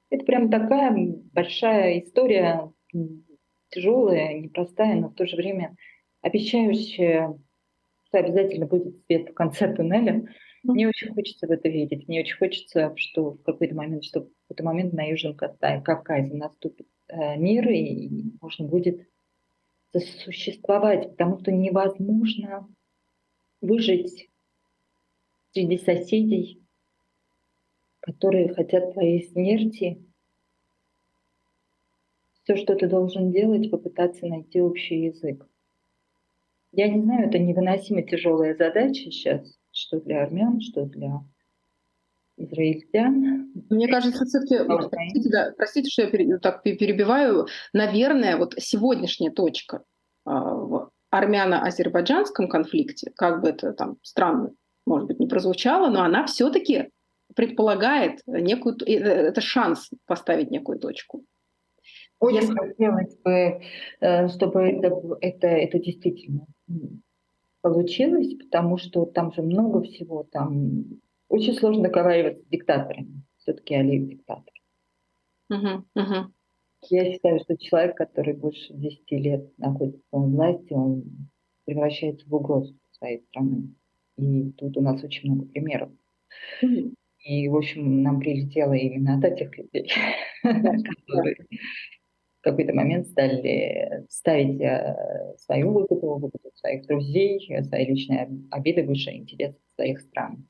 это 0.10 0.26
прям 0.26 0.50
такая 0.50 0.92
большая 1.34 2.00
история, 2.00 2.72
тяжелая, 3.70 4.40
непростая, 4.40 4.96
но 4.96 5.10
в 5.10 5.14
то 5.14 5.28
же 5.28 5.36
время 5.36 5.76
обещающая, 6.22 7.38
что 8.10 8.20
обязательно 8.20 8.66
будет 8.66 8.96
свет 9.06 9.30
в 9.30 9.34
конце 9.34 9.74
туннеля. 9.74 10.28
Мне 10.64 10.88
очень 10.88 11.14
хочется 11.14 11.48
в 11.48 11.52
это 11.52 11.70
верить. 11.70 12.08
Мне 12.08 12.22
очень 12.22 12.38
хочется, 12.38 12.94
что 12.98 13.32
в 13.32 13.44
какой-то 13.44 13.76
момент, 13.76 14.04
что 14.04 14.22
в 14.22 14.30
какой-то 14.48 14.64
момент 14.64 14.94
на 14.94 15.04
Южном 15.06 15.36
Кавказе 15.36 16.34
наступит 16.34 16.88
э, 17.08 17.38
мир, 17.38 17.70
и 17.70 18.10
можно 18.42 18.68
будет 18.68 19.08
существовать, 19.94 21.12
потому 21.12 21.40
что 21.40 21.52
невозможно 21.52 22.68
выжить 23.62 24.30
среди 25.52 25.78
соседей, 25.78 26.62
которые 28.02 28.54
хотят 28.54 28.94
твоей 28.94 29.24
смерти. 29.24 30.04
Все, 32.44 32.56
что 32.56 32.76
ты 32.76 32.88
должен 32.88 33.32
делать, 33.32 33.72
попытаться 33.72 34.26
найти 34.28 34.62
общий 34.62 35.06
язык. 35.06 35.49
Я 36.72 36.88
не 36.90 37.02
знаю, 37.02 37.28
это 37.28 37.40
невыносимо 37.40 38.04
тяжелая 38.04 38.56
задача 38.56 39.12
сейчас, 39.12 39.58
что 39.72 40.00
для 40.00 40.24
армян, 40.24 40.62
что 40.62 40.86
для 40.86 41.22
израильтян. 42.38 43.52
Мне 43.70 43.88
кажется, 43.88 44.26
все-таки, 44.26 44.64
простите, 44.66 45.30
да, 45.30 45.54
простите, 45.58 45.90
что 45.90 46.04
я 46.04 46.38
так 46.38 46.64
перебиваю, 46.64 47.48
наверное, 47.74 48.38
вот 48.38 48.56
сегодняшняя 48.58 49.32
точка 49.32 49.84
а, 50.26 50.56
в 50.56 50.92
армяно-азербайджанском 51.12 52.48
конфликте, 52.48 53.12
как 53.16 53.42
бы 53.42 53.50
это 53.50 53.74
там 53.74 53.98
странно, 54.04 54.52
может 54.86 55.08
быть, 55.08 55.20
не 55.20 55.28
прозвучало, 55.28 55.90
но 55.90 56.04
она 56.04 56.26
все-таки 56.28 56.92
предполагает 57.36 58.22
некую, 58.26 58.78
э, 58.86 58.94
это 58.94 59.42
шанс 59.42 59.90
поставить 60.06 60.52
некую 60.52 60.80
точку. 60.80 61.24
Очень 62.20 62.56
хотелось 62.56 63.16
бы, 63.18 63.62
э, 64.02 64.28
чтобы 64.30 64.62
это, 64.62 65.18
это, 65.22 65.48
это 65.48 65.80
действительно 65.80 66.46
получилось, 67.62 68.34
потому 68.36 68.78
что 68.78 69.06
там 69.06 69.34
же 69.34 69.42
много 69.42 69.82
всего, 69.82 70.24
там 70.24 70.86
очень 71.28 71.54
сложно 71.54 71.84
договариваться 71.84 72.44
с 72.44 72.50
диктаторами. 72.50 73.24
Все-таки 73.38 73.76
Алиев 73.76 74.08
диктатор. 74.08 74.54
Uh-huh, 75.52 75.84
uh-huh. 75.98 76.26
Я 76.90 77.12
считаю, 77.12 77.40
что 77.40 77.58
человек, 77.58 77.98
который 77.98 78.34
больше 78.34 78.74
10 78.74 79.12
лет 79.12 79.58
находится 79.58 80.02
в 80.12 80.32
власти, 80.32 80.74
он 80.74 81.30
превращается 81.66 82.28
в 82.28 82.34
угрозу 82.34 82.76
своей 82.92 83.22
страны. 83.24 83.76
И 84.18 84.52
тут 84.52 84.78
у 84.78 84.82
нас 84.82 85.04
очень 85.04 85.32
много 85.32 85.46
примеров. 85.48 85.92
Uh-huh. 86.64 86.94
И, 87.26 87.48
в 87.50 87.56
общем, 87.56 88.02
нам 88.02 88.20
прилетело 88.20 88.74
именно 88.74 89.18
от 89.18 89.26
этих 89.26 89.58
людей, 89.58 89.92
которые 90.42 91.36
в 92.40 92.42
какой-то 92.42 92.74
момент 92.74 93.08
стали 93.08 94.06
ставить 94.10 94.62
э, 94.62 95.36
свою 95.38 95.72
выгоду, 95.72 96.16
выгоду 96.16 96.52
своих 96.56 96.88
друзей, 96.88 97.40
свои 97.64 97.86
личные 97.86 98.30
обиды 98.50 98.84
выше 98.84 99.12
интересов 99.12 99.62
своих 99.76 100.00
стран. 100.00 100.48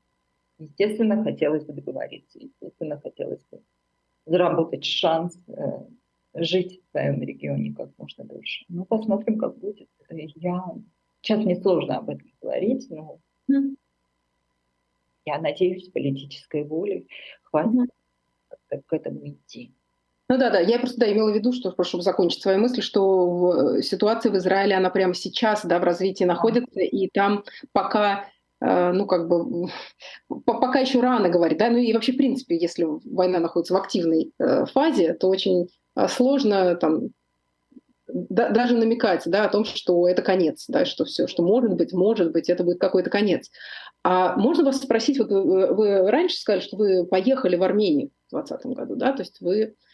Естественно, 0.58 1.24
хотелось 1.24 1.64
бы 1.64 1.72
договориться, 1.72 2.38
естественно, 2.38 3.00
хотелось 3.00 3.44
бы 3.50 3.62
заработать 4.26 4.84
шанс 4.84 5.36
э, 5.48 5.62
жить 6.34 6.80
в 6.80 6.90
своем 6.90 7.22
регионе 7.22 7.74
как 7.74 7.90
можно 7.98 8.24
дольше. 8.24 8.66
Ну, 8.68 8.84
посмотрим, 8.84 9.38
как 9.38 9.58
будет. 9.58 9.88
Я... 10.36 10.62
Сейчас 11.22 11.44
мне 11.44 11.56
сложно 11.56 11.98
об 11.98 12.10
этом 12.10 12.30
говорить, 12.40 12.86
но 12.88 13.20
mm. 13.50 13.74
я 15.26 15.40
надеюсь, 15.40 15.90
политической 15.90 16.64
воли 16.64 17.08
хватит 17.42 17.90
mm. 18.70 18.82
к 18.86 18.92
этому 18.92 19.28
идти. 19.28 19.74
Ну 20.30 20.38
да, 20.38 20.48
да, 20.48 20.60
я 20.60 20.78
просто 20.78 21.00
да, 21.00 21.12
имела 21.12 21.32
в 21.32 21.34
виду, 21.34 21.52
что, 21.52 21.74
чтобы 21.82 22.04
закончить 22.04 22.40
свои 22.40 22.56
мысли, 22.56 22.82
что 22.82 23.28
в, 23.28 23.82
ситуация 23.82 24.30
в 24.30 24.36
Израиле, 24.36 24.76
она 24.76 24.88
прямо 24.88 25.12
сейчас 25.12 25.64
да, 25.64 25.80
в 25.80 25.82
развитии 25.82 26.22
находится, 26.22 26.78
и 26.78 27.08
там 27.08 27.42
пока 27.72 28.26
э, 28.60 28.92
ну, 28.92 29.06
как 29.06 29.26
бы, 29.26 29.68
пока 30.46 30.78
еще 30.78 31.00
рано 31.00 31.30
говорить, 31.30 31.58
да, 31.58 31.68
ну 31.68 31.78
и 31.78 31.92
вообще, 31.92 32.12
в 32.12 32.16
принципе, 32.16 32.56
если 32.56 32.86
война 33.12 33.40
находится 33.40 33.74
в 33.74 33.76
активной 33.78 34.32
э, 34.38 34.66
фазе, 34.66 35.14
то 35.14 35.26
очень 35.26 35.68
э, 35.96 36.06
сложно 36.06 36.76
там 36.76 37.08
да, 38.06 38.50
даже 38.50 38.76
намекать, 38.76 39.24
да, 39.26 39.46
о 39.46 39.48
том, 39.48 39.64
что 39.64 40.06
это 40.06 40.22
конец, 40.22 40.66
да, 40.68 40.84
что 40.84 41.06
все, 41.06 41.26
что 41.26 41.42
может 41.42 41.74
быть, 41.74 41.92
может 41.92 42.30
быть, 42.30 42.48
это 42.48 42.62
будет 42.62 42.78
какой-то 42.78 43.10
конец. 43.10 43.50
А 44.04 44.36
можно 44.36 44.62
вас 44.62 44.80
спросить, 44.80 45.18
вот 45.18 45.28
вы, 45.32 45.74
вы 45.74 46.08
раньше 46.08 46.36
сказали, 46.36 46.60
что 46.60 46.76
вы 46.76 47.04
поехали 47.04 47.56
в 47.56 47.64
Армению 47.64 48.10
в 48.28 48.36
2020 48.36 48.66
году, 48.76 48.94
да, 48.94 49.12
то 49.12 49.22
есть 49.22 49.40
вы 49.40 49.74
Э, 49.74 49.89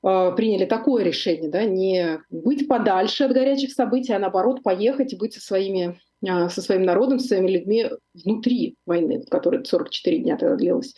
приняли 0.00 0.64
такое 0.64 1.02
решение, 1.02 1.50
да, 1.50 1.64
не 1.64 2.20
быть 2.30 2.68
подальше 2.68 3.24
от 3.24 3.32
горячих 3.32 3.72
событий, 3.72 4.12
а 4.12 4.18
наоборот 4.18 4.62
поехать 4.62 5.12
и 5.12 5.16
быть 5.16 5.34
со, 5.34 5.40
своими, 5.40 5.98
э, 6.24 6.48
со 6.48 6.62
своим 6.62 6.82
народом, 6.82 7.18
со 7.18 7.28
своими 7.28 7.50
людьми 7.50 7.90
внутри 8.14 8.76
войны, 8.86 9.24
которая 9.30 9.64
44 9.64 10.18
дня 10.18 10.36
тогда 10.36 10.56
длилась. 10.56 10.94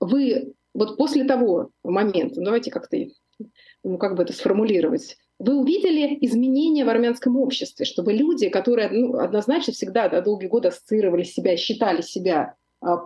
Вы 0.00 0.54
вот 0.74 0.96
после 0.96 1.24
того 1.24 1.70
момента, 1.84 2.40
ну, 2.40 2.46
давайте 2.46 2.70
как-то, 2.70 2.96
ну, 3.84 3.98
как 3.98 4.16
бы 4.16 4.22
это 4.22 4.32
сформулировать, 4.32 5.16
вы 5.38 5.56
увидели 5.56 6.18
изменения 6.20 6.84
в 6.84 6.90
армянском 6.90 7.36
обществе, 7.36 7.86
чтобы 7.86 8.12
люди, 8.12 8.50
которые 8.50 8.90
ну, 8.90 9.18
однозначно 9.18 9.72
всегда 9.72 10.08
да, 10.08 10.20
долгие 10.20 10.48
годы 10.48 10.68
ассоциировали 10.68 11.22
себя, 11.22 11.56
считали 11.56 12.02
себя 12.02 12.56
а, 12.80 12.98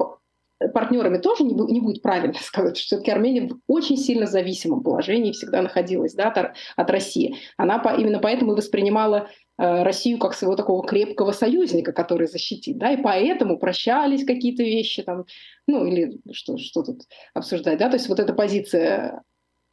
партнерами 0.73 1.19
тоже 1.19 1.45
не, 1.45 1.55
не 1.55 1.81
будет 1.81 2.03
правильно 2.03 2.35
сказать, 2.41 2.77
что 2.77 2.87
все-таки 2.87 3.11
Армения 3.11 3.49
в 3.49 3.59
очень 3.67 3.97
сильно 3.97 4.27
зависимом 4.27 4.83
положении 4.83 5.33
всегда 5.33 5.63
находилась 5.63 6.15
да, 6.15 6.29
от, 6.29 6.55
от 6.77 6.91
России. 6.91 7.37
Она 7.57 7.79
по, 7.79 7.89
именно 7.91 8.19
поэтому 8.19 8.53
и 8.53 8.57
воспринимала 8.57 9.29
э, 9.59 9.83
Россию 9.83 10.19
как 10.19 10.35
своего 10.35 10.57
такого 10.57 10.87
крепкого 10.87 11.33
союзника, 11.33 11.93
который 11.93 12.27
защитит, 12.27 12.79
да, 12.79 12.93
и 12.93 13.03
поэтому 13.03 13.59
прощались 13.59 14.25
какие-то 14.25 14.63
вещи 14.63 15.03
там, 15.03 15.25
ну 15.67 15.85
или 15.85 16.21
что, 16.33 16.57
что 16.59 16.83
тут 16.83 17.03
обсуждать, 17.35 17.79
да, 17.79 17.89
то 17.89 17.97
есть 17.97 18.09
вот 18.09 18.21
эта 18.21 18.33
позиция, 18.33 19.23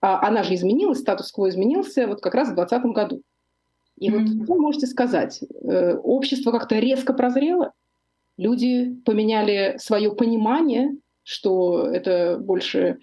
а, 0.01 0.27
она 0.27 0.43
же 0.43 0.55
изменилась, 0.55 0.99
статус-кво 0.99 1.49
изменился 1.49 2.07
вот 2.07 2.21
как 2.21 2.35
раз 2.35 2.49
в 2.49 2.55
2020 2.55 2.91
году. 2.93 3.21
И 3.97 4.09
mm-hmm. 4.09 4.19
вот 4.19 4.47
вы 4.47 4.59
можете 4.59 4.87
сказать, 4.87 5.43
э, 5.43 5.95
общество 5.95 6.51
как-то 6.51 6.79
резко 6.79 7.13
прозрело, 7.13 7.71
люди 8.41 8.95
поменяли 9.05 9.75
свое 9.77 10.13
понимание, 10.15 10.97
что 11.23 11.87
это 11.87 12.37
больше 12.39 12.97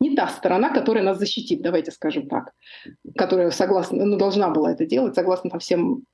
не 0.00 0.16
та 0.16 0.28
сторона, 0.28 0.72
которая 0.72 1.04
нас 1.04 1.18
защитит, 1.18 1.60
давайте 1.60 1.90
скажем 1.90 2.28
так, 2.28 2.52
которая 3.16 3.50
согласна, 3.50 4.04
ну, 4.04 4.16
должна 4.16 4.48
была 4.48 4.72
это 4.72 4.86
делать, 4.86 5.14
согласно 5.14 5.50
там, 5.50 5.60
всем 5.60 6.04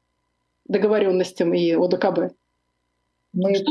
договоренностям 0.67 1.55
и 1.55 1.73
ОДКБ. 1.73 2.35
Мы 3.35 3.55
что 3.55 3.71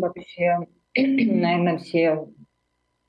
вообще, 0.00 0.58
наверное, 0.96 1.78
все 1.78 2.26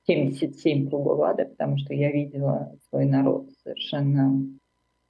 77 0.08 0.90
кругов 0.90 1.22
ада, 1.22 1.46
потому 1.46 1.78
что 1.78 1.94
я 1.94 2.12
видела 2.12 2.76
свой 2.90 3.06
народ 3.06 3.50
совершенно 3.64 4.44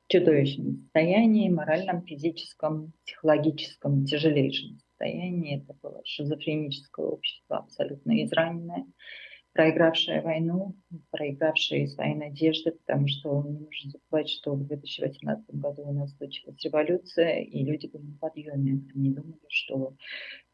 чудовищном 0.07 0.77
состоянии, 0.83 1.49
моральном, 1.49 2.03
физическом, 2.03 2.91
психологическом, 3.05 4.05
тяжелейшем 4.05 4.77
состоянии. 5.01 5.63
Это 5.63 5.73
было 5.81 6.01
шизофреническое 6.05 7.05
общество, 7.05 7.57
абсолютно 7.57 8.23
израненное, 8.23 8.85
проигравшее 9.53 10.21
войну, 10.21 10.75
проигравшее 11.09 11.87
свои 11.87 12.15
надежды, 12.15 12.71
потому 12.71 13.07
что 13.07 13.43
не 13.43 13.59
нужно 13.59 13.91
забывать, 13.91 14.29
что 14.29 14.53
в 14.53 14.65
2018 14.65 15.55
году 15.55 15.83
у 15.83 15.93
нас 15.93 16.15
случилась 16.17 16.63
революция, 16.63 17.41
и 17.41 17.63
люди 17.63 17.87
были 17.87 18.03
на 18.03 18.17
подъеме. 18.17 18.81
Они 18.95 19.09
думали, 19.11 19.39
что 19.49 19.93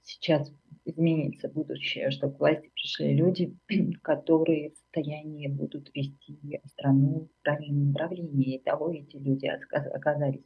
сейчас 0.02 0.52
изменится 0.86 1.50
будущее, 1.50 2.12
что 2.12 2.30
к 2.30 2.39
власти 2.39 2.72
пришли 2.74 3.14
люди, 3.14 3.56
которые 4.02 4.72
в 4.72 4.78
состоянии 4.78 5.48
будут 5.48 5.91
вести 5.93 6.62
страну 6.66 7.28
в 7.39 7.43
правильном 7.43 7.91
направлении. 7.91 8.56
И 8.56 8.64
того 8.64 8.91
эти 8.91 9.18
люди 9.18 9.45
оказались 9.45 10.45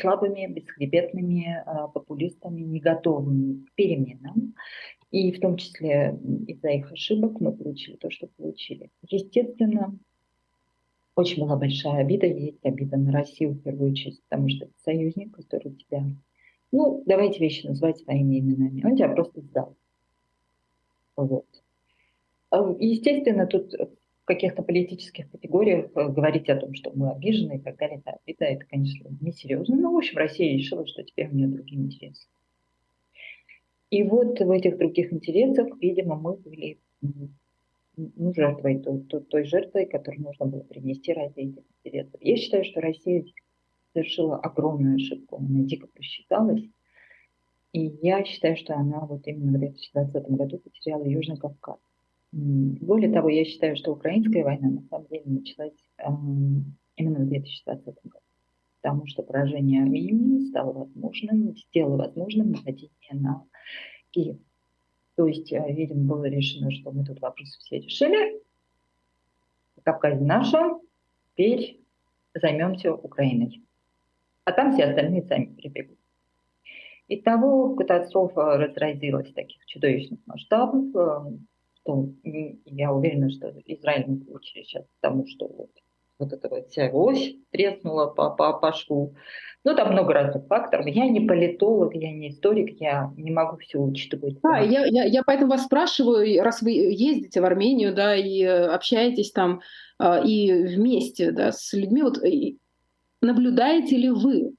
слабыми, 0.00 0.52
бесхребетными 0.52 1.64
популистами, 1.94 2.62
не 2.62 2.80
готовыми 2.80 3.64
к 3.64 3.74
переменам. 3.74 4.54
И 5.10 5.32
в 5.32 5.40
том 5.40 5.56
числе 5.56 6.18
из-за 6.46 6.68
их 6.68 6.92
ошибок 6.92 7.40
мы 7.40 7.52
получили 7.52 7.96
то, 7.96 8.10
что 8.10 8.26
получили. 8.26 8.90
Естественно, 9.08 9.98
очень 11.16 11.42
была 11.42 11.56
большая 11.56 12.02
обида, 12.02 12.26
есть 12.26 12.64
обида 12.64 12.96
на 12.96 13.10
Россию 13.10 13.52
в 13.52 13.62
первую 13.62 13.92
очередь, 13.92 14.22
потому 14.28 14.48
что 14.48 14.66
это 14.66 14.74
союзник, 14.84 15.34
который 15.34 15.72
тебя, 15.72 16.04
ну, 16.70 17.02
давайте 17.06 17.40
вещи 17.40 17.66
называть 17.66 17.98
своими 17.98 18.38
именами, 18.38 18.84
он 18.84 18.96
тебя 18.96 19.08
просто 19.08 19.40
сдал. 19.40 19.74
Вот. 21.16 21.46
А, 22.50 22.76
естественно, 22.78 23.46
тут 23.46 23.72
в 23.72 24.24
каких-то 24.24 24.62
политических 24.62 25.30
категориях 25.30 25.90
э, 25.94 26.08
говорить 26.08 26.48
о 26.48 26.56
том, 26.56 26.74
что 26.74 26.92
мы 26.94 27.10
обижены 27.10 27.56
и 27.56 27.60
так 27.60 27.76
далее, 27.78 27.98
это 27.98 28.18
обида, 28.22 28.44
это, 28.44 28.64
конечно, 28.66 29.08
несерьезно. 29.20 29.74
Но, 29.74 29.92
в 29.92 29.96
общем, 29.96 30.18
Россия 30.18 30.56
решила, 30.56 30.86
что 30.86 31.02
теперь 31.02 31.28
у 31.28 31.34
нее 31.34 31.48
другие 31.48 31.82
интересы. 31.82 32.28
И 33.90 34.02
вот 34.02 34.38
в 34.38 34.50
этих 34.50 34.76
других 34.76 35.12
интересах, 35.12 35.68
видимо, 35.80 36.16
мы 36.16 36.36
были 36.36 36.78
ну, 37.96 38.34
жертвой, 38.34 38.78
той, 38.80 39.00
той, 39.00 39.44
жертвой, 39.44 39.86
которую 39.86 40.24
нужно 40.24 40.46
было 40.46 40.60
принести 40.60 41.12
ради 41.12 41.40
этих 41.40 41.64
интересов. 41.84 42.20
Я 42.20 42.36
считаю, 42.36 42.64
что 42.64 42.80
Россия 42.80 43.24
совершила 43.94 44.36
огромную 44.36 44.96
ошибку, 44.96 45.36
она 45.36 45.60
дико 45.60 45.86
просчиталась. 45.86 46.62
И 47.72 47.80
я 48.02 48.24
считаю, 48.24 48.56
что 48.56 48.74
она 48.74 49.00
вот 49.00 49.26
именно 49.26 49.56
в 49.56 49.60
2020 49.60 50.30
году 50.30 50.58
потеряла 50.58 51.04
Южный 51.04 51.36
Кавказ. 51.36 51.78
Более 52.32 53.12
того, 53.12 53.30
я 53.30 53.44
считаю, 53.44 53.76
что 53.76 53.92
украинская 53.92 54.44
война 54.44 54.68
на 54.68 54.82
самом 54.82 55.06
деле 55.06 55.24
началась 55.24 55.72
именно 56.96 57.20
в 57.20 57.28
2020 57.28 57.84
году 58.04 58.27
потому 58.80 59.06
что 59.06 59.22
поражение 59.22 59.82
Армении 59.82 60.48
стало 60.48 60.72
возможным, 60.72 61.56
сделало 61.56 61.96
возможным 61.96 62.52
нападение 62.52 63.12
на 63.12 63.44
Киев. 64.10 64.38
То 65.16 65.26
есть, 65.26 65.52
э, 65.52 65.72
видимо, 65.72 66.14
было 66.14 66.24
решено, 66.26 66.70
что 66.70 66.92
мы 66.92 67.04
тут 67.04 67.20
вопросы 67.20 67.58
все 67.60 67.80
решили. 67.80 68.40
Кавказ 69.82 70.20
наша, 70.20 70.78
теперь 71.32 71.80
займемся 72.34 72.94
Украиной. 72.94 73.62
А 74.44 74.52
там 74.52 74.72
все 74.72 74.84
остальные 74.84 75.22
сами 75.22 75.46
прибегут. 75.54 75.98
Итого 77.08 77.74
катастрофа 77.74 78.58
разразилась 78.58 79.32
таких 79.32 79.64
чудовищных 79.66 80.20
масштабов, 80.26 80.94
э, 80.94 81.38
что 81.80 82.10
я 82.22 82.92
уверена, 82.92 83.30
что 83.30 83.48
Израиль 83.64 84.08
не 84.08 84.18
получили 84.18 84.62
сейчас 84.62 84.84
тому, 85.00 85.26
что 85.26 85.48
вот 85.48 85.70
вот 86.18 86.32
эта 86.32 86.48
вот 86.48 86.68
вся 86.68 86.90
ось 86.92 87.34
треснула 87.50 88.06
по, 88.06 88.30
по, 88.30 88.52
по 88.52 88.72
шву. 88.72 89.14
Ну, 89.64 89.74
там 89.74 89.92
много 89.92 90.12
разных 90.12 90.46
факторов. 90.46 90.86
Я 90.86 91.08
не 91.08 91.20
политолог, 91.20 91.94
я 91.94 92.12
не 92.12 92.30
историк, 92.30 92.80
я 92.80 93.12
не 93.16 93.30
могу 93.30 93.58
все 93.58 93.78
учитывать. 93.78 94.40
Да, 94.42 94.58
я, 94.58 94.86
я, 94.86 95.04
я 95.04 95.22
поэтому 95.24 95.50
вас 95.50 95.64
спрашиваю, 95.64 96.42
раз 96.42 96.62
вы 96.62 96.70
ездите 96.70 97.40
в 97.40 97.44
Армению, 97.44 97.94
да, 97.94 98.16
и 98.16 98.42
э, 98.42 98.66
общаетесь 98.66 99.32
там, 99.32 99.60
а, 99.98 100.20
и 100.20 100.52
вместе, 100.52 101.32
да, 101.32 101.52
с 101.52 101.72
людьми, 101.72 102.02
вот 102.02 102.18
наблюдаете 103.20 103.96
ли 103.96 104.10
вы 104.10 104.54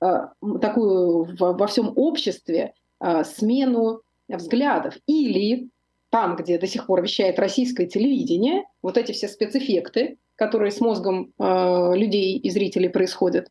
а, 0.00 0.30
такую 0.60 1.36
во 1.36 1.66
всем 1.66 1.92
обществе 1.96 2.74
а, 3.00 3.24
смену 3.24 4.02
взглядов? 4.28 4.94
Или 5.06 5.68
там, 6.10 6.36
где 6.36 6.58
до 6.58 6.68
сих 6.68 6.86
пор 6.86 7.02
вещает 7.02 7.40
российское 7.40 7.86
телевидение, 7.86 8.62
вот 8.82 8.96
эти 8.96 9.10
все 9.10 9.26
спецэффекты, 9.26 10.16
которые 10.36 10.70
с 10.70 10.80
мозгом 10.80 11.32
э, 11.38 11.92
людей 11.94 12.38
и 12.38 12.50
зрителей 12.50 12.88
происходят, 12.88 13.48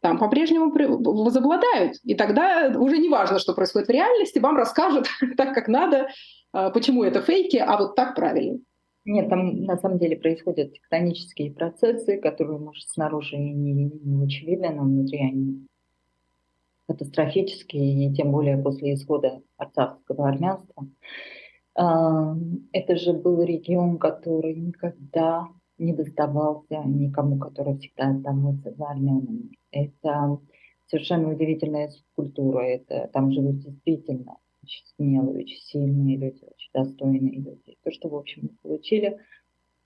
там 0.00 0.18
по-прежнему 0.18 0.72
возобладают. 0.72 1.96
И 2.04 2.14
тогда 2.14 2.72
уже 2.76 2.98
не 2.98 3.08
важно, 3.08 3.38
что 3.38 3.54
происходит 3.54 3.88
в 3.88 3.92
реальности, 3.92 4.38
вам 4.38 4.56
расскажут 4.56 5.06
так, 5.36 5.54
как 5.54 5.68
надо, 5.68 6.08
э, 6.52 6.70
почему 6.74 7.04
это 7.04 7.22
фейки, 7.22 7.56
а 7.56 7.76
вот 7.76 7.94
так 7.94 8.14
правильно. 8.14 8.58
Нет, 9.04 9.28
там 9.28 9.64
на 9.64 9.76
самом 9.78 9.98
деле 9.98 10.16
происходят 10.16 10.74
тектонические 10.74 11.52
процессы, 11.52 12.18
которые, 12.18 12.58
может, 12.58 12.88
снаружи 12.88 13.36
не, 13.36 13.72
не, 13.72 13.90
не 13.90 14.22
очень 14.22 14.46
видно, 14.46 14.70
но 14.70 14.82
внутри 14.82 15.18
они 15.18 15.66
катастрофические, 16.86 18.06
и 18.06 18.14
тем 18.14 18.32
более 18.32 18.58
после 18.58 18.94
исхода 18.94 19.40
арцахского 19.56 20.28
армянства. 20.28 20.86
Это 21.74 22.96
же 22.96 23.12
был 23.14 23.42
регион, 23.42 23.98
который 23.98 24.54
никогда 24.54 25.48
не 25.78 25.92
доставался 25.92 26.82
никому, 26.84 27.38
который 27.38 27.78
всегда 27.78 28.10
оставался 28.10 28.72
за 28.72 28.86
армянами. 28.86 29.50
Это 29.70 30.38
совершенно 30.86 31.32
удивительная 31.32 31.90
культура. 32.14 32.60
Это, 32.60 33.08
там 33.12 33.32
живут 33.32 33.60
действительно 33.60 34.36
очень 34.62 34.86
смелые, 34.96 35.44
очень 35.44 35.60
сильные 35.62 36.16
люди, 36.16 36.44
очень 36.44 36.70
достойные 36.72 37.40
люди. 37.40 37.76
То, 37.82 37.90
что, 37.90 38.08
в 38.08 38.14
общем, 38.14 38.42
мы 38.42 38.48
получили, 38.62 39.18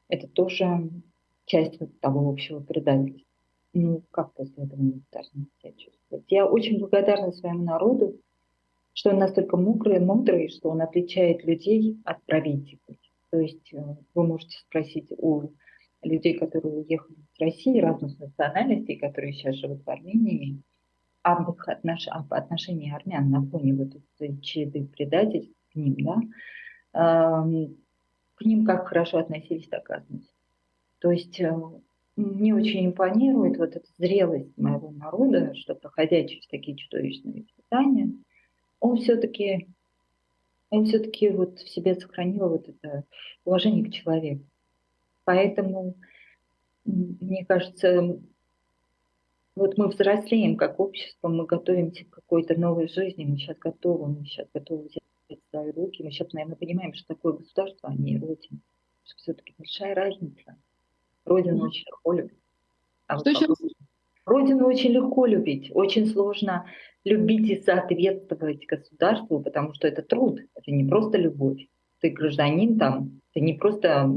это 0.08 0.28
тоже 0.28 0.90
часть 1.46 1.80
вот 1.80 1.98
того 2.00 2.28
общего 2.28 2.60
предательства. 2.60 3.26
Ну, 3.72 4.02
как 4.10 4.32
после 4.34 4.64
этого 4.64 4.80
мы 4.80 5.02
должны 5.12 5.46
себя 5.60 5.72
чувствовать? 5.72 6.24
Я 6.28 6.46
очень 6.46 6.78
благодарна 6.78 7.32
своему 7.32 7.64
народу, 7.64 8.18
что 8.94 9.10
он 9.10 9.18
настолько 9.18 9.56
мудрый, 9.56 10.00
мудрый, 10.00 10.48
что 10.48 10.70
он 10.70 10.80
отличает 10.80 11.44
людей 11.44 12.00
от 12.04 12.24
правителей. 12.24 12.98
То 13.30 13.38
есть 13.38 13.72
э, 13.74 13.96
вы 14.14 14.26
можете 14.26 14.56
спросить 14.60 15.12
у 15.18 15.50
людей, 16.06 16.38
которые 16.38 16.74
уехали 16.74 17.16
из 17.16 17.40
России, 17.40 17.80
разных 17.80 18.18
национальностей, 18.18 18.96
которые 18.96 19.32
сейчас 19.32 19.56
живут 19.56 19.84
в 19.84 19.90
Армении, 19.90 20.62
об, 21.22 21.50
их 21.50 21.68
отнош... 21.68 22.06
об 22.08 22.32
отношении 22.32 22.94
армян 22.94 23.30
на 23.30 23.44
фоне 23.44 23.74
вот 23.74 23.88
этой 24.18 24.40
череды 24.40 24.86
предательств 24.86 25.52
к 25.72 25.76
ним, 25.76 25.96
да, 26.92 27.42
к 28.36 28.44
ним 28.44 28.64
как 28.64 28.88
хорошо 28.88 29.18
относились, 29.18 29.68
так 29.68 29.90
относились. 29.90 30.30
То 30.98 31.10
есть 31.10 31.40
э, 31.40 31.52
мне 32.16 32.54
очень 32.54 32.86
импонирует 32.86 33.58
вот 33.58 33.76
эта 33.76 33.86
зрелость 33.98 34.56
моего 34.56 34.90
народа, 34.90 35.54
что 35.54 35.74
проходя 35.74 36.24
через 36.24 36.46
такие 36.46 36.76
чудовищные 36.76 37.42
испытания, 37.42 38.12
он 38.80 38.96
все-таки 38.96 39.68
он 40.70 40.84
все-таки 40.84 41.28
вот 41.30 41.58
в 41.58 41.68
себе 41.68 41.94
сохранил 41.94 42.48
вот 42.48 42.68
это 42.68 43.04
уважение 43.44 43.84
к 43.84 43.92
человеку. 43.92 44.44
Поэтому, 45.26 45.96
мне 46.84 47.44
кажется, 47.44 48.16
вот 49.56 49.76
мы 49.76 49.88
взрослеем 49.88 50.56
как 50.56 50.78
общество, 50.78 51.26
мы 51.26 51.46
готовимся 51.46 52.04
к 52.04 52.10
какой-то 52.10 52.58
новой 52.58 52.88
жизни, 52.88 53.24
мы 53.24 53.36
сейчас 53.36 53.58
готовы, 53.58 54.06
мы 54.06 54.24
сейчас 54.24 54.46
готовы 54.54 54.84
взять 54.84 55.40
свои 55.50 55.72
руки, 55.72 56.04
мы 56.04 56.12
сейчас, 56.12 56.32
наверное, 56.32 56.56
понимаем, 56.56 56.94
что 56.94 57.08
такое 57.08 57.32
государство, 57.32 57.88
а 57.88 57.94
не 57.94 58.18
Родина. 58.18 58.60
Что 59.04 59.16
все-таки 59.16 59.52
большая 59.58 59.96
разница. 59.96 60.56
Родину 61.24 61.64
mm-hmm. 61.64 61.68
очень 61.68 61.84
легко 61.86 62.12
любить. 62.12 62.38
А 63.08 63.18
что 63.18 63.32
вот 63.32 63.42
еще? 63.42 63.74
Родину 64.26 64.66
очень 64.66 64.92
легко 64.92 65.26
любить, 65.26 65.72
очень 65.74 66.06
сложно 66.06 66.66
любить 67.04 67.50
и 67.50 67.62
соответствовать 67.62 68.64
государству, 68.66 69.40
потому 69.40 69.74
что 69.74 69.88
это 69.88 70.02
труд, 70.02 70.40
это 70.54 70.70
не 70.70 70.88
просто 70.88 71.18
любовь 71.18 71.66
ты 72.00 72.10
гражданин 72.10 72.78
там, 72.78 73.20
ты 73.32 73.40
не 73.40 73.54
просто 73.54 74.10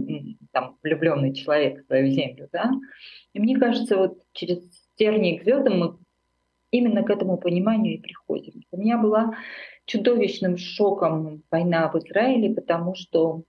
там 0.51 0.77
влюбленный 0.83 1.33
человек 1.33 1.81
в 1.81 1.85
свою 1.85 2.11
землю, 2.11 2.49
да. 2.51 2.71
И 3.33 3.39
мне 3.39 3.57
кажется, 3.57 3.97
вот 3.97 4.19
через 4.33 4.59
тернии 4.95 5.37
к 5.37 5.43
звездам 5.43 5.79
мы 5.79 5.97
именно 6.71 7.03
к 7.03 7.09
этому 7.09 7.37
пониманию 7.37 7.95
и 7.95 8.01
приходим. 8.01 8.63
У 8.71 8.77
меня 8.77 8.97
была 8.97 9.35
чудовищным 9.85 10.57
шоком 10.57 11.43
война 11.49 11.89
в 11.89 11.97
Израиле, 11.97 12.53
потому 12.53 12.95
что 12.95 13.43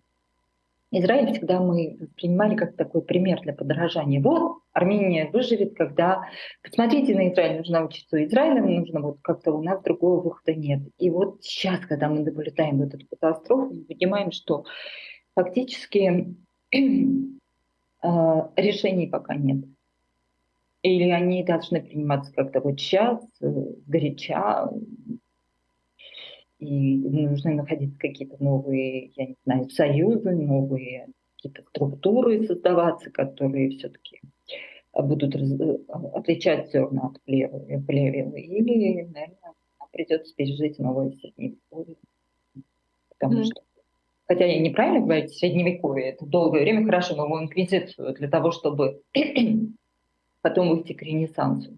Израиль 0.93 1.33
всегда 1.33 1.61
мы 1.61 1.99
воспринимали 2.01 2.57
как 2.57 2.75
такой 2.77 3.03
пример 3.03 3.41
для 3.43 3.53
подражания. 3.53 4.21
Вот 4.21 4.59
Армения 4.73 5.31
выживет, 5.31 5.77
когда... 5.77 6.23
Посмотрите 6.63 7.15
на 7.15 7.33
Израиль, 7.33 7.59
нужно 7.59 7.85
учиться 7.85 8.17
у 8.17 8.25
Израиля, 8.25 8.63
нужно 8.63 9.01
вот 9.01 9.19
как-то 9.23 9.53
у 9.53 9.63
нас 9.63 9.81
другого 9.83 10.21
выхода 10.21 10.55
нет. 10.55 10.81
И 10.99 11.11
вот 11.11 11.45
сейчас, 11.45 11.81
когда 11.87 12.09
мы 12.09 12.21
наблюдаем 12.21 12.79
вот 12.79 12.95
эту 12.95 13.07
катастрофу, 13.07 13.73
мы 13.73 13.85
понимаем, 13.85 14.33
что 14.33 14.65
фактически 15.35 16.35
решений 18.57 19.07
пока 19.07 19.35
нет. 19.35 19.65
Или 20.83 21.11
они 21.11 21.45
должны 21.45 21.83
приниматься 21.83 22.33
как-то 22.33 22.61
вот 22.61 22.81
сейчас, 22.81 23.23
э, 23.43 23.47
горяча, 23.87 24.71
и 26.59 26.97
нужны 26.97 27.55
находиться 27.55 27.99
какие-то 27.99 28.43
новые, 28.43 29.13
я 29.17 29.27
не 29.27 29.37
знаю, 29.45 29.69
союзы, 29.71 30.31
новые 30.31 31.09
какие-то 31.37 31.63
структуры 31.71 32.47
создаваться, 32.47 33.11
которые 33.11 33.71
все-таки 33.71 34.21
будут 34.95 35.35
раз... 35.35 35.53
отличать 36.15 36.71
зерна 36.71 37.09
от 37.09 37.23
плевел, 37.23 37.67
плевел. 37.87 38.35
Или, 38.35 39.03
наверное, 39.03 39.55
придется 39.93 40.35
пережить 40.35 40.79
новое 40.79 41.13
средневековье. 41.13 41.97
Потому 43.19 43.41
mm. 43.41 43.45
что, 43.45 43.63
хотя 44.31 44.45
я 44.45 44.61
неправильно 44.61 45.01
говорю, 45.01 45.27
средневековье, 45.27 46.11
это 46.11 46.25
долгое 46.25 46.61
время, 46.61 46.85
хорошо, 46.85 47.17
но 47.17 47.27
в 47.27 47.43
инквизицию 47.43 48.15
для 48.15 48.29
того, 48.29 48.53
чтобы 48.53 49.03
потом 50.41 50.69
выйти 50.69 50.93
к 50.93 51.03
Ренессансу. 51.03 51.77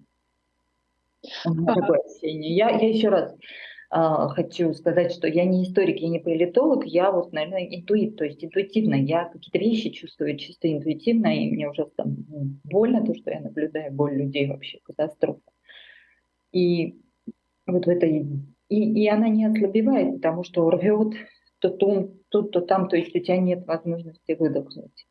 Такое 1.43 2.01
ощущение. 2.01 2.55
Я, 2.55 2.69
я 2.69 2.91
еще 2.91 3.09
раз 3.09 3.35
э, 3.35 4.29
хочу 4.35 4.75
сказать, 4.75 5.13
что 5.13 5.27
я 5.29 5.47
не 5.47 5.65
историк, 5.65 5.99
я 5.99 6.11
не 6.11 6.19
политолог, 6.19 6.85
я 6.85 7.11
вот, 7.11 7.33
наверное, 7.33 7.65
интуит, 7.65 8.17
то 8.17 8.25
есть 8.27 8.45
интуитивно. 8.45 8.97
Я 8.97 9.31
какие-то 9.31 9.59
вещи 9.59 9.89
чувствую 9.89 10.37
чисто 10.37 10.71
интуитивно, 10.71 11.35
и 11.35 11.51
мне 11.51 11.71
уже 11.71 11.87
там 11.97 12.17
больно 12.65 13.03
то, 13.03 13.15
что 13.15 13.31
я 13.31 13.41
наблюдаю, 13.41 13.95
боль 13.95 14.15
людей 14.15 14.47
вообще, 14.47 14.79
катастрофа. 14.85 15.41
И 16.53 17.01
вот 17.67 17.87
в 17.87 17.89
этой... 17.89 18.27
И, 18.69 19.05
и 19.05 19.09
она 19.09 19.31
не 19.31 19.47
ослабевает, 19.47 20.17
потому 20.17 20.45
что 20.45 20.69
рвет 20.69 21.15
то 21.63 21.71
тут, 21.71 22.29
тут, 22.29 22.51
то 22.51 22.61
там, 22.61 22.89
то 22.89 22.97
есть 22.97 23.15
у 23.15 23.21
тебя 23.21 23.39
нет 23.39 23.65
возможности 23.67 24.33
выдохнуть. 24.33 25.07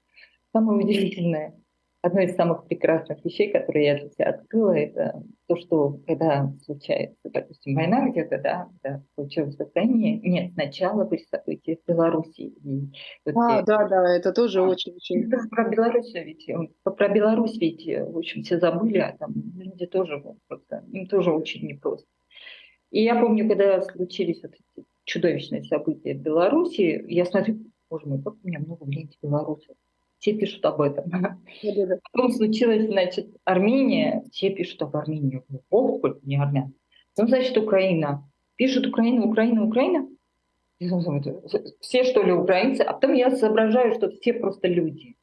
Самое 0.51 0.83
удивительное, 0.83 1.55
одно 2.01 2.19
из 2.19 2.35
самых 2.35 2.67
прекрасных 2.67 3.23
вещей, 3.23 3.53
которые 3.53 3.85
я 3.85 3.99
для 3.99 4.09
себя 4.09 4.29
открыла, 4.31 4.77
это 4.77 5.23
то, 5.47 5.55
что 5.55 5.99
когда 6.05 6.51
случается, 6.65 7.29
допустим, 7.29 7.75
война 7.75 8.09
где-то, 8.09 8.37
да, 8.39 8.67
да 8.83 9.01
случилось 9.15 9.57
Украине, 9.61 10.19
нет, 10.19 10.51
сначала 10.53 11.05
были 11.05 11.23
события 11.23 11.77
в 11.77 11.89
Беларуси. 11.89 12.41
И 12.41 12.91
вот 13.25 13.35
а, 13.37 13.55
я... 13.55 13.61
да, 13.61 13.87
да, 13.87 14.17
это 14.17 14.33
тоже 14.33 14.61
очень-очень... 14.61 15.29
Да, 15.29 15.37
про 15.49 15.69
Беларусь 15.69 16.13
ведь, 16.13 16.49
про 16.83 17.07
Беларусь 17.07 17.57
ведь, 17.57 17.87
в 17.87 18.17
общем, 18.17 18.43
все 18.43 18.59
забыли, 18.59 18.97
а 18.97 19.15
там 19.17 19.33
люди 19.55 19.85
тоже, 19.85 20.21
просто, 20.49 20.83
им 20.91 21.07
тоже 21.07 21.31
очень 21.31 21.65
непросто. 21.65 22.09
И 22.89 23.03
я 23.03 23.17
помню, 23.17 23.47
когда 23.47 23.81
случились 23.83 24.41
вот 24.43 24.51
эти 24.51 24.85
чудовищные 25.05 25.63
события 25.63 26.13
в 26.13 26.21
Беларуси, 26.21 27.03
я 27.07 27.25
смотрю, 27.25 27.59
боже 27.89 28.07
мой, 28.07 28.21
как 28.21 28.33
у 28.33 28.47
меня 28.47 28.59
много 28.59 28.83
в 28.83 28.89
ленте 28.89 29.17
белорусов 29.21 29.75
все 30.21 30.33
пишут 30.33 30.63
об 30.65 30.81
этом. 30.81 31.11
Потом 32.13 32.31
случилось, 32.31 32.85
значит, 32.85 33.27
Армения, 33.43 34.23
все 34.31 34.51
пишут 34.51 34.81
об 34.83 34.95
Армении. 34.95 35.41
Ох, 35.69 35.97
сколько 35.97 36.19
не 36.23 36.37
армян. 36.37 36.73
Потом, 37.15 37.29
значит, 37.29 37.57
Украина. 37.57 38.23
Пишут 38.55 38.85
Украина, 38.85 39.25
Украина, 39.25 39.65
Украина. 39.65 40.07
Все, 41.79 42.03
что 42.03 42.21
ли, 42.23 42.31
украинцы. 42.31 42.81
А 42.81 42.93
потом 42.93 43.13
я 43.13 43.31
соображаю, 43.31 43.93
что 43.95 44.09
все 44.11 44.33
просто 44.33 44.67
люди. 44.67 45.15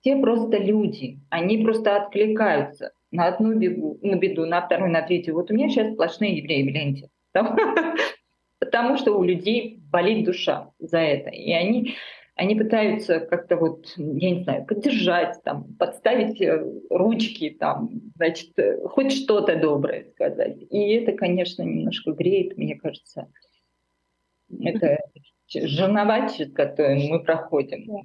Все 0.00 0.16
просто 0.16 0.56
люди. 0.56 1.20
Они 1.28 1.58
просто 1.58 1.96
откликаются 1.96 2.92
на 3.10 3.26
одну 3.26 3.54
бегу, 3.54 3.98
на 4.02 4.16
беду, 4.16 4.46
на 4.46 4.62
вторую, 4.62 4.90
на 4.90 5.02
третью. 5.02 5.34
Вот 5.34 5.50
у 5.50 5.54
меня 5.54 5.68
сейчас 5.68 5.92
сплошные 5.92 6.38
евреи 6.38 6.62
в 6.62 6.72
ленте. 6.72 7.10
Потому 8.58 8.96
что 8.96 9.16
у 9.16 9.22
людей 9.22 9.80
болит 9.90 10.24
душа 10.24 10.70
за 10.78 10.98
это. 10.98 11.30
И 11.30 11.52
они 11.52 11.94
они 12.38 12.54
пытаются 12.54 13.18
как-то 13.18 13.56
вот, 13.56 13.92
я 13.96 14.30
не 14.30 14.44
знаю, 14.44 14.64
поддержать, 14.64 15.42
там, 15.42 15.74
подставить 15.76 16.40
э, 16.40 16.64
ручки, 16.88 17.50
там, 17.50 17.90
значит, 18.14 18.56
э, 18.58 18.78
хоть 18.86 19.12
что-то 19.12 19.56
доброе 19.56 20.04
сказать. 20.12 20.56
И 20.70 20.92
это, 20.92 21.12
конечно, 21.12 21.62
немножко 21.62 22.12
греет, 22.12 22.56
мне 22.56 22.76
кажется. 22.76 23.26
Это 24.62 24.98
жерновать, 25.52 26.36
через 26.36 26.52
которую 26.52 27.00
мы 27.08 27.24
проходим. 27.24 28.04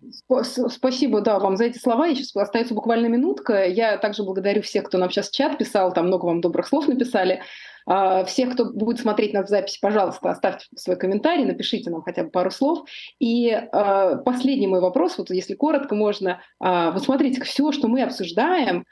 Спасибо, 0.69 1.21
да, 1.21 1.37
вам 1.37 1.55
за 1.55 1.65
эти 1.65 1.77
слова. 1.77 2.09
Сейчас 2.09 2.35
остается 2.35 2.73
буквально 2.73 3.07
минутка. 3.07 3.67
Я 3.67 3.97
также 3.97 4.23
благодарю 4.23 4.63
всех, 4.63 4.85
кто 4.85 4.97
нам 4.97 5.11
сейчас 5.11 5.29
в 5.29 5.35
чат 5.35 5.59
писал, 5.59 5.93
там 5.93 6.07
много 6.07 6.25
вам 6.25 6.41
добрых 6.41 6.65
слов 6.65 6.87
написали. 6.87 7.41
А, 7.85 8.23
всех, 8.23 8.53
кто 8.53 8.65
будет 8.65 8.99
смотреть 8.99 9.33
нас 9.33 9.47
в 9.47 9.49
записи, 9.49 9.79
пожалуйста, 9.81 10.29
оставьте 10.29 10.65
свой 10.75 10.95
комментарий, 10.95 11.45
напишите 11.45 11.89
нам 11.89 12.01
хотя 12.01 12.23
бы 12.23 12.29
пару 12.29 12.51
слов. 12.51 12.87
И 13.19 13.49
э, 13.49 14.15
последний 14.25 14.67
мой 14.67 14.79
вопрос, 14.79 15.17
вот 15.17 15.29
если 15.31 15.55
коротко 15.55 15.95
можно. 15.95 16.41
Э, 16.63 16.91
вот 16.91 17.03
смотрите, 17.03 17.41
все, 17.43 17.71
что 17.71 17.87
мы 17.87 18.01
обсуждаем, 18.01 18.85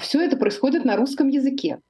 все 0.00 0.22
это 0.22 0.38
происходит 0.38 0.86
на 0.86 0.96
русском 0.96 1.28
языке. 1.28 1.80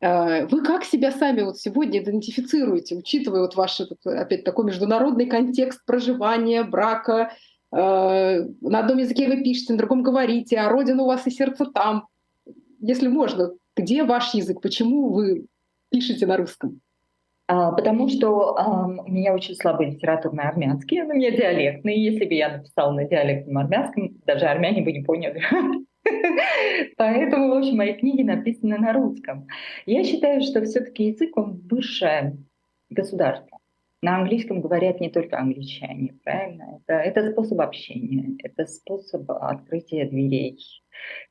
Вы 0.00 0.62
как 0.64 0.84
себя 0.84 1.10
сами 1.10 1.42
вот 1.42 1.58
сегодня 1.58 2.02
идентифицируете, 2.02 2.94
учитывая 2.94 3.42
вот 3.42 3.54
ваш 3.54 3.80
этот, 3.80 3.98
опять 4.06 4.44
такой 4.44 4.64
международный 4.64 5.26
контекст 5.26 5.84
проживания, 5.84 6.62
брака? 6.62 7.32
На 7.70 8.48
одном 8.62 8.96
языке 8.96 9.28
вы 9.28 9.42
пишете, 9.42 9.74
на 9.74 9.78
другом 9.78 10.02
говорите, 10.02 10.56
а 10.56 10.70
родина 10.70 11.02
у 11.02 11.06
вас 11.06 11.26
и 11.26 11.30
сердце 11.30 11.66
там. 11.66 12.06
Если 12.80 13.08
можно, 13.08 13.52
где 13.76 14.04
ваш 14.04 14.32
язык? 14.32 14.62
Почему 14.62 15.12
вы 15.12 15.48
пишете 15.90 16.26
на 16.26 16.36
русском? 16.36 16.80
А, 17.50 17.72
потому 17.72 18.08
что 18.08 18.58
а, 18.58 18.86
у 18.86 19.10
меня 19.10 19.32
очень 19.34 19.54
слабый 19.54 19.90
литературный 19.90 20.44
армянский, 20.44 21.00
у 21.00 21.12
меня 21.12 21.30
диалектный. 21.30 21.98
Если 21.98 22.26
бы 22.26 22.34
я 22.34 22.50
написала 22.58 22.92
на 22.92 23.04
диалектном 23.04 23.58
армянском, 23.58 24.20
даже 24.26 24.44
армяне 24.44 24.82
бы 24.82 24.92
не 24.92 25.02
поняли. 25.02 25.42
Поэтому, 26.96 27.48
в 27.48 27.58
общем, 27.58 27.76
мои 27.76 27.94
книги 27.94 28.22
написаны 28.22 28.76
на 28.76 28.92
русском. 28.92 29.46
Я 29.86 30.04
считаю, 30.04 30.42
что 30.42 30.62
все-таки 30.62 31.04
язык, 31.04 31.36
он 31.36 31.62
высшее 31.70 32.36
государство. 32.90 33.57
На 34.00 34.18
английском 34.18 34.60
говорят 34.60 35.00
не 35.00 35.10
только 35.10 35.38
англичане, 35.38 36.14
правильно? 36.22 36.80
Это, 36.86 36.94
это 37.00 37.32
способ 37.32 37.60
общения, 37.60 38.36
это 38.44 38.64
способ 38.64 39.28
открытия 39.28 40.06
дверей, 40.06 40.56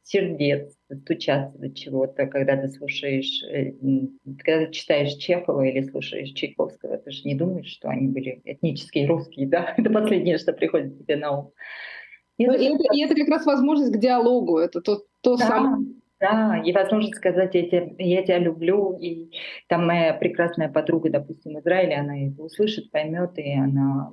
сердец, 0.04 0.76
стучаться 0.92 1.58
до 1.58 1.74
чего-то, 1.74 2.28
когда 2.28 2.58
ты 2.58 2.70
слушаешь, 2.70 3.42
э, 3.44 3.72
когда 4.44 4.66
ты 4.66 4.72
читаешь 4.74 5.14
Чехова 5.14 5.62
или 5.62 5.82
слушаешь 5.82 6.32
Чайковского, 6.32 6.98
ты 6.98 7.12
же 7.12 7.24
не 7.24 7.36
думаешь, 7.36 7.68
что 7.68 7.88
они 7.88 8.10
были 8.10 8.42
этнические 8.44 9.08
русские, 9.08 9.48
да? 9.48 9.74
Это 9.78 9.90
последнее, 9.90 10.38
что 10.38 10.52
приходит 10.52 11.00
тебе 11.00 11.16
на 11.16 11.40
ум. 11.40 11.54
И, 12.38 12.44
это, 12.44 12.84
и 12.94 13.02
это 13.02 13.16
как 13.16 13.30
раз 13.30 13.46
возможность 13.48 13.94
к 13.94 13.98
диалогу, 13.98 14.60
это 14.60 14.80
то, 14.80 15.02
то 15.22 15.38
да. 15.38 15.48
самое 15.48 15.88
да, 16.20 16.62
и 16.64 16.72
возможность 16.72 17.18
сказать, 17.18 17.54
я 17.56 17.68
тебя, 17.68 17.90
я 18.00 18.24
тебя 18.24 18.40
люблю, 18.40 18.98
и 19.00 19.32
там 19.68 19.86
моя 19.88 20.14
прекрасная 20.14 20.70
подруга, 20.70 21.10
допустим, 21.10 21.56
в 21.56 21.60
Израиле, 21.60 21.96
она 21.96 22.28
это 22.28 22.42
услышит, 22.42 22.92
поймет, 22.92 23.38
и 23.38 23.54
она 23.54 24.12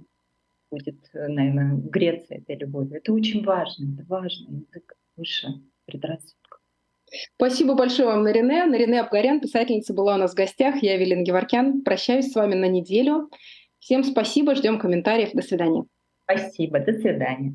будет, 0.70 0.98
наверное, 1.12 1.76
греться 1.76 2.34
этой 2.34 2.57
любовью. 2.57 2.98
Это 2.98 3.12
очень 3.12 3.44
важно, 3.44 3.94
это 3.94 4.05
важно, 4.09 4.50
язык 4.50 4.94
выше 5.16 5.48
предрассудков. 5.86 6.61
Спасибо 7.36 7.74
большое 7.74 8.09
вам, 8.09 8.24
Нарине. 8.24 8.64
Нарине 8.64 9.00
Абгарян, 9.00 9.40
писательница, 9.40 9.94
была 9.94 10.16
у 10.16 10.18
нас 10.18 10.32
в 10.32 10.36
гостях. 10.36 10.82
Я 10.82 10.96
Велин 10.96 11.22
Геворкян. 11.22 11.82
Прощаюсь 11.82 12.32
с 12.32 12.34
вами 12.34 12.55
на 12.55 12.66
неделю. 12.66 13.30
Всем 13.78 14.02
спасибо, 14.02 14.55
ждем 14.55 14.78
комментариев. 14.78 15.30
До 15.32 15.42
свидания. 15.42 15.84
Спасибо, 16.24 16.80
до 16.80 16.92
свидания. 16.92 17.55